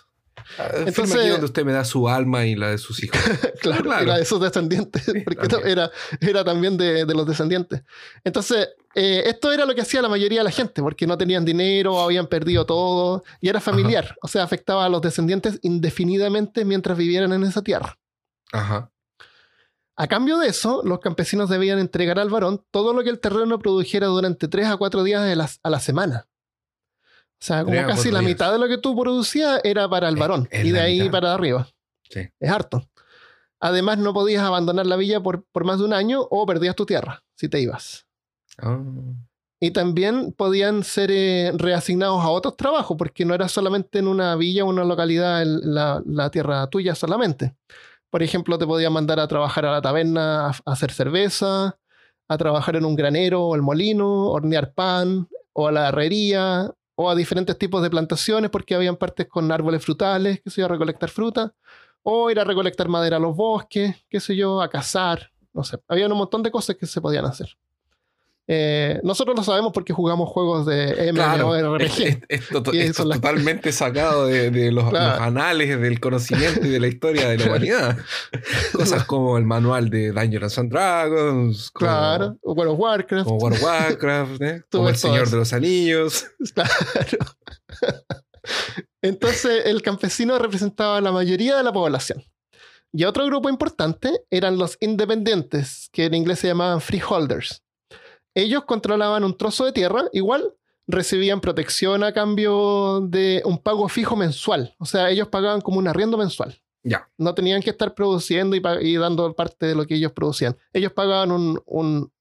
Ah, 0.58 0.70
Entonces, 0.86 1.16
aquí 1.16 1.30
donde 1.30 1.46
usted 1.46 1.66
me 1.66 1.74
da 1.74 1.86
su 1.86 2.08
alma 2.08 2.46
y 2.46 2.56
la 2.56 2.72
de 2.72 2.78
sus 2.78 3.04
hijos. 3.04 3.20
claro, 3.62 4.02
y 4.02 4.06
la 4.06 4.18
de 4.18 4.26
sus 4.26 4.40
descendientes, 4.42 5.04
porque 5.24 5.48
era, 5.66 5.92
era 6.20 6.44
también 6.44 6.78
de, 6.78 7.06
de 7.06 7.14
los 7.14 7.26
descendientes. 7.26 7.84
Entonces, 8.24 8.70
eh, 8.96 9.24
esto 9.26 9.52
era 9.52 9.66
lo 9.66 9.74
que 9.74 9.82
hacía 9.82 10.02
la 10.02 10.10
mayoría 10.10 10.40
de 10.40 10.44
la 10.44 10.52
gente, 10.52 10.82
porque 10.82 11.08
no 11.08 11.18
tenían 11.18 11.46
dinero, 11.46 12.02
habían 12.02 12.28
perdido 12.28 12.66
todo, 12.66 13.24
y 13.40 13.50
era 13.50 13.62
familiar, 13.62 14.16
o 14.22 14.28
sea, 14.28 14.44
afectaba 14.44 14.86
a 14.86 14.90
los 14.90 15.02
descendientes 15.02 15.60
indefinidamente 15.62 16.66
mientras 16.66 16.98
vivieran 16.98 17.32
en 17.34 17.44
esa 17.44 17.62
tierra. 17.62 17.98
Ajá. 18.52 18.92
A 19.96 20.08
cambio 20.08 20.40
de 20.40 20.48
eso, 20.48 20.82
los 20.84 21.00
campesinos 21.00 21.50
debían 21.50 21.80
entregar 21.80 22.18
al 22.18 22.30
varón 22.30 22.66
todo 22.72 22.94
lo 22.94 23.04
que 23.04 23.10
el 23.10 23.20
terreno 23.20 23.60
produjera 23.60 24.08
durante 24.08 24.48
tres 24.48 24.68
a 24.68 24.78
cuatro 24.78 25.04
días 25.04 25.60
a 25.62 25.70
la 25.70 25.80
semana. 25.80 26.28
O 27.42 27.44
sea, 27.44 27.64
como 27.64 27.76
casi 27.88 28.12
la 28.12 28.22
mitad 28.22 28.52
de 28.52 28.60
lo 28.60 28.68
que 28.68 28.78
tú 28.78 28.96
producías 28.96 29.62
era 29.64 29.90
para 29.90 30.10
el 30.10 30.16
varón, 30.16 30.48
y 30.52 30.70
de 30.70 30.80
ahí 30.80 31.10
para 31.10 31.34
arriba. 31.34 31.68
Sí. 32.10 32.30
Es 32.40 32.52
harto. 32.52 32.88
Además, 33.60 33.98
no 33.98 34.14
podías 34.14 34.44
abandonar 34.44 34.86
la 34.86 34.96
villa 34.96 35.22
por, 35.22 35.44
por 35.52 35.66
más 35.66 35.80
de 35.80 35.86
un 35.86 35.94
año 35.94 36.22
o 36.30 36.46
perdías 36.46 36.76
tu 36.76 36.86
tierra 36.86 37.24
si 37.36 37.50
te 37.50 37.60
ibas. 37.60 38.06
Ah. 38.60 38.80
Y 39.60 39.72
también 39.72 40.34
podían 40.34 40.84
ser 40.84 41.12
eh, 41.12 41.52
reasignados 41.56 42.24
a 42.24 42.30
otros 42.30 42.58
trabajos, 42.58 42.98
porque 42.98 43.26
no 43.26 43.36
era 43.36 43.48
solamente 43.48 44.00
en 44.00 44.08
una 44.08 44.36
villa 44.36 44.64
o 44.64 44.70
una 44.70 44.84
localidad 44.84 45.44
la, 45.46 46.30
tierra 46.32 46.68
tuya 46.68 46.96
solamente. 46.96 47.56
Por 48.10 48.24
ejemplo, 48.24 48.58
te 48.58 48.66
podían 48.66 48.94
mandar 48.94 49.20
a 49.20 49.28
trabajar 49.28 49.68
a 49.68 49.72
la 49.72 49.82
taberna 49.82 50.48
a, 50.48 50.56
hacer 50.66 50.92
cerveza, 50.92 51.78
a 52.28 52.38
trabajar 52.38 52.76
en 52.76 52.86
un 52.86 52.96
granero 52.96 53.44
o 53.44 53.56
el 53.56 53.62
molino, 53.62 54.30
hornear 54.30 54.74
pan, 54.74 55.28
o 55.54 55.68
a 55.68 55.72
la 55.72 55.90
herrería, 55.90 56.72
o 57.02 57.10
a 57.10 57.16
diferentes 57.16 57.58
tipos 57.58 57.82
de 57.82 57.90
plantaciones, 57.90 58.52
porque 58.52 58.76
habían 58.76 58.96
partes 58.96 59.28
con 59.28 59.52
árboles 59.52 59.84
frutales, 59.84 60.42
que 60.42 60.50
se 60.50 60.62
iba 60.62 60.66
a 60.66 60.72
recolectar 60.72 61.10
fruta, 61.10 61.54
o 62.04 62.30
ir 62.30 62.40
a 62.40 62.44
recolectar 62.44 62.88
madera 62.88 63.18
a 63.18 63.20
los 63.20 63.36
bosques, 63.36 63.96
qué 64.10 64.20
sé 64.20 64.36
yo, 64.36 64.62
a 64.62 64.70
cazar, 64.70 65.32
no 65.54 65.64
sé. 65.64 65.78
Había 65.88 66.08
un 66.08 66.18
montón 66.18 66.44
de 66.44 66.52
cosas 66.52 66.76
que 66.76 66.86
se 66.86 67.02
podían 67.02 67.26
hacer. 67.26 67.58
Eh, 68.54 69.00
nosotros 69.04 69.34
lo 69.38 69.46
sabemos 69.46 69.72
porque 69.72 69.94
jugamos 69.94 70.28
juegos 70.28 70.66
de 70.66 71.14
MMORPG. 71.14 72.26
esto, 72.28 72.62
es 72.74 72.98
totalmente 72.98 73.72
sacado 73.72 74.28
de, 74.28 74.72
los, 74.74 74.94
anales 74.94 75.80
del 75.80 76.02
conocimiento 76.02 76.68
y 76.68 76.70
de 76.70 76.82
la 76.82 76.88
historia 76.88 77.30
de 77.30 77.38
la 77.38 77.46
humanidad. 77.48 77.98
Cosas 78.74 79.06
como 79.06 79.38
el 79.38 79.46
manual 79.46 79.90
de 79.90 80.12
Dungeons 80.12 80.58
and 80.58 80.70
Dragons. 80.70 81.72
Como, 81.72 81.90
claro, 81.90 82.38
World 82.42 82.74
of 82.74 82.80
Warcraft. 82.80 83.24
Como 83.24 83.38
World 83.38 83.58
of 83.58 83.64
Warcraft, 83.64 84.42
¿eh? 84.42 84.64
como 84.70 84.90
El 84.90 84.98
Señor 84.98 85.30
de 85.30 85.38
los 85.38 85.54
Anillos. 85.54 86.26
Claro. 86.54 87.26
Entonces, 89.02 89.66
el 89.66 89.82
campesino 89.82 90.38
representaba 90.38 90.98
a 90.98 91.02
la 91.02 91.14
mayoría 91.14 91.56
de 91.56 91.64
la 91.64 91.72
población. 91.72 92.22
Y 92.92 93.06
otro 93.06 93.26
grupo 93.28 93.50
importante 93.50 94.12
eran 94.30 94.58
los 94.58 94.76
independientes, 94.82 95.88
que 95.94 96.06
en 96.06 96.16
inglés 96.16 96.40
se 96.40 96.48
llamaban 96.48 96.82
freeholders 96.82 97.64
ellos 98.34 98.66
controlaban 98.66 99.24
un 99.24 99.38
trozo 99.38 99.66
de 99.66 99.72
tierra, 99.72 100.06
igual 100.14 100.56
recibían 100.88 101.42
protección 101.42 102.04
a 102.04 102.14
cambio 102.14 103.02
de 103.02 103.42
un 103.46 103.58
pago 103.58 103.88
fijo 103.90 104.16
mensual. 104.16 104.76
O 104.78 104.86
sea, 104.86 105.10
ellos 105.10 105.28
pagaban 105.30 105.62
como 105.62 105.80
un 105.80 105.88
arriendo 105.88 106.18
mensual. 106.18 106.62
Ya. 106.84 107.10
No 107.18 107.36
tenían 107.36 107.62
que 107.62 107.70
estar 107.70 107.94
produciendo 107.94 108.56
y, 108.56 108.96
dando 108.98 109.34
parte 109.34 109.68
de 109.68 109.76
lo 109.76 109.86
que 109.86 109.96
ellos 109.96 110.12
producían. 110.14 110.58
Ellos 110.74 110.92
pagaban 110.94 111.32
un, 111.32 112.14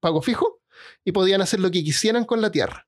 pago 0.00 0.22
fijo 0.22 0.60
y 1.04 1.12
podían 1.12 1.42
hacer 1.42 1.60
lo 1.60 1.70
que 1.70 1.82
quisieran 1.82 2.24
con 2.24 2.40
la 2.40 2.50
tierra. 2.50 2.86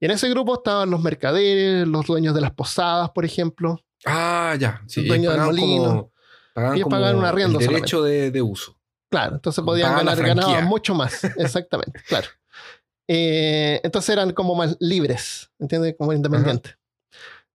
Y 0.00 0.06
en 0.06 0.12
ese 0.12 0.28
grupo 0.30 0.54
estaban 0.54 0.90
los 0.90 1.02
mercaderes, 1.02 1.86
los 1.86 2.06
dueños 2.06 2.34
de 2.34 2.40
las 2.40 2.52
posadas, 2.52 3.10
por 3.10 3.24
ejemplo. 3.24 3.84
Ah, 4.06 4.56
ya. 4.58 4.82
Sí, 4.86 5.00
los 5.00 5.08
dueños 5.08 5.34
del 5.34 5.42
molino. 5.42 6.12
ellos 6.74 6.88
pagaban 6.88 7.16
un 7.16 7.24
arriendo. 7.24 7.58
derecho 7.58 8.02
de, 8.02 8.42
uso. 8.42 8.77
Claro, 9.10 9.36
entonces 9.36 9.64
podían 9.64 9.96
ganar, 9.96 10.22
ganaban 10.22 10.66
mucho 10.66 10.94
más. 10.94 11.24
Exactamente, 11.36 12.00
claro. 12.06 12.28
Eh, 13.08 13.80
entonces 13.82 14.10
eran 14.10 14.32
como 14.32 14.54
más 14.54 14.76
libres, 14.80 15.50
¿entiendes? 15.58 15.94
Como 15.98 16.12
independientes. 16.12 16.76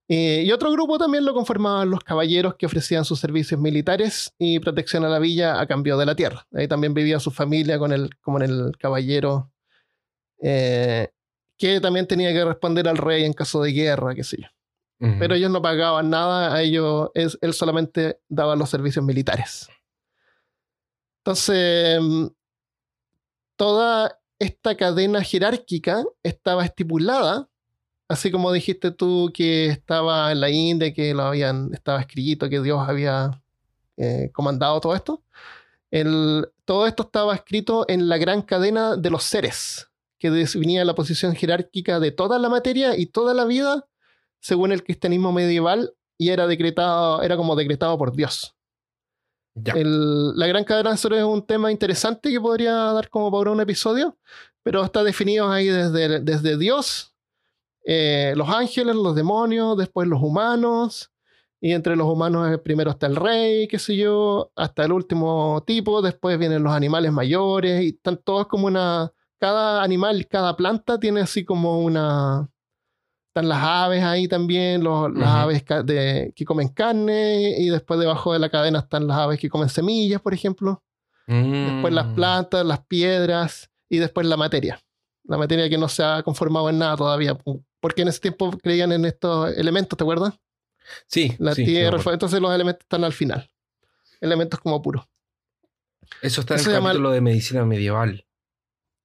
Eh, 0.10 0.44
y 0.46 0.52
otro 0.52 0.72
grupo 0.72 0.98
también 0.98 1.26
lo 1.26 1.34
conformaban 1.34 1.90
los 1.90 2.04
caballeros 2.04 2.56
que 2.56 2.66
ofrecían 2.66 3.06
sus 3.06 3.20
servicios 3.20 3.60
militares 3.60 4.34
y 4.38 4.60
protección 4.60 5.06
a 5.06 5.10
la 5.10 5.20
villa 5.20 5.62
a 5.62 5.68
cambio 5.68 5.98
de 5.98 6.06
la 6.06 6.16
tierra. 6.16 6.46
Ahí 6.54 6.68
también 6.68 6.94
vivía 6.94 7.20
su 7.20 7.32
familia 7.32 7.78
con 7.78 7.94
el, 7.94 8.16
como 8.20 8.42
en 8.42 8.50
el 8.50 8.78
caballero, 8.78 9.52
eh, 10.42 11.10
que 11.58 11.80
también 11.80 12.08
tenía 12.08 12.34
que 12.34 12.44
responder 12.44 12.88
al 12.90 12.98
rey 12.98 13.24
en 13.24 13.34
caso 13.34 13.62
de 13.62 13.72
guerra, 13.72 14.16
qué 14.16 14.24
sé 14.24 14.38
yo. 14.42 14.48
Pero 15.20 15.36
ellos 15.36 15.52
no 15.52 15.62
pagaban 15.62 16.10
nada, 16.10 16.56
a 16.56 16.62
ellos 16.62 17.10
él 17.14 17.54
solamente 17.54 18.22
daba 18.30 18.56
los 18.56 18.70
servicios 18.70 19.04
militares. 19.04 19.68
Entonces, 21.24 22.02
mm, 22.02 22.28
toda 23.56 24.20
esta 24.40 24.76
cadena 24.76 25.24
jerárquica 25.24 26.04
estaba 26.22 26.66
estipulada, 26.66 27.50
así 28.10 28.30
como 28.30 28.52
dijiste 28.52 28.92
tú 28.92 29.32
que 29.34 29.68
estaba 29.68 30.34
en 30.34 30.42
la 30.42 30.50
India, 30.50 30.94
que 30.94 31.14
lo 31.14 31.24
habían, 31.24 31.74
estaba 31.74 32.02
escrito, 32.02 32.50
que 32.50 32.60
Dios 32.62 32.80
había 32.86 33.42
eh, 33.98 34.32
comandado 34.34 34.82
todo 34.82 34.96
esto. 34.96 35.24
todo 36.66 36.88
esto 36.88 37.04
estaba 37.04 37.36
escrito 37.36 37.86
en 37.88 38.10
la 38.10 38.18
gran 38.18 38.42
cadena 38.42 38.98
de 38.98 39.10
los 39.10 39.24
seres, 39.24 39.90
que 40.20 40.30
definía 40.32 40.84
la 40.86 40.96
posición 40.96 41.36
jerárquica 41.36 42.00
de 42.00 42.12
toda 42.12 42.40
la 42.40 42.50
materia 42.50 42.98
y 42.98 43.06
toda 43.08 43.34
la 43.34 43.46
vida, 43.46 43.88
según 44.42 44.72
el 44.74 44.84
cristianismo 44.84 45.32
medieval, 45.32 45.94
y 46.18 46.30
era 46.30 46.48
decretado, 46.48 47.22
era 47.22 47.38
como 47.38 47.56
decretado 47.56 47.98
por 47.98 48.14
Dios 48.16 48.56
la 49.56 50.48
gran 50.48 50.64
cadena 50.64 50.92
de 50.92 51.18
es 51.18 51.24
un 51.24 51.46
tema 51.46 51.72
interesante 51.72 52.32
que 52.32 52.42
podría 52.42 52.74
dar 52.74 53.10
como 53.10 53.32
para 53.32 53.52
un 53.52 53.62
episodio, 53.62 54.18
pero 54.64 54.84
está 54.84 55.04
definido 55.04 55.52
ahí 55.52 55.68
desde, 55.68 56.20
desde 56.22 56.58
Dios, 56.58 57.14
eh, 57.86 58.34
los 58.36 58.50
ángeles, 58.50 58.96
los 58.96 59.16
demonios, 59.16 59.78
después 59.78 60.08
los 60.08 60.22
humanos, 60.22 61.12
y 61.62 61.74
entre 61.74 61.96
los 61.96 62.08
humanos 62.08 62.60
primero 62.64 62.92
está 62.92 63.08
el 63.08 63.16
rey, 63.16 63.68
qué 63.68 63.80
sé 63.80 63.96
yo, 63.96 64.52
hasta 64.56 64.86
el 64.86 64.92
último 64.92 65.64
tipo, 65.66 66.02
después 66.02 66.38
vienen 66.40 66.64
los 66.64 66.74
animales 66.74 67.12
mayores, 67.12 67.84
y 67.84 67.90
están 67.90 68.18
todos 68.18 68.48
como 68.48 68.68
una... 68.68 69.12
Cada 69.40 69.84
animal, 69.84 70.26
cada 70.30 70.56
planta 70.56 70.98
tiene 70.98 71.20
así 71.20 71.44
como 71.44 71.82
una, 71.82 72.50
están 73.34 73.50
las 73.50 73.64
aves 73.64 74.04
ahí 74.04 74.28
también, 74.28 74.84
las 74.84 75.28
aves 75.28 75.64
que 75.64 76.46
comen 76.46 76.68
carne, 76.68 77.56
y 77.58 77.70
después 77.70 78.00
debajo 78.00 78.32
de 78.32 78.38
la 78.38 78.50
cadena 78.50 78.78
están 78.80 79.08
las 79.08 79.18
aves 79.18 79.40
que 79.40 79.50
comen 79.50 79.70
semillas, 79.70 80.22
por 80.22 80.36
ejemplo. 80.36 80.84
Después 81.26 81.92
las 81.92 82.08
mm. 82.08 82.16
plantas, 82.16 82.64
las 82.64 82.86
piedras, 82.86 83.72
y 83.90 83.98
después 83.98 84.28
la 84.28 84.38
materia. 84.38 84.80
La 85.24 85.40
materia 85.40 85.68
que 85.68 85.80
no 85.80 85.90
se 85.90 86.04
ha 86.04 86.22
conformado 86.22 86.70
en 86.70 86.78
nada 86.78 86.96
todavía. 86.96 87.36
Porque 87.80 88.04
en 88.04 88.10
ese 88.10 88.20
tiempo 88.20 88.52
creían 88.62 88.92
en 88.92 89.04
estos 89.06 89.58
elementos, 89.58 89.98
¿te 89.98 90.04
acuerdas? 90.04 90.36
Sí. 91.08 91.36
La 91.40 91.56
tierra, 91.56 92.00
entonces 92.12 92.40
los 92.40 92.54
elementos 92.54 92.84
están 92.84 93.04
al 93.04 93.14
final. 93.14 93.50
Elementos 94.22 94.60
como 94.60 94.80
puros. 94.80 95.06
Eso 96.22 96.42
está 96.42 96.54
en 96.54 96.60
el 96.60 96.66
capítulo 96.84 97.10
de 97.10 97.22
medicina 97.22 97.66
medieval. 97.66 98.28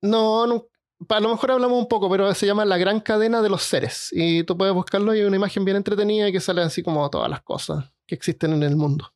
No, 0.03 0.47
no, 0.47 0.67
a 1.09 1.21
lo 1.21 1.29
mejor 1.31 1.53
hablamos 1.53 1.79
un 1.79 1.89
poco, 1.89 2.11
pero 2.11 2.33
se 2.35 2.47
llama 2.47 2.65
La 2.65 2.79
Gran 2.79 3.01
Cadena 3.01 3.43
de 3.43 3.49
los 3.49 3.63
Seres. 3.63 4.09
Y 4.13 4.45
tú 4.45 4.57
puedes 4.57 4.75
buscarlo 4.75 5.15
y 5.15 5.21
hay 5.21 5.25
una 5.25 5.37
imagen 5.37 5.65
bien 5.65 5.77
entretenida 5.77 6.33
que 6.33 6.41
sale 6.41 6.63
así 6.63 6.83
como 6.83 7.09
todas 7.11 7.31
las 7.31 7.43
cosas 7.43 7.91
que 8.07 8.15
existen 8.15 8.53
en 8.53 8.63
el 8.63 8.77
mundo. 8.77 9.13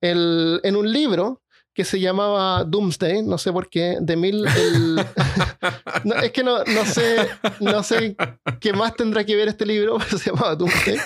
en 0.00 0.76
un 0.76 0.92
libro 0.92 1.42
que 1.78 1.84
se 1.84 2.00
llamaba 2.00 2.64
Doomsday, 2.64 3.22
no 3.22 3.38
sé 3.38 3.52
por 3.52 3.68
qué, 3.70 3.98
de 4.00 4.16
mil... 4.16 4.44
es 6.22 6.32
que 6.32 6.42
no, 6.42 6.64
no, 6.64 6.84
sé, 6.84 7.28
no 7.60 7.84
sé 7.84 8.16
qué 8.60 8.72
más 8.72 8.96
tendrá 8.96 9.24
que 9.24 9.36
ver 9.36 9.46
este 9.46 9.64
libro, 9.64 10.00
se 10.18 10.30
llamaba 10.30 10.56
Doomsday, 10.56 10.98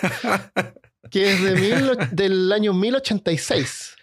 que 1.11 1.33
es 1.33 1.43
de 1.43 1.55
mil, 1.57 1.99
del 2.13 2.51
año 2.51 2.73
1086. 2.73 3.97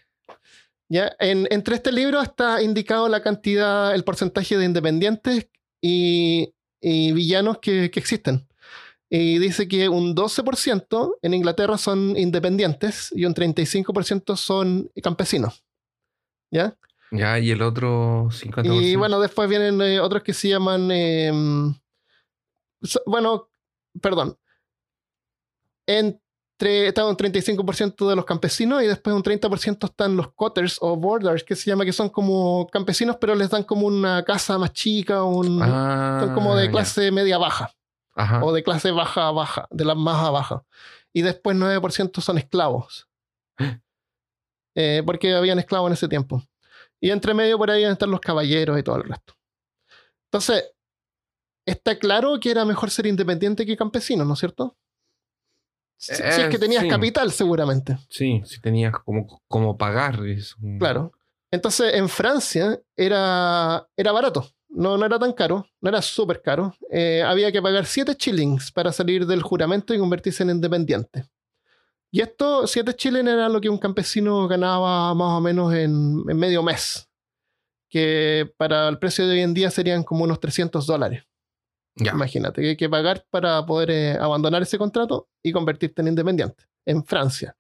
¿Ya? 0.89 1.15
En, 1.19 1.47
entre 1.51 1.75
este 1.75 1.91
libro 1.91 2.19
está 2.19 2.63
indicado 2.63 3.07
la 3.07 3.21
cantidad, 3.21 3.93
el 3.93 4.03
porcentaje 4.03 4.57
de 4.57 4.65
independientes 4.65 5.47
y, 5.81 6.53
villanos 6.81 7.59
que, 7.59 7.85
existen. 7.85 8.47
Y 9.09 9.37
dice 9.39 9.67
que 9.67 9.89
un 9.89 10.15
12% 10.15 11.17
en 11.21 11.33
Inglaterra 11.33 11.77
son 11.77 12.17
independientes 12.17 13.11
y 13.15 13.25
un 13.25 13.33
35% 13.33 14.35
son 14.35 14.91
campesinos. 15.01 15.63
¿Ya? 16.51 16.75
Ya, 17.11 17.39
y 17.39 17.51
el 17.51 17.61
otro 17.61 18.29
50%. 18.31 18.81
Y 18.81 18.95
bueno, 18.95 19.19
después 19.19 19.49
vienen 19.49 19.81
eh, 19.81 19.99
otros 19.99 20.23
que 20.23 20.33
se 20.33 20.49
llaman. 20.49 20.91
Em, 20.91 21.73
bueno, 23.05 23.49
perdón. 23.99 24.37
En 25.87 26.21
está 26.61 27.05
un 27.05 27.15
35% 27.15 28.09
de 28.09 28.15
los 28.15 28.25
campesinos 28.25 28.83
y 28.83 28.87
después 28.87 29.15
un 29.15 29.23
30% 29.23 29.85
están 29.85 30.17
los 30.17 30.33
cotters 30.33 30.77
o 30.81 30.95
borders, 30.97 31.43
que 31.43 31.55
se 31.55 31.69
llama, 31.69 31.85
que 31.85 31.93
son 31.93 32.09
como 32.09 32.67
campesinos, 32.67 33.17
pero 33.19 33.33
les 33.35 33.49
dan 33.49 33.63
como 33.63 33.87
una 33.87 34.23
casa 34.25 34.57
más 34.57 34.73
chica, 34.73 35.23
un, 35.23 35.59
son 35.59 36.33
como 36.33 36.55
de 36.55 36.69
clase 36.69 37.11
media 37.11 37.37
baja. 37.37 37.73
o 38.41 38.51
de 38.51 38.63
clase 38.63 38.91
baja 38.91 39.27
a 39.27 39.31
baja, 39.31 39.67
de 39.71 39.85
las 39.85 39.95
más 39.95 40.23
a 40.25 40.31
baja. 40.31 40.63
Y 41.13 41.21
después 41.21 41.55
9% 41.55 42.21
son 42.21 42.37
esclavos. 42.37 43.07
Eh, 44.75 45.01
porque 45.05 45.33
habían 45.33 45.59
esclavos 45.59 45.89
en 45.89 45.93
ese 45.93 46.07
tiempo. 46.07 46.41
Y 47.01 47.09
entre 47.09 47.33
medio 47.33 47.57
por 47.57 47.69
ahí 47.69 47.83
están 47.83 48.11
los 48.11 48.21
caballeros 48.21 48.79
y 48.79 48.83
todo 48.83 48.97
el 48.97 49.03
resto. 49.03 49.33
Entonces, 50.25 50.71
está 51.65 51.97
claro 51.97 52.39
que 52.39 52.51
era 52.51 52.63
mejor 52.63 52.89
ser 52.89 53.07
independiente 53.07 53.65
que 53.65 53.75
campesino, 53.75 54.23
¿no 54.23 54.35
es 54.35 54.39
cierto? 54.39 54.77
Si, 55.99 56.13
es 56.13 56.47
que 56.47 56.55
eh, 56.55 56.59
tenías 56.59 56.85
capital, 56.85 57.29
seguramente. 57.29 57.97
Sí, 58.07 58.41
si 58.45 58.61
tenías 58.61 58.93
como, 59.03 59.41
como 59.49 59.77
pagar. 59.77 60.25
Eso. 60.25 60.55
Claro. 60.79 61.11
Entonces, 61.51 61.93
en 61.95 62.07
Francia 62.07 62.79
era, 62.95 63.85
era 63.97 64.11
barato. 64.13 64.49
No, 64.69 64.97
no 64.97 65.05
era 65.05 65.19
tan 65.19 65.33
caro, 65.33 65.67
no 65.81 65.89
era 65.89 66.01
súper 66.01 66.41
caro. 66.41 66.73
Eh, 66.89 67.21
había 67.21 67.51
que 67.51 67.61
pagar 67.61 67.85
7 67.85 68.15
shillings 68.17 68.71
para 68.71 68.93
salir 68.93 69.25
del 69.25 69.41
juramento 69.41 69.93
y 69.93 69.99
convertirse 69.99 70.43
en 70.43 70.51
independiente. 70.51 71.25
Y 72.11 72.21
esto, 72.21 72.65
7 72.65 72.95
shillings 72.97 73.27
era 73.27 73.49
lo 73.49 73.59
que 73.59 73.69
un 73.69 73.77
campesino 73.77 74.47
ganaba 74.47 75.13
más 75.15 75.37
o 75.37 75.41
menos 75.41 75.73
en, 75.73 76.23
medio 76.23 76.63
mes. 76.63 77.09
Que 77.89 78.49
para 78.55 78.87
el 78.87 78.99
precio 78.99 79.27
de 79.27 79.33
hoy 79.33 79.41
en 79.41 79.53
día 79.53 79.69
serían 79.69 80.03
como 80.03 80.23
unos 80.23 80.39
300 80.39 80.85
dólares. 80.85 81.23
Imagínate, 81.99 82.61
que 82.61 82.69
hay 82.69 82.77
que 82.77 82.89
pagar 82.89 83.25
para 83.29 83.65
poder 83.65 83.91
eh, 83.91 84.17
abandonar 84.19 84.61
ese 84.61 84.77
contrato 84.77 85.29
y 85.43 85.51
convertirte 85.51 86.01
en 86.01 86.09
independiente. 86.09 86.63
En 86.85 87.03
Francia. 87.03 87.55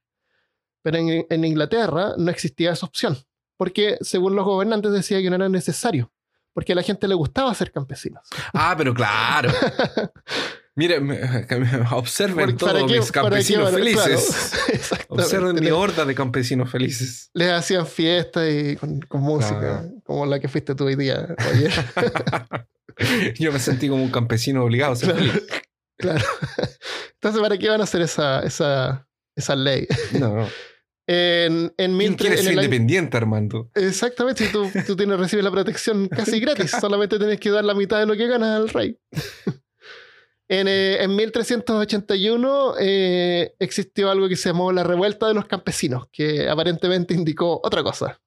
Pero 0.81 0.97
en, 0.97 1.25
en 1.29 1.45
Inglaterra 1.45 2.13
no 2.17 2.31
existía 2.31 2.71
esa 2.71 2.85
opción 2.85 3.17
porque 3.59 3.97
según 3.99 4.37
los 4.37 4.45
gobernantes 4.45 4.93
decía 4.93 5.21
que 5.21 5.29
no 5.29 5.35
era 5.35 5.49
necesario, 5.49 6.13
porque 6.53 6.71
a 6.71 6.75
la 6.75 6.81
gente 6.81 7.09
le 7.09 7.13
gustaba 7.13 7.53
ser 7.53 7.73
campesinos. 7.73 8.25
Ah, 8.53 8.73
pero 8.77 8.93
claro. 8.93 9.51
Miren, 10.79 11.11
observen 11.91 12.55
todos 12.55 12.89
mis 12.89 13.11
campesinos 13.11 13.69
felices. 13.69 14.53
observen 15.09 15.59
mi 15.59 15.71
horda 15.71 16.05
de 16.05 16.15
campesinos 16.15 16.71
felices. 16.71 17.29
Les 17.33 17.51
hacían 17.51 17.85
fiestas 17.85 18.49
y 18.49 18.77
con, 18.77 19.01
música, 19.21 19.83
como 20.05 20.25
la 20.25 20.39
que 20.39 20.47
fuiste 20.47 20.75
tú 20.75 20.85
hoy 20.85 20.95
día, 20.95 21.35
ayer. 21.37 21.73
Yo 23.39 23.51
me 23.51 23.59
sentí 23.59 23.89
como 23.89 24.01
un 24.01 24.09
campesino 24.09 24.63
obligado 24.63 24.93
a 24.93 24.95
ser 24.95 25.15
claro, 25.15 25.31
feliz. 25.33 25.47
Claro. 25.97 26.25
Entonces, 27.15 27.41
¿para 27.41 27.57
qué 27.57 27.67
van 27.67 27.81
a 27.81 27.83
hacer 27.83 28.01
esa, 28.01 28.39
esa, 28.43 29.05
esa 29.35 29.55
ley? 29.57 29.85
No. 30.17 30.47
En, 31.07 31.73
en 31.75 31.97
¿Quién 31.97 32.15
quiere 32.15 32.37
ser 32.37 32.53
independiente, 32.53 33.17
Armando? 33.17 33.69
Exactamente, 33.75 34.47
tú, 34.47 34.71
tú 34.87 34.95
tienes, 34.95 35.19
recibes 35.19 35.43
la 35.43 35.51
protección 35.51 36.07
casi 36.07 36.39
gratis, 36.39 36.71
solamente 36.79 37.17
tienes 37.17 37.37
que 37.37 37.49
dar 37.49 37.65
la 37.65 37.73
mitad 37.73 37.99
de 37.99 38.05
lo 38.05 38.15
que 38.15 38.27
ganas 38.27 38.61
al 38.61 38.69
rey. 38.69 38.97
En, 40.49 40.67
eh, 40.67 41.03
en, 41.03 41.15
1381 41.15 42.73
eh, 42.79 43.55
existió 43.59 44.09
algo 44.09 44.27
que 44.27 44.35
se 44.35 44.49
llamó 44.49 44.71
la 44.71 44.83
revuelta 44.83 45.27
de 45.27 45.35
los 45.35 45.45
campesinos, 45.45 46.07
que 46.11 46.49
aparentemente 46.49 47.13
indicó 47.13 47.61
otra 47.63 47.83
cosa. 47.83 48.19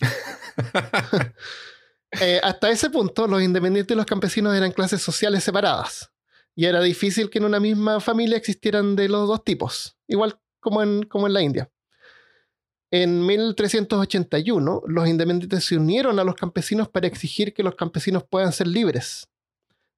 Eh, 2.20 2.38
hasta 2.44 2.70
ese 2.70 2.90
punto, 2.90 3.26
los 3.26 3.42
independientes 3.42 3.92
y 3.92 3.96
los 3.96 4.06
campesinos 4.06 4.54
eran 4.54 4.70
clases 4.70 5.02
sociales 5.02 5.42
separadas. 5.42 6.12
Y 6.54 6.66
era 6.66 6.80
difícil 6.80 7.28
que 7.28 7.38
en 7.38 7.44
una 7.44 7.58
misma 7.58 7.98
familia 7.98 8.36
existieran 8.36 8.94
de 8.94 9.08
los 9.08 9.26
dos 9.26 9.42
tipos, 9.42 9.96
igual 10.06 10.38
como 10.60 10.80
en, 10.84 11.02
como 11.02 11.26
en 11.26 11.32
la 11.32 11.42
India. 11.42 11.68
En 12.92 13.26
1381, 13.26 14.82
los 14.86 15.08
independientes 15.08 15.64
se 15.64 15.76
unieron 15.76 16.20
a 16.20 16.22
los 16.22 16.36
campesinos 16.36 16.88
para 16.88 17.08
exigir 17.08 17.52
que 17.52 17.64
los 17.64 17.74
campesinos 17.74 18.22
puedan 18.22 18.52
ser 18.52 18.68
libres, 18.68 19.28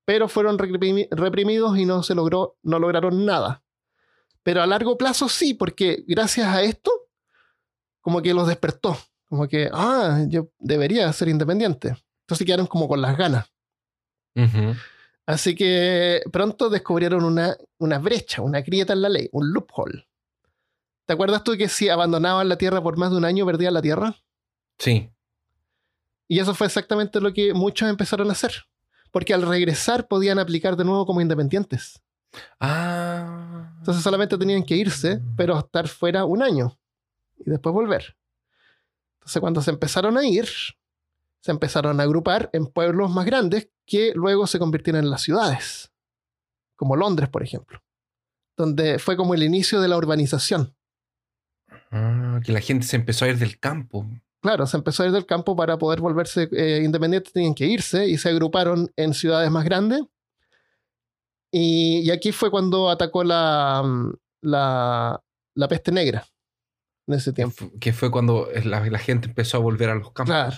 pero 0.07 0.29
fueron 0.29 0.57
reprimidos 0.57 1.77
y 1.77 1.85
no 1.85 2.03
se 2.05 2.15
logró, 2.15 2.57
no 2.63 2.79
lograron 2.79 3.27
nada. 3.27 3.65
Pero 4.45 4.63
a 4.63 4.67
largo 4.67 4.97
plazo 4.97 5.29
sí, 5.29 5.53
porque 5.53 6.05
gracias 6.07 6.47
a 6.47 6.63
esto, 6.63 6.93
como 8.01 8.23
que 8.23 8.33
los 8.33 8.47
despertó, 8.47 8.97
como 9.29 9.49
que, 9.49 9.69
ah, 9.73 10.25
yo 10.29 10.49
debería 10.61 11.13
ser 11.13 11.29
independiente. 11.29 11.97
Entonces 12.21 12.47
quedaron 12.47 12.69
como 12.69 12.87
con 12.87 13.03
las 13.03 13.19
ganas. 13.19 13.53
Así 15.27 15.57
que 15.57 16.23
pronto 16.31 16.71
descubrieron 16.71 17.25
una, 17.25 17.57
una 17.79 17.99
brecha, 17.99 18.43
una 18.43 18.61
grieta 18.61 18.93
en 18.93 19.03
la 19.03 19.09
ley, 19.09 19.29
un 19.33 19.53
loophole. 19.53 20.07
¿Te 21.05 21.15
acuerdas 21.15 21.43
tú 21.43 21.57
que 21.57 21.69
si 21.69 21.89
abandonaban 21.89 22.49
la 22.49 22.59
Tierra 22.59 22.81
por 22.81 22.97
más 22.97 23.11
de 23.11 23.17
un 23.17 23.25
año 23.25 23.45
perdían 23.45 23.75
la 23.75 23.83
Tierra? 23.83 24.15
Sí. 24.79 25.11
Y 26.29 26.39
eso 26.39 26.55
fue 26.55 26.69
exactamente 26.69 27.21
lo 27.21 27.33
que 27.33 27.55
muchos 27.55 27.89
empezaron 27.89 28.29
a 28.29 28.33
hacer. 28.33 28.67
Porque 29.17 29.33
al 29.33 29.49
regresar 29.49 30.09
podían 30.09 30.39
aplicar 30.39 30.77
de 30.77 30.85
nuevo 30.85 31.07
como 31.07 31.23
independientes. 31.23 32.03
Ah. 32.61 33.73
Entonces 33.79 34.05
solamente 34.05 34.37
tenían 34.37 34.63
que 34.63 34.77
irse, 34.77 35.23
pero 35.39 35.59
estar 35.59 35.89
fuera 35.89 36.27
un 36.27 36.43
año. 36.43 36.79
Y 37.39 37.49
después 37.49 37.73
volver. 37.73 38.15
Entonces 39.15 39.41
cuando 39.41 39.63
se 39.63 39.71
empezaron 39.71 40.19
a 40.19 40.27
ir, 40.27 40.47
se 41.41 41.51
empezaron 41.51 41.99
a 41.99 42.03
agrupar 42.03 42.51
en 42.53 42.67
pueblos 42.67 43.11
más 43.11 43.25
grandes 43.25 43.71
que 43.87 44.13
luego 44.15 44.47
se 44.47 44.59
convirtieron 44.59 45.03
en 45.03 45.09
las 45.11 45.23
ciudades. 45.23 45.91
Como 46.75 46.95
Londres, 46.95 47.31
por 47.31 47.43
ejemplo. 47.43 47.83
Donde 48.55 48.99
fue 48.99 49.17
como 49.17 49.33
el 49.33 49.43
inicio 49.43 49.81
de 49.81 49.89
la 49.89 49.97
urbanización. 49.97 50.77
Ah, 51.91 52.39
que 52.45 52.53
la 52.53 52.61
gente 52.61 52.87
se 52.87 52.97
empezó 52.97 53.25
a 53.25 53.29
ir 53.29 53.39
del 53.39 53.59
campo. 53.59 54.07
Claro, 54.47 54.65
se 54.65 54.77
empezó 54.77 55.03
a 55.03 55.07
ir 55.07 55.13
del 55.13 55.27
campo 55.27 55.57
para 55.57 55.77
poder 55.77 56.01
volverse 56.01 56.49
eh, 56.53 56.81
independientes, 56.85 57.33
tenían 57.33 57.53
que 57.53 57.67
irse 57.67 58.07
y 58.07 58.17
se 58.17 58.29
agruparon 58.29 58.93
en 58.95 59.13
ciudades 59.13 59.51
más 59.51 59.65
grandes. 59.65 60.03
Y, 61.51 62.09
aquí 62.13 62.31
fue 62.31 62.49
cuando 62.49 62.89
atacó 62.89 63.25
la, 63.25 63.83
mm, 63.85 64.13
la, 64.43 65.21
la, 65.57 65.69
peste 65.69 65.91
negra 65.91 66.25
en 67.09 67.15
ese 67.15 67.33
tiempo. 67.33 67.73
Que 67.81 67.93
fue 67.93 68.09
cuando 68.09 68.47
la, 68.63 68.99
gente 69.01 69.27
empezó 69.27 69.57
a 69.57 69.61
volver 69.61 69.91
a 69.91 69.97
los 69.97 70.13
campos. 70.13 70.33
Claro. 70.33 70.57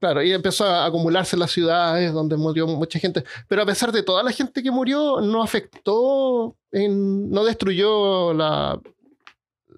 Claro, 0.00 0.22
y 0.24 0.32
empezó 0.32 0.64
a 0.64 0.84
acumularse 0.86 1.36
en 1.36 1.40
las 1.40 1.52
ciudades 1.52 2.12
donde 2.12 2.36
murió 2.36 2.66
mucha 2.66 2.98
gente. 2.98 3.22
Pero 3.46 3.62
a 3.62 3.66
pesar 3.66 3.92
de 3.92 4.02
toda 4.02 4.24
la 4.24 4.32
gente 4.32 4.64
que 4.64 4.72
murió, 4.72 5.20
no 5.20 5.44
afectó, 5.44 6.56
en, 6.72 7.30
no 7.30 7.44
destruyó 7.44 8.34
la, 8.34 8.80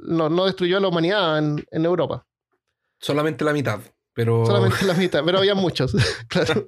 no, 0.00 0.46
destruyó 0.46 0.78
a 0.78 0.80
la 0.80 0.88
humanidad 0.88 1.38
en, 1.38 1.84
Europa. 1.84 2.26
Solamente 3.00 3.44
la 3.44 3.52
mitad, 3.52 3.80
pero... 4.14 4.44
Solamente 4.46 4.84
la 4.84 4.94
mitad, 4.94 5.22
pero 5.24 5.38
había 5.38 5.54
muchos, 5.54 5.94
claro. 6.28 6.66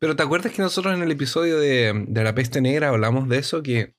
Pero 0.00 0.16
¿te 0.16 0.22
acuerdas 0.22 0.52
que 0.52 0.62
nosotros 0.62 0.94
en 0.94 1.02
el 1.02 1.10
episodio 1.10 1.58
de, 1.58 2.06
la 2.08 2.34
peste 2.34 2.60
negra 2.62 2.88
hablamos 2.88 3.28
de 3.28 3.38
eso? 3.38 3.62
Que 3.62 3.94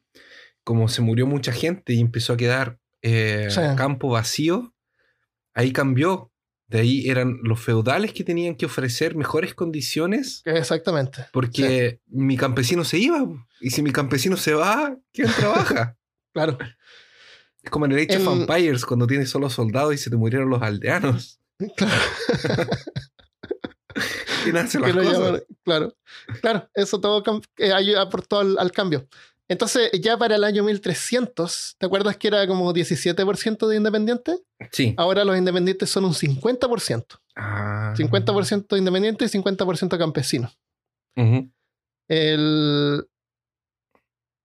como 0.64 0.90
se 0.90 1.02
murió 1.02 1.28
mucha 1.28 1.52
gente 1.52 1.94
y 1.94 2.00
empezó 2.00 2.34
a 2.34 2.38
quedar 2.38 2.80
eh, 3.04 3.48
campo 3.78 4.10
vacío, 4.10 4.74
ahí 5.54 5.72
cambió. 5.72 6.32
De 6.68 6.80
ahí 6.80 7.10
eran 7.10 7.38
los 7.44 7.60
feudales 7.60 8.14
que 8.14 8.24
tenían 8.24 8.56
que 8.56 8.66
ofrecer 8.66 9.16
mejores 9.16 9.54
condiciones. 9.54 10.42
Exactamente. 10.46 11.26
Porque 11.34 12.00
mi 12.08 12.38
campesino 12.38 12.84
se 12.86 12.98
iba. 12.98 13.24
Y 13.60 13.70
si 13.72 13.84
mi 13.84 13.92
campesino 13.92 14.38
se 14.38 14.54
va, 14.54 14.98
¿quién 15.12 15.30
trabaja? 15.38 15.98
claro. 16.34 16.58
Es 17.64 17.70
como 17.70 17.86
en 17.86 17.92
el 17.92 18.00
Age 18.00 18.18
of 18.18 18.42
Empires, 18.42 18.86
cuando 18.86 19.08
tienes 19.08 19.30
solo 19.30 19.50
soldados 19.50 19.94
y 19.94 19.98
se 19.98 20.10
te 20.10 20.18
murieron 20.18 20.50
los 20.50 20.62
aldeanos. 20.62 21.40
Claro. 21.76 22.02
y 24.48 24.52
nace 24.52 24.80
las 24.80 24.94
cosas. 24.94 25.44
claro. 25.64 25.96
Claro, 26.42 26.68
eso 26.74 27.00
todo 27.00 27.24
eh, 27.58 27.96
aportó 27.96 28.40
al, 28.40 28.58
al, 28.58 28.72
cambio. 28.72 29.08
Entonces, 29.48 29.92
ya 30.02 30.18
para 30.18 30.38
el 30.38 30.44
año 30.44 30.64
1300, 30.64 31.76
¿te 31.78 31.86
acuerdas 31.86 32.16
que 32.18 32.30
era 32.30 32.48
como 32.48 32.74
17% 32.74 33.68
de 33.68 33.76
independientes? 33.76 34.42
Sí. 34.72 34.94
Ahora 34.98 35.26
los 35.26 35.38
independientes 35.38 35.90
son 35.90 36.06
un 36.06 36.14
50%. 36.14 37.06
Ah. 37.36 37.94
50% 37.98 38.78
independientes 38.78 39.36
y 39.36 39.38
50% 39.38 39.98
campesinos. 39.98 40.58
el, 42.08 43.06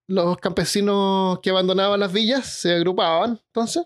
los 0.08 0.36
campesinos 0.38 1.40
que 1.40 1.50
abandonaban 1.50 2.00
las 2.00 2.12
villas 2.12 2.46
se 2.46 2.74
agrupaban 2.74 3.40
entonces. 3.46 3.84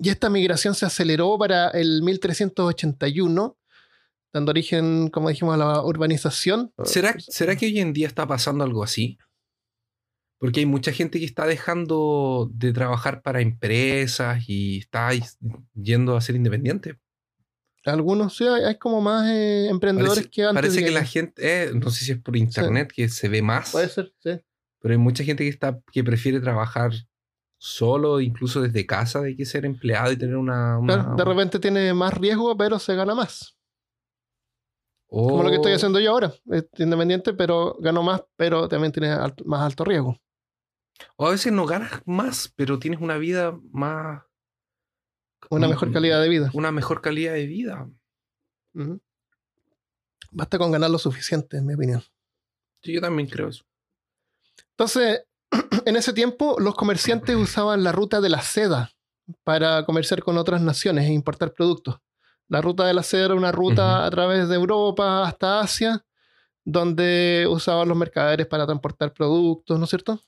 Y 0.00 0.10
esta 0.10 0.28
migración 0.28 0.74
se 0.74 0.84
aceleró 0.86 1.38
para 1.38 1.68
el 1.70 2.02
1381, 2.02 3.58
dando 4.32 4.50
origen, 4.50 5.08
como 5.08 5.30
dijimos, 5.30 5.54
a 5.54 5.56
la 5.56 5.82
urbanización. 5.82 6.72
¿Será, 6.84 7.14
¿Será 7.18 7.56
que 7.56 7.66
hoy 7.66 7.80
en 7.80 7.94
día 7.94 8.06
está 8.06 8.26
pasando 8.26 8.64
algo 8.64 8.84
así? 8.84 9.18
Porque 10.38 10.60
hay 10.60 10.66
mucha 10.66 10.92
gente 10.92 11.18
que 11.18 11.24
está 11.24 11.46
dejando 11.46 12.50
de 12.52 12.72
trabajar 12.72 13.22
para 13.22 13.40
empresas 13.40 14.44
y 14.46 14.78
está 14.78 15.10
yendo 15.74 16.16
a 16.16 16.20
ser 16.20 16.36
independiente. 16.36 16.98
Algunos 17.84 18.36
sí, 18.36 18.46
hay, 18.46 18.76
como 18.76 19.00
más 19.00 19.26
eh, 19.30 19.68
emprendedores 19.68 20.28
que 20.28 20.42
antes. 20.44 20.54
Parece 20.54 20.84
que, 20.84 20.90
la 20.90 21.04
gente, 21.04 21.42
eh, 21.42 21.72
no 21.74 21.90
sé 21.90 22.04
si 22.04 22.12
es 22.12 22.18
por 22.18 22.36
internet, 22.36 22.92
que 22.94 23.08
se 23.08 23.28
ve 23.28 23.40
más. 23.40 23.72
Puede 23.72 23.88
ser, 23.88 24.12
sí. 24.18 24.38
Pero 24.88 24.96
hay 25.00 25.04
mucha 25.04 25.22
gente 25.22 25.44
que, 25.44 25.50
está, 25.50 25.78
que 25.92 26.02
prefiere 26.02 26.40
trabajar 26.40 26.92
solo, 27.58 28.22
incluso 28.22 28.62
desde 28.62 28.86
casa, 28.86 29.20
de 29.20 29.36
que 29.36 29.44
ser 29.44 29.66
empleado 29.66 30.10
y 30.10 30.16
tener 30.16 30.38
una... 30.38 30.78
de 31.14 31.24
repente 31.26 31.58
tiene 31.58 31.92
más 31.92 32.14
riesgo, 32.14 32.56
pero 32.56 32.78
se 32.78 32.94
gana 32.94 33.14
más. 33.14 33.54
Como 35.10 35.42
lo 35.42 35.50
que 35.50 35.56
estoy 35.56 35.72
Oh, 35.72 35.76
haciendo 35.76 36.00
yo 36.00 36.10
ahora. 36.12 36.32
Independiente, 36.78 37.34
pero 37.34 37.76
gano 37.80 38.02
más, 38.02 38.24
pero 38.34 38.66
también 38.66 38.92
tiene 38.92 39.10
alto- 39.10 39.44
más 39.44 39.60
alto 39.60 39.84
riesgo. 39.84 40.16
O 41.16 41.26
a 41.26 41.32
veces 41.32 41.52
no 41.52 41.66
ganas 41.66 42.00
más, 42.06 42.50
pero 42.56 42.78
tienes 42.78 43.02
una 43.02 43.18
vida 43.18 43.60
más. 43.70 44.22
Una 45.50 45.66
Mm, 45.66 45.70
mejor 45.70 45.92
calidad 45.92 46.22
de 46.22 46.28
vida. 46.30 46.50
Una 46.54 46.72
mejor 46.72 47.02
calidad 47.02 47.34
de 47.34 47.44
vida. 47.46 47.90
Basta 50.30 50.56
con 50.56 50.72
ganar 50.72 50.88
lo 50.90 50.98
suficiente, 50.98 51.58
en 51.58 51.66
mi 51.66 51.74
opinión. 51.74 52.02
Sí, 52.82 52.94
yo 52.94 53.02
también 53.02 53.28
creo 53.28 53.48
eso. 53.48 53.67
Entonces, 54.78 55.24
en 55.86 55.96
ese 55.96 56.12
tiempo, 56.12 56.56
los 56.60 56.76
comerciantes 56.76 57.34
usaban 57.34 57.82
la 57.82 57.90
ruta 57.90 58.20
de 58.20 58.28
la 58.28 58.40
seda 58.40 58.92
para 59.42 59.84
comerciar 59.84 60.22
con 60.22 60.38
otras 60.38 60.62
naciones 60.62 61.06
e 61.06 61.12
importar 61.12 61.52
productos. 61.52 61.96
La 62.46 62.60
ruta 62.60 62.86
de 62.86 62.94
la 62.94 63.02
seda 63.02 63.24
era 63.24 63.34
una 63.34 63.50
ruta 63.50 64.06
a 64.06 64.10
través 64.10 64.48
de 64.48 64.54
Europa 64.54 65.26
hasta 65.26 65.60
Asia, 65.60 66.04
donde 66.64 67.46
usaban 67.50 67.88
los 67.88 67.96
mercaderes 67.96 68.46
para 68.46 68.66
transportar 68.66 69.12
productos, 69.12 69.76
¿no 69.76 69.84
es 69.84 69.90
cierto? 69.90 70.20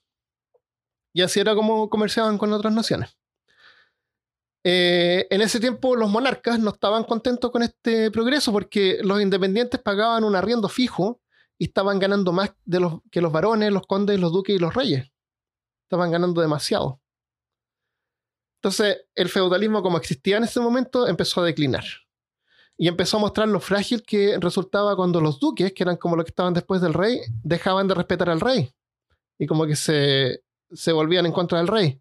Y 1.13 1.23
así 1.23 1.39
era 1.39 1.55
como 1.55 1.89
comerciaban 1.89 2.37
con 2.37 2.53
otras 2.53 2.75
naciones. 2.75 3.17
Eh, 4.65 5.29
en 5.31 5.43
ese 5.43 5.61
tiempo 5.61 5.95
los 5.95 6.11
monarcas 6.11 6.59
no 6.59 6.71
estaban 6.71 7.05
contentos 7.05 7.53
con 7.53 7.63
este 7.63 8.11
progreso 8.11 8.53
porque 8.53 8.99
los 9.03 9.23
independientes 9.23 9.81
pagaban 9.81 10.25
un 10.25 10.35
arriendo 10.35 10.69
fijo 10.69 11.21
y 11.61 11.65
estaban 11.65 11.99
ganando 11.99 12.33
más 12.33 12.55
de 12.65 12.81
los, 12.81 13.03
que 13.11 13.21
los 13.21 13.31
varones, 13.31 13.71
los 13.71 13.87
condes, 13.87 14.19
los 14.19 14.33
duques 14.33 14.57
y 14.57 14.59
los 14.59 14.73
reyes. 14.73 15.13
Estaban 15.83 16.11
ganando 16.11 16.41
demasiado. 16.41 17.03
Entonces, 18.57 19.03
el 19.15 19.29
feudalismo 19.29 19.83
como 19.83 19.99
existía 19.99 20.39
en 20.39 20.45
ese 20.45 20.59
momento 20.59 21.07
empezó 21.07 21.43
a 21.43 21.45
declinar. 21.45 21.85
Y 22.79 22.89
empezó 22.89 23.19
a 23.19 23.21
mostrar 23.21 23.47
lo 23.47 23.61
frágil 23.61 24.03
que 24.03 24.39
resultaba 24.41 24.97
cuando 24.97 25.21
los 25.21 25.39
duques, 25.39 25.75
que 25.75 25.83
eran 25.83 25.99
como 25.99 26.17
los 26.17 26.25
que 26.25 26.31
estaban 26.31 26.55
después 26.55 26.81
del 26.81 26.95
rey, 26.95 27.21
dejaban 27.43 27.87
de 27.89 27.95
respetar 27.95 28.31
al 28.31 28.41
rey. 28.41 28.73
Y 29.39 29.47
como 29.47 29.67
que 29.67 29.77
se, 29.77 30.43
se 30.73 30.93
volvían 30.93 31.27
en 31.27 31.33
contra 31.33 31.59
del 31.59 31.69
rey. 31.69 32.01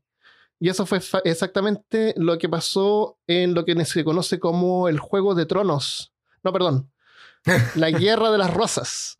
Y 0.57 0.69
eso 0.69 0.85
fue 0.85 1.01
exactamente 1.25 2.13
lo 2.15 2.37
que 2.37 2.47
pasó 2.47 3.17
en 3.27 3.53
lo 3.53 3.65
que 3.65 3.83
se 3.83 4.05
conoce 4.05 4.39
como 4.39 4.87
el 4.87 4.99
Juego 4.99 5.35
de 5.35 5.45
Tronos. 5.45 6.13
No, 6.45 6.53
perdón. 6.53 6.89
La 7.75 7.91
Guerra 7.91 8.31
de 8.31 8.37
las 8.37 8.53
Rosas. 8.53 9.17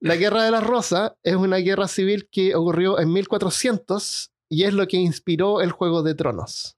La 0.00 0.16
Guerra 0.16 0.42
de 0.44 0.50
las 0.50 0.62
Rosas 0.64 1.12
es 1.22 1.34
una 1.34 1.56
guerra 1.58 1.88
civil 1.88 2.28
que 2.30 2.54
ocurrió 2.54 2.98
en 3.00 3.12
1400 3.12 4.30
y 4.50 4.64
es 4.64 4.74
lo 4.74 4.86
que 4.86 4.98
inspiró 4.98 5.62
el 5.62 5.72
Juego 5.72 6.02
de 6.02 6.14
Tronos. 6.14 6.76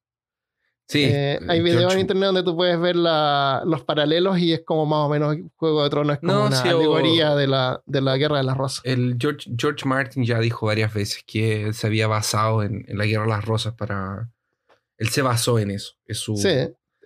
Sí. 0.88 1.02
Eh, 1.04 1.40
hay 1.48 1.60
videos 1.62 1.80
George- 1.80 1.94
en 1.96 2.00
internet 2.02 2.26
donde 2.28 2.42
tú 2.44 2.54
puedes 2.54 2.78
ver 2.78 2.94
la- 2.94 3.62
los 3.66 3.82
paralelos 3.82 4.38
y 4.38 4.52
es 4.52 4.62
como 4.64 4.86
más 4.86 4.98
o 5.00 5.08
menos 5.08 5.36
Juego 5.56 5.82
de 5.82 5.90
Tronos, 5.90 6.14
es 6.14 6.20
como 6.20 6.32
No, 6.32 6.46
una 6.46 6.62
sí, 6.62 6.68
o- 6.68 7.36
de, 7.36 7.46
la, 7.48 7.82
de 7.86 8.00
la 8.00 8.16
Guerra 8.16 8.36
de 8.36 8.44
las 8.44 8.56
Rosas. 8.56 8.82
El 8.84 9.16
George, 9.18 9.50
George 9.58 9.84
Martin 9.84 10.24
ya 10.24 10.38
dijo 10.38 10.66
varias 10.66 10.94
veces 10.94 11.24
que 11.26 11.64
él 11.64 11.74
se 11.74 11.88
había 11.88 12.06
basado 12.06 12.62
en, 12.62 12.84
en 12.86 12.98
la 12.98 13.04
Guerra 13.06 13.24
de 13.24 13.30
las 13.30 13.44
Rosas 13.44 13.74
para. 13.74 14.30
Él 14.98 15.08
se 15.08 15.22
basó 15.22 15.58
en 15.58 15.72
eso. 15.72 15.94
Es 16.06 16.18
su, 16.20 16.36
Sí, 16.36 16.48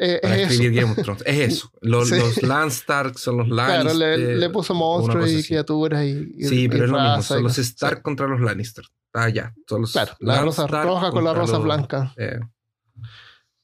eh, 0.01 0.15
es 0.15 0.21
para 0.23 0.37
eso. 0.37 0.53
escribir 0.53 0.81
Game 0.81 0.93
of 0.93 1.03
Thrones. 1.03 1.23
Es 1.27 1.39
eso. 1.53 1.71
Los, 1.81 2.09
Sí. 2.09 2.17
los 2.19 2.43
Landstark 2.43 3.19
son 3.19 3.37
los 3.39 3.47
Claro, 3.49 3.85
Lannister. 3.85 4.19
le, 4.19 4.37
le 4.37 4.51
puso 4.51 4.75
monstruos 4.75 5.31
y 5.31 5.45
criaturas 5.45 6.05
y, 6.05 6.33
y- 6.37 6.45
Sí, 6.45 6.63
y 6.65 6.69
pero 6.69 6.87
es 6.87 6.91
lo 6.91 6.99
mismo. 7.01 7.19
y 7.19 7.23
Son 7.23 7.43
los. 7.43 7.59
Stark 7.59 7.97
Sí, 7.99 8.03
contra 8.03 8.27
los 8.27 8.41
Lannister. 8.41 8.85
Ah, 9.13 9.29
ya. 9.29 9.55
Son 9.69 9.83
los 9.83 9.93
Claro, 9.93 10.17
la 10.21 10.41
rosa 10.43 10.67
roja 10.67 11.11
con 11.11 11.23
la 11.25 11.35
rosa 11.35 11.55
los- 11.55 11.65
blanca. 11.65 12.13
eh, 12.17 12.41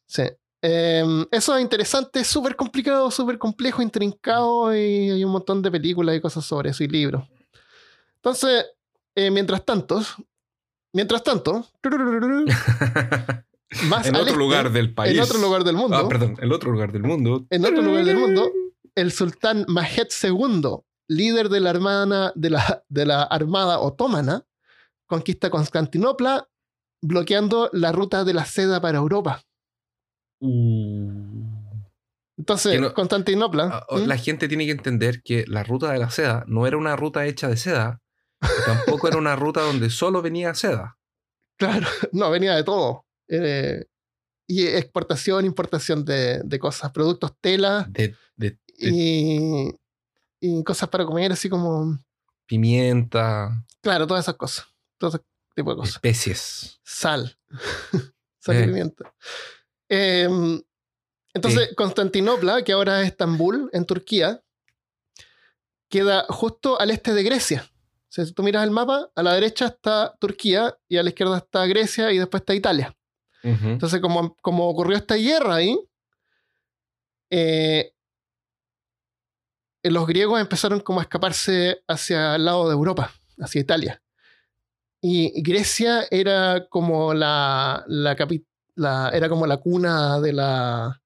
Sí. 0.07 0.23
Eh, 0.63 1.05
eso 1.31 1.57
es 1.57 1.63
interesante, 1.63 2.21
es 2.21 2.27
súper 2.27 2.57
complicado, 2.57 3.11
súper 3.11 3.39
complejo, 3.39 3.83
intrincado 3.83 4.75
y 4.75 5.11
hay 5.11 5.25
un 5.25 5.31
montón 5.31 5.63
de 5.63 5.71
películas 5.71 6.17
y 6.17 6.21
cosas 6.21 6.45
sobre 6.45 6.71
eso 6.71 6.83
y 6.83 6.89
libros. 6.89 7.25
Entonces, 8.17 8.65
eh, 9.15 9.31
mientras 9.31 9.65
tanto, 9.65 10.03
mientras 10.93 11.23
tanto, 11.23 11.65
más 13.89 14.07
en 14.07 14.15
otro 14.15 14.27
este, 14.29 14.39
lugar 14.39 14.71
del 14.73 14.95
país. 14.95 15.17
en 15.17 15.23
otro 15.23 15.39
lugar 15.39 15.65
del 15.65 15.77
mundo, 15.77 15.97
Ah, 15.97 16.09
perdón. 16.09 16.37
En 16.41 16.53
otro 16.53 16.71
lugar 16.71 16.93
del 16.93 17.03
mundo. 17.03 17.47
en 17.51 17.65
otro 17.65 17.83
lugar 17.83 18.05
del 18.05 18.17
mundo, 18.17 18.51
el 18.95 19.13
sultán 19.13 19.65
Mahed 19.69 20.09
II, 20.23 20.63
líder 21.09 21.49
de 21.49 21.61
la 21.61 21.71
armada, 21.71 22.33
de 22.35 22.51
la, 22.51 22.85
de 22.89 23.07
la 23.07 23.23
armada 23.23 23.81
otomana, 23.81 24.45
conquista 25.07 25.51
Constantinopla, 25.51 26.49
bloqueando 27.03 27.69
la 27.73 27.93
ruta 27.93 28.25
de 28.25 28.35
la 28.35 28.45
seda 28.45 28.81
para 28.81 28.99
Europa. 28.99 29.43
Uh. 30.41 31.45
Entonces, 32.39 32.81
no- 32.81 32.93
Constantinopla. 32.93 33.65
Ah, 33.73 33.87
oh. 33.89 33.99
La 33.99 34.17
gente 34.19 34.49
tiene 34.49 34.67
que 34.67 34.73
entender 34.73 35.23
que 35.23 35.45
la 35.47 35.63
ruta 35.65 35.91
de 35.93 35.99
la 35.99 36.11
seda 36.11 36.45
no 36.47 36.67
era 36.67 36.77
una 36.77 36.95
ruta 36.97 37.25
hecha 37.27 37.49
de 37.49 37.57
seda, 37.57 38.01
tampoco 38.67 39.09
era 39.09 39.17
una 39.17 39.35
ruta 39.37 39.63
donde 39.63 39.91
solo 39.91 40.23
venía 40.23 40.55
seda. 40.55 40.97
Claro, 41.59 41.87
no, 42.13 42.29
venía 42.31 42.55
de 42.55 42.65
todo. 42.65 43.06
Eh, 43.29 43.85
y 44.49 44.67
exportación, 44.67 45.45
importación 45.45 46.05
de, 46.05 46.41
de 46.45 46.59
cosas, 46.59 46.93
productos, 46.93 47.33
tela 47.41 47.87
De, 47.91 48.15
de 48.37 48.59
y, 48.79 49.71
y 50.41 50.63
cosas 50.63 50.89
para 50.89 51.05
comer, 51.05 51.33
así 51.33 51.49
como, 51.49 51.99
pimienta, 52.47 53.65
claro, 53.81 54.07
todas 54.07 54.25
esas 54.25 54.37
cosas. 54.37 54.67
Todo 54.99 55.11
ese 55.11 55.25
tipo 55.55 55.71
de 55.71 55.77
cosas. 55.77 55.95
especies. 55.97 56.81
Sal. 56.85 57.37
Sal 58.39 58.55
y 58.57 58.59
Eh. 58.59 58.65
pimienta. 58.67 59.15
Em, 59.89 60.63
entonces, 61.35 61.71
Constantinopla, 61.77 62.63
que 62.63 62.73
ahora 62.73 63.03
es 63.03 63.09
Estambul, 63.09 63.69
en 63.73 63.85
Turquía, 63.85 64.43
queda 65.91 66.25
justo 66.29 66.81
al 66.81 66.91
este 66.91 67.13
de 67.15 67.23
Grecia. 67.23 67.69
O 67.69 68.13
sea, 68.17 68.25
si 68.25 68.33
tú 68.33 68.43
miras 68.43 68.65
el 68.65 68.71
mapa, 68.71 69.11
a 69.15 69.23
la 69.23 69.35
derecha 69.35 69.67
está 69.67 70.15
Turquía 70.19 70.77
y 70.89 70.97
a 70.97 71.03
la 71.03 71.11
izquierda 71.11 71.39
está 71.39 71.67
Grecia 71.67 72.13
y 72.13 72.19
después 72.19 72.41
está 72.41 72.55
Italia. 72.55 72.97
Entonces, 73.43 74.01
como, 74.01 74.35
como 74.43 74.69
ocurrió 74.69 74.97
esta 74.97 75.15
guerra 75.15 75.57
ahí, 75.57 75.79
eh, 77.31 77.93
los 79.85 80.07
griegos 80.07 80.41
empezaron 80.41 80.81
como 80.81 80.99
a 80.99 81.03
escaparse 81.03 81.83
hacia 81.87 82.35
el 82.35 82.45
lado 82.45 82.69
de 82.69 82.75
Europa, 82.75 83.13
hacia 83.39 83.61
Italia. 83.61 84.03
Y 85.01 85.41
Grecia 85.43 86.07
era 86.11 86.67
como 86.69 87.15
la, 87.15 87.85
la, 87.87 89.11
era 89.13 89.29
como 89.29 89.47
la 89.47 89.59
cuna 89.59 90.21
de 90.21 90.33
la, 90.33 91.01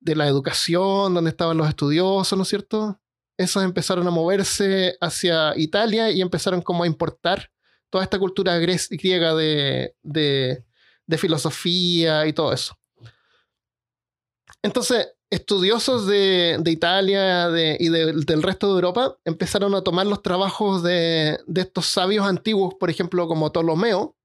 de 0.00 0.16
la 0.16 0.26
educación, 0.26 1.14
donde 1.14 1.30
estaban 1.30 1.56
los 1.56 1.68
estudiosos, 1.68 2.36
¿no 2.36 2.42
es 2.42 2.48
cierto? 2.48 3.00
Esos 3.36 3.62
empezaron 3.62 4.06
a 4.06 4.10
moverse 4.10 4.96
hacia 5.00 5.56
Italia 5.56 6.10
y 6.10 6.20
empezaron 6.20 6.62
como 6.62 6.84
a 6.84 6.86
importar 6.86 7.50
toda 7.90 8.04
esta 8.04 8.18
cultura 8.18 8.58
griega 8.58 9.34
de, 9.34 9.94
de 11.06 11.18
filosofía 11.18 12.26
y 12.26 12.32
todo 12.32 12.52
eso. 12.52 12.76
Entonces, 14.62 15.08
estudiosos 15.30 16.06
de, 16.06 16.56
de 16.60 16.70
Italia 16.70 17.48
y 17.78 17.88
de- 17.88 18.12
del 18.12 18.42
resto 18.42 18.68
de 18.68 18.74
Europa 18.74 19.16
empezaron 19.24 19.74
a 19.74 19.82
tomar 19.82 20.06
los 20.06 20.22
trabajos 20.22 20.82
de, 20.82 21.38
estos 21.54 21.86
sabios 21.86 22.26
antiguos, 22.26 22.74
por 22.74 22.90
ejemplo, 22.90 23.26
como 23.26 23.50
Ptolomeo. 23.52 24.16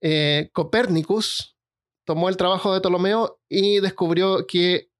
Eh, 0.00 0.50
Copérnicus 0.52 1.56
tomó 2.04 2.28
el 2.28 2.36
trabajo 2.36 2.72
de 2.72 2.80
Ptolomeo 2.80 3.40
y 3.48 3.80
descubrió 3.80 4.46
que 4.46 4.90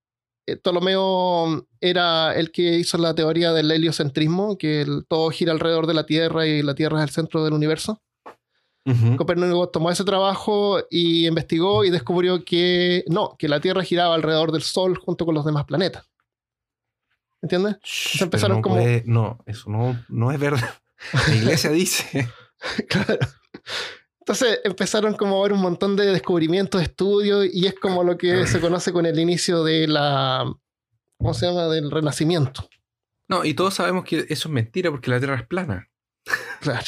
eh, 0.47 0.57
Ptolomeo 0.57 1.67
era 1.81 2.35
el 2.35 2.53
que 2.53 2.79
hizo 2.79 2.99
la 2.99 3.15
teoría 3.15 3.53
del 3.53 3.71
heliocentrismo, 3.71 4.59
que 4.59 4.87
todo 5.09 5.31
gira 5.31 5.53
alrededor 5.53 5.87
de 5.87 5.95
la 5.95 6.07
Tierra 6.07 6.47
y 6.47 6.63
la 6.63 6.75
Tierra 6.75 6.99
es 6.99 7.05
el 7.09 7.15
centro 7.15 7.45
del 7.45 7.55
universo. 7.55 8.01
Ujú. 8.85 9.17
Copérnico 9.17 9.69
tomó 9.69 9.91
ese 9.91 10.03
trabajo 10.05 10.81
y 10.91 11.27
investigó 11.29 11.85
y 11.85 11.91
descubrió 11.91 12.45
que 12.45 13.05
no, 13.09 13.37
que 13.39 13.49
la 13.49 13.61
Tierra 13.61 13.83
giraba 13.85 14.15
alrededor 14.15 14.51
del 14.53 14.63
Sol 14.63 14.97
junto 14.99 15.25
con 15.25 15.35
los 15.35 15.45
demás 15.45 15.65
planetas. 15.67 16.09
¿Entiendes? 17.43 17.77
Shh, 17.83 18.23
empezaron 18.23 18.59
no 18.59 18.63
como- 18.63 18.77
puede- 18.77 19.03
no, 19.07 19.39
eso 19.47 19.69
no, 19.71 20.01
no 20.09 20.31
es 20.33 20.39
verdad. 20.39 20.75
La 21.29 21.35
iglesia 21.35 21.71
dice. 21.71 22.29
Claro. 22.89 23.19
Entonces 24.21 24.61
empezaron 24.63 25.15
como 25.17 25.41
a 25.41 25.43
ver 25.43 25.53
un 25.53 25.61
montón 25.61 25.97
de 25.97 26.07
descubrimientos, 26.07 26.81
estudios, 26.81 27.45
y 27.53 27.67
es 27.67 27.75
como 27.75 28.05
lo 28.05 28.17
que 28.17 28.47
se 28.47 28.61
conoce 28.61 28.93
con 28.93 29.05
el 29.05 29.19
inicio 29.19 29.65
de 29.65 29.89
la. 29.89 30.45
¿Cómo 31.19 31.35
se 31.35 31.47
llama? 31.47 31.67
Del 31.67 31.91
renacimiento. 31.91 32.69
No, 33.27 33.45
y 33.45 33.55
todos 33.55 33.75
sabemos 33.75 34.05
que 34.05 34.27
eso 34.29 34.49
es 34.49 34.53
mentira 34.55 34.93
porque 34.93 35.11
la 35.11 35.19
Tierra 35.19 35.35
es 35.35 35.47
plana. 35.49 35.89
Claro. 36.61 36.87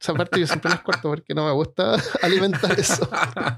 Esa 0.00 0.14
parte 0.14 0.38
yo 0.40 0.46
siempre 0.46 0.70
las 0.70 0.80
corto 0.82 1.08
porque 1.08 1.34
no 1.34 1.46
me 1.46 1.52
gusta 1.52 1.94
alimentar 2.22 2.78
eso, 2.78 3.08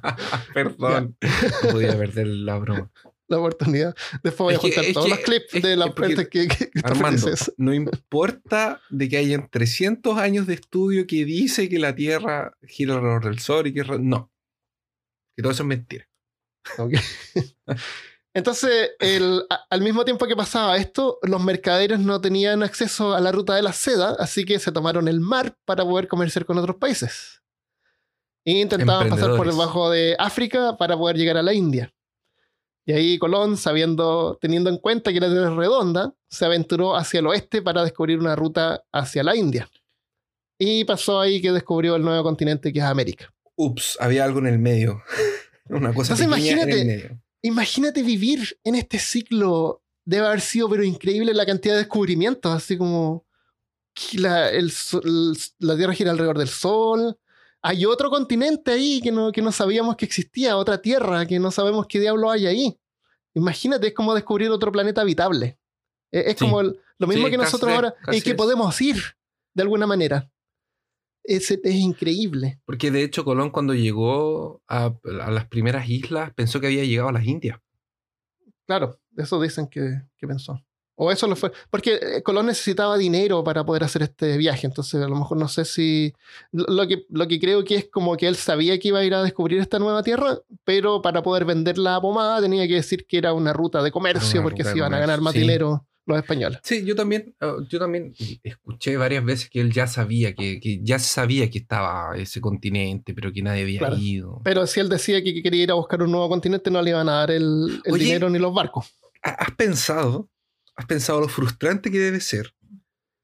Perdón. 0.55 1.17
No 1.65 1.71
podía 1.71 1.97
perder 1.99 2.27
la 2.29 2.59
broma. 2.59 2.91
la 3.27 3.39
oportunidad. 3.39 3.95
Después 4.23 4.39
voy 4.39 4.55
a 4.55 4.59
que- 4.59 4.73
juntar 4.75 4.93
todos 4.95 5.07
que- 5.07 5.11
los 5.11 5.19
clips 5.21 5.63
de 5.63 5.77
las 5.77 5.91
partes 5.91 6.29
que, 6.29 6.49
que, 6.49 6.71
que 6.71 6.81
Armando, 6.85 7.27
no 7.57 7.75
importa 7.75 8.81
de 8.89 9.09
que 9.09 9.17
hayan 9.19 9.49
300 9.51 10.17
años 10.19 10.47
de 10.47 10.55
estudio 10.55 11.07
que 11.07 11.25
dice 11.25 11.69
que 11.69 11.79
la 11.79 11.95
Tierra 11.95 12.57
gira 12.63 12.95
alrededor 12.95 13.25
del 13.25 13.39
Sol 13.41 13.67
y 13.67 13.75
que... 13.75 13.83
No. 13.99 14.31
Que 15.37 15.43
todo 15.43 15.53
eso 15.53 15.63
es 15.65 15.69
mentira. 15.69 16.09
Ok. 16.79 16.95
Entonces, 18.35 18.91
al 19.71 19.81
mismo 19.81 20.05
tiempo 20.05 20.27
que 20.27 20.37
pasaba 20.37 20.77
esto, 20.77 21.19
los 21.23 21.43
mercaderes 21.43 21.99
no 21.99 22.21
tenían 22.21 22.63
acceso 22.63 23.15
a 23.15 23.21
la 23.21 23.33
ruta 23.33 23.55
de 23.55 23.63
la 23.63 23.73
seda, 23.73 24.17
así 24.19 24.45
que 24.45 24.59
se 24.59 24.71
tomaron 24.71 25.09
el 25.09 25.21
mar 25.21 25.57
para 25.65 25.85
poder 25.85 26.09
comerciar 26.09 26.45
con 26.45 26.59
otros 26.59 26.77
países. 26.77 27.43
E 28.45 28.53
intentaban 28.53 29.09
pasar 29.09 29.37
por 29.37 29.49
debajo 29.49 29.91
de 29.91 30.15
África 30.19 30.77
para 30.77 30.97
poder 30.97 31.17
llegar 31.17 31.37
a 31.37 31.43
la 31.43 31.53
India. 31.53 31.93
Y 32.87 32.93
ahí 32.93 33.19
Colón, 33.19 33.57
sabiendo, 33.57 34.39
teniendo 34.41 34.71
en 34.71 34.79
cuenta 34.79 35.13
que 35.13 35.21
la 35.21 35.29
Tierra 35.29 35.51
es 35.51 35.57
redonda, 35.57 36.15
se 36.31 36.45
aventuró 36.45 36.97
hacia 36.97 37.21
el 37.21 37.27
oeste 37.27 37.61
para 37.61 37.83
descubrir 37.83 38.19
una 38.19 38.37
ruta 38.37 38.85
hacia 38.93 39.23
la 39.23 39.37
India. 39.37 39.69
Y 40.59 40.85
pasó 40.85 41.21
ahí 41.21 41.43
que 41.43 41.53
descubrió 41.53 41.97
el 41.97 42.03
nuevo 42.03 42.23
continente 42.23 42.73
que 42.73 42.79
es 42.79 42.85
América. 42.85 43.33
Ups, 43.57 43.99
había 44.01 44.25
algo 44.25 44.39
en 44.39 44.47
el 44.47 44.59
medio. 44.59 45.03
una 45.69 45.93
cosa 45.93 46.15
Entonces, 46.15 46.27
imagínate, 46.27 46.81
en 46.81 46.91
el 46.91 46.97
medio 46.97 47.28
imagínate 47.43 48.03
vivir 48.03 48.59
en 48.65 48.75
este 48.75 48.99
ciclo. 48.99 49.83
Debe 50.05 50.27
haber 50.27 50.41
sido, 50.41 50.69
pero 50.69 50.85
increíble 50.85 51.35
la 51.35 51.45
cantidad 51.45 51.75
de 51.75 51.81
descubrimientos, 51.81 52.53
así 52.53 52.79
como 52.79 53.27
la, 54.15 54.51
la 55.59 55.77
Tierra 55.77 55.93
gira 55.93 56.11
alrededor 56.11 56.39
del 56.39 56.49
Sol. 56.49 57.19
Hay 57.61 57.85
otro 57.85 58.09
continente 58.09 58.71
ahí 58.71 59.01
que 59.03 59.11
no, 59.11 59.33
que 59.33 59.43
no 59.43 59.53
sabíamos 59.53 59.97
que 59.97 60.05
existía, 60.05 60.57
otra 60.57 60.81
Tierra 60.81 61.27
que 61.27 61.39
no 61.39 61.51
sabemos 61.51 61.87
qué 61.87 62.01
diablo 62.01 62.31
hay 62.31 62.47
ahí. 62.47 62.81
Imagínate, 63.35 63.89
es 63.89 63.95
como 63.95 64.15
descubrir 64.15 64.51
otro 64.51 64.73
planeta 64.73 65.03
habitable. 65.03 65.59
Es, 66.11 66.37
como 66.37 66.63
lo 66.63 67.07
mismo 67.07 67.29
que 67.29 67.37
nosotros 67.37 67.71
ahora, 67.71 67.95
y 68.11 68.23
que 68.23 68.35
podemos 68.35 68.81
ir 68.81 68.97
de 69.53 69.63
alguna 69.63 69.87
manera 69.87 70.31
es, 71.29 71.51
es, 71.51 71.75
increíble. 71.75 72.61
Porque 72.65 72.91
de 72.91 73.03
hecho 73.03 73.25
Colón 73.25 73.51
cuando 73.51 73.75
llegó 73.75 74.63
a, 74.67 74.95
las 75.05 75.47
primeras 75.47 75.89
islas 75.89 76.33
pensó 76.35 76.61
que 76.61 76.69
había 76.69 76.85
llegado 76.85 77.09
a 77.09 77.13
las 77.13 77.27
Indias. 77.27 77.61
Claro, 78.67 78.99
eso 79.17 79.41
dicen 79.41 79.69
que, 79.69 80.03
que 80.17 80.27
pensó. 80.27 80.63
O 81.01 81.13
eso 81.13 81.29
lo 81.29 81.37
fue. 81.37 81.53
Porque 81.71 81.95
eh, 81.95 82.23
Colón 82.25 82.47
necesitaba 82.47 82.99
dinero 82.99 83.45
para 83.45 83.65
poder 83.65 83.85
hacer 83.85 84.03
este 84.03 84.37
viaje. 84.37 84.67
Entonces, 84.67 85.01
a 85.01 85.07
lo 85.07 85.15
mejor 85.15 85.39
no 85.39 85.47
sé 85.47 85.65
si. 85.65 86.13
Lo 86.51 86.89
que, 86.89 87.07
lo 87.09 87.29
que 87.29 87.39
creo 87.39 87.63
que 87.63 87.77
es 87.77 87.89
como 87.89 88.17
que 88.17 88.27
él 88.27 88.35
sabía 88.35 88.79
que 88.81 88.89
iba 88.89 88.99
a 88.99 89.05
ir 89.05 89.15
a 89.15 89.23
descubrir 89.23 89.61
esta 89.61 89.79
nueva 89.79 90.03
tierra, 90.03 90.41
pero 90.65 91.01
para 91.01 91.23
poder 91.23 91.45
vender 91.45 91.79
la 91.79 92.01
pomada 92.01 92.41
tenía 92.41 92.67
que 92.67 92.75
decir 92.75 93.07
que 93.07 93.19
era 93.19 93.33
una 93.33 93.53
ruta 93.53 93.81
de 93.81 93.93
comercio, 93.93 94.43
porque 94.43 94.65
se 94.65 94.77
iban 94.77 94.93
a 94.93 94.99
ganar 94.99 95.21
más 95.21 95.35
dinero 95.35 95.88
los 96.09 96.19
españoles. 96.19 96.59
Sí, 96.63 96.85
yo 96.85 96.97
también, 96.97 97.35
oh, 97.41 97.63
yo 97.69 97.79
también 97.79 98.15
escuché 98.43 98.97
varias 98.97 99.25
veces 99.25 99.51
que 99.51 99.61
él 99.61 99.73
ya 99.73 99.87
sabía 99.87 100.35
que, 100.35 100.59
que 100.59 100.81
ya 100.83 100.99
sabía 100.99 101.51
que 101.51 101.59
estaba 101.59 102.17
ese 102.17 102.41
continente, 102.41 103.15
pero 103.15 103.33
que 103.33 103.43
nadie 103.43 103.63
había 103.63 103.95
ido. 103.99 104.41
Pero 104.45 104.67
si 104.67 104.81
él 104.81 104.89
decía 104.89 105.23
que 105.23 105.43
quería 105.43 105.63
ir 105.65 105.71
a 105.71 105.75
buscar 105.75 106.03
un 106.03 106.11
nuevo 106.11 106.29
continente, 106.29 106.71
no 106.71 106.83
le 106.83 106.91
iban 106.91 107.09
a 107.09 107.13
dar 107.13 107.31
el, 107.31 107.81
dinero 107.85 108.31
ni 108.31 108.39
los 108.39 108.55
barcos. 108.55 108.87
¿Has 109.23 109.51
pensado, 109.53 110.31
has 110.75 110.87
pensado 110.87 111.21
lo 111.21 111.29
frustrante 111.29 111.91
que 111.91 111.99
debe 111.99 112.21
ser 112.21 112.55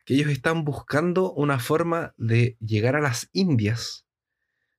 que 0.04 0.14
ellos 0.14 0.28
están 0.28 0.64
buscando 0.64 1.32
una 1.32 1.58
forma 1.58 2.14
de 2.18 2.58
llegar 2.60 2.94
a 2.94 3.00
las 3.00 3.30
Indias 3.32 4.06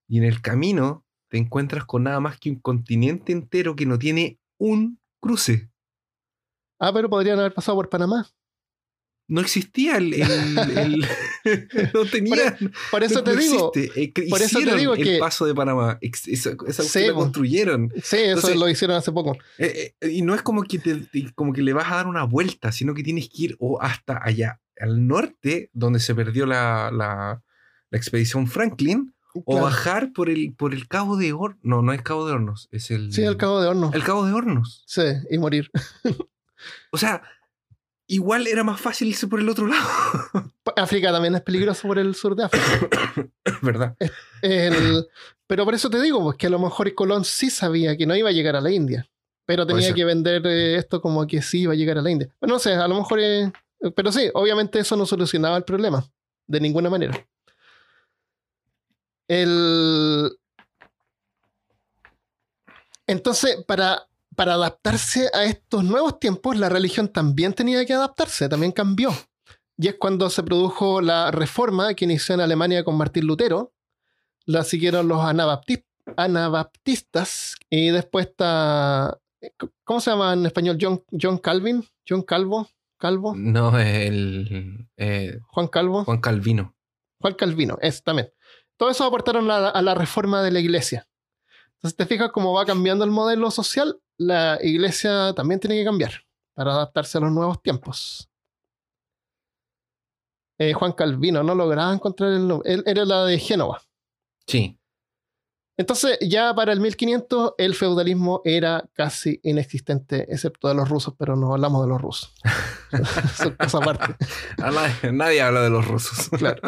y 0.07 0.19
en 0.19 0.23
el 0.23 0.41
camino 0.41 1.03
te 1.29 1.37
encuentras 1.37 1.85
con 1.85 2.03
nada 2.03 2.19
más 2.19 2.39
que 2.39 2.51
un 2.51 2.59
continente 2.59 3.31
entero 3.31 3.75
que 3.75 3.87
no 3.87 3.97
tiene 3.97 4.39
un 4.59 4.99
cruce? 5.19 5.71
Ah, 6.79 6.91
pero 6.93 7.09
podrían 7.09 7.39
haber 7.39 7.53
pasado 7.53 7.77
por 7.77 7.89
Panamá. 7.89 8.27
No 9.27 9.41
existía 9.41 9.97
el. 9.97 10.11
no 11.93 12.05
tenía. 12.05 12.57
Por, 12.91 13.03
eso 13.03 13.23
te 13.23 13.35
digo. 13.35 13.71
Eh, 13.75 14.13
por 14.29 14.41
eso 14.41 14.59
te 14.59 14.75
digo 14.75 14.93
que. 14.93 15.15
El 15.15 15.19
paso 15.19 15.45
de 15.45 15.55
Panamá. 15.55 15.97
Esa, 16.01 16.55
esa 16.67 16.99
lo 17.07 17.15
construyeron. 17.15 17.91
Sí, 18.03 18.17
eso 18.17 18.53
lo 18.53 18.69
hicieron 18.69 18.97
hace 18.97 19.11
poco. 19.11 19.37
Eh, 19.57 19.95
eh, 19.99 20.11
y 20.11 20.21
no 20.21 20.35
es 20.35 20.43
como 20.43 20.63
que, 20.63 20.77
te, 20.77 21.07
como 21.33 21.53
que 21.53 21.63
le 21.63 21.73
vas 21.73 21.91
a 21.91 21.95
dar 21.95 22.07
una 22.07 22.23
vuelta, 22.23 22.71
sino 22.71 22.93
que 22.93 23.03
tienes 23.03 23.29
que 23.29 23.43
ir 23.43 23.57
o 23.59 23.81
hasta 23.81 24.19
allá, 24.23 24.61
al 24.79 25.07
norte, 25.07 25.71
donde 25.73 25.99
se 25.99 26.13
perdió 26.13 26.45
la, 26.45 26.91
la, 26.91 27.41
la 27.89 27.97
expedición 27.97 28.47
Franklin. 28.47 29.11
O 29.43 29.59
bajar 29.59 30.13
por 30.13 30.29
el, 30.29 30.53
por 30.53 30.73
el 30.73 30.87
Cabo 30.87 31.17
de 31.17 31.33
Hornos. 31.33 31.59
No, 31.61 31.81
no 31.81 31.91
es 31.91 32.01
Cabo 32.03 32.25
de 32.25 32.31
Hornos. 32.31 32.69
Es 32.71 32.89
el. 32.89 33.11
Sí, 33.11 33.21
el 33.23 33.35
Cabo 33.35 33.61
de 33.61 33.67
Hornos. 33.67 33.93
El 33.93 34.01
Cabo 34.01 34.25
de 34.25 34.31
Hornos. 34.31 34.83
Sí, 34.87 35.01
y 35.29 35.37
morir. 35.39 35.69
O 36.91 36.97
sea, 36.97 37.21
igual 38.07 38.47
era 38.47 38.63
más 38.63 38.79
fácil 38.79 39.07
irse 39.07 39.27
por 39.27 39.39
el 39.39 39.49
otro 39.49 39.67
lado. 39.67 39.87
África 40.75 41.11
también 41.11 41.35
es 41.35 41.41
peligroso 41.41 41.87
por 41.87 41.99
el 41.99 42.15
sur 42.15 42.35
de 42.35 42.45
África. 42.45 43.29
¿Verdad? 43.61 43.95
pero 45.47 45.65
por 45.65 45.73
eso 45.73 45.89
te 45.89 46.01
digo, 46.01 46.23
pues 46.23 46.37
que 46.37 46.47
a 46.47 46.49
lo 46.49 46.59
mejor 46.59 46.93
Colón 46.93 47.25
sí 47.25 47.49
sabía 47.49 47.95
que 47.97 48.05
no 48.05 48.15
iba 48.15 48.29
a 48.29 48.33
llegar 48.33 48.55
a 48.55 48.61
la 48.61 48.71
India. 48.71 49.07
Pero 49.45 49.67
tenía 49.67 49.93
que 49.93 50.05
vender 50.05 50.45
eh, 50.47 50.75
esto 50.75 51.01
como 51.01 51.25
que 51.27 51.41
sí 51.41 51.61
iba 51.61 51.73
a 51.73 51.75
llegar 51.75 51.99
a 51.99 52.01
la 52.01 52.09
India. 52.09 52.29
no 52.41 52.57
sé, 52.57 52.73
a 52.73 52.87
lo 52.87 52.95
mejor. 52.95 53.19
pero 53.95 54.11
sí, 54.11 54.29
obviamente 54.33 54.79
eso 54.79 54.95
no 54.95 55.05
solucionaba 55.05 55.57
el 55.57 55.63
problema. 55.63 56.03
De 56.47 56.59
ninguna 56.59 56.89
manera. 56.89 57.27
El. 59.27 60.35
Entonces, 63.07 63.63
para 63.67 64.07
para 64.35 64.53
adaptarse 64.53 65.29
a 65.33 65.45
estos 65.45 65.83
nuevos 65.83 66.19
tiempos, 66.19 66.57
la 66.57 66.69
religión 66.69 67.07
también 67.07 67.53
tenía 67.53 67.85
que 67.85 67.93
adaptarse, 67.93 68.49
también 68.49 68.71
cambió. 68.71 69.11
Y 69.77 69.87
es 69.89 69.95
cuando 69.95 70.29
se 70.29 70.43
produjo 70.43 71.01
la 71.01 71.31
reforma 71.31 71.93
que 71.93 72.05
inició 72.05 72.35
en 72.35 72.41
Alemania 72.41 72.83
con 72.83 72.97
Martín 72.97 73.25
Lutero, 73.25 73.73
la 74.45 74.63
siguieron 74.63 75.07
los 75.07 75.21
anabaptistas 76.17 77.55
y 77.69 77.89
después 77.89 78.27
está, 78.27 79.19
¿cómo 79.83 79.99
se 79.99 80.11
llama 80.11 80.33
en 80.33 80.45
español? 80.45 80.77
John, 80.79 81.03
John 81.19 81.39
Calvin, 81.39 81.83
John 82.07 82.21
Calvo, 82.21 82.69
Calvo. 82.97 83.33
No, 83.35 83.77
el... 83.77 84.87
Eh, 84.97 85.39
Juan 85.47 85.67
Calvo. 85.67 86.05
Juan 86.05 86.21
Calvino. 86.21 86.75
Juan 87.19 87.33
Calvino, 87.33 87.77
es 87.81 88.03
también. 88.03 88.31
Todo 88.77 88.89
eso 88.89 89.03
aportaron 89.03 89.49
a 89.49 89.81
la 89.81 89.95
reforma 89.95 90.43
de 90.43 90.51
la 90.51 90.59
iglesia. 90.59 91.07
Entonces, 91.75 91.97
te 91.97 92.05
fijas 92.05 92.31
cómo 92.31 92.53
va 92.53 92.65
cambiando 92.65 93.05
el 93.05 93.11
modelo 93.11 93.51
social, 93.51 93.99
la 94.17 94.57
iglesia 94.61 95.33
también 95.33 95.59
tiene 95.59 95.77
que 95.77 95.85
cambiar 95.85 96.11
para 96.53 96.73
adaptarse 96.73 97.17
a 97.17 97.21
los 97.21 97.31
nuevos 97.31 97.61
tiempos. 97.61 98.29
Eh, 100.57 100.73
Juan 100.73 100.93
Calvino, 100.93 101.43
no 101.43 101.53
lograba 101.53 101.93
encontrar 101.93 102.31
el 102.31 102.47
nombre. 102.47 102.73
Él 102.73 102.83
era 102.85 103.03
la 103.03 103.25
de 103.25 103.37
Génova. 103.37 103.81
Sí. 104.47 104.79
Entonces, 105.77 106.17
ya 106.21 106.53
para 106.55 106.71
el 106.71 106.79
1500, 106.79 107.55
el 107.57 107.75
feudalismo 107.75 108.41
era 108.45 108.89
casi 108.93 109.41
inexistente, 109.43 110.25
excepto 110.31 110.69
de 110.69 110.75
los 110.75 110.87
rusos, 110.87 111.13
pero 111.17 111.35
no 111.35 111.51
hablamos 111.51 111.81
de 111.83 111.89
los 111.89 112.01
rusos. 112.01 112.33
Eso 112.91 113.57
cosa 113.57 113.79
aparte. 113.79 114.15
Nadie 115.11 115.41
habla 115.41 115.61
de 115.61 115.69
los 115.69 115.85
rusos. 115.85 116.29
claro. 116.29 116.61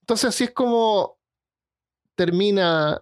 Entonces, 0.00 0.24
así 0.24 0.44
es 0.44 0.50
como 0.50 1.20
termina 2.16 3.00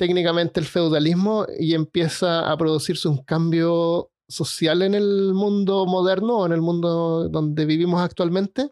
técnicamente 0.00 0.58
el 0.58 0.64
feudalismo 0.64 1.46
y 1.58 1.74
empieza 1.74 2.50
a 2.50 2.56
producirse 2.56 3.06
un 3.06 3.22
cambio 3.22 4.10
social 4.28 4.80
en 4.80 4.94
el 4.94 5.34
mundo 5.34 5.84
moderno, 5.84 6.46
en 6.46 6.52
el 6.52 6.62
mundo 6.62 7.28
donde 7.28 7.66
vivimos 7.66 8.00
actualmente, 8.00 8.70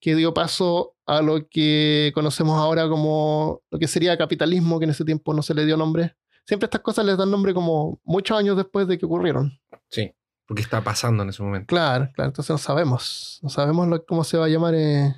que 0.00 0.14
dio 0.14 0.32
paso 0.32 0.94
a 1.06 1.22
lo 1.22 1.48
que 1.48 2.12
conocemos 2.14 2.56
ahora 2.56 2.88
como 2.88 3.62
lo 3.68 3.80
que 3.80 3.88
sería 3.88 4.16
capitalismo, 4.16 4.78
que 4.78 4.84
en 4.84 4.92
ese 4.92 5.04
tiempo 5.04 5.34
no 5.34 5.42
se 5.42 5.54
le 5.54 5.66
dio 5.66 5.76
nombre. 5.76 6.14
Siempre 6.46 6.66
estas 6.66 6.82
cosas 6.82 7.04
les 7.04 7.18
dan 7.18 7.32
nombre 7.32 7.52
como 7.52 8.00
muchos 8.04 8.38
años 8.38 8.56
después 8.56 8.86
de 8.86 8.96
que 8.96 9.06
ocurrieron. 9.06 9.58
Sí, 9.88 10.14
porque 10.46 10.62
está 10.62 10.84
pasando 10.84 11.24
en 11.24 11.30
ese 11.30 11.42
momento. 11.42 11.66
Claro, 11.66 12.10
claro, 12.14 12.28
entonces 12.28 12.50
no 12.50 12.58
sabemos, 12.58 13.40
no 13.42 13.48
sabemos 13.48 13.88
cómo 14.06 14.22
se 14.22 14.38
va 14.38 14.44
a 14.44 14.48
llamar, 14.48 14.76
eh, 14.76 15.16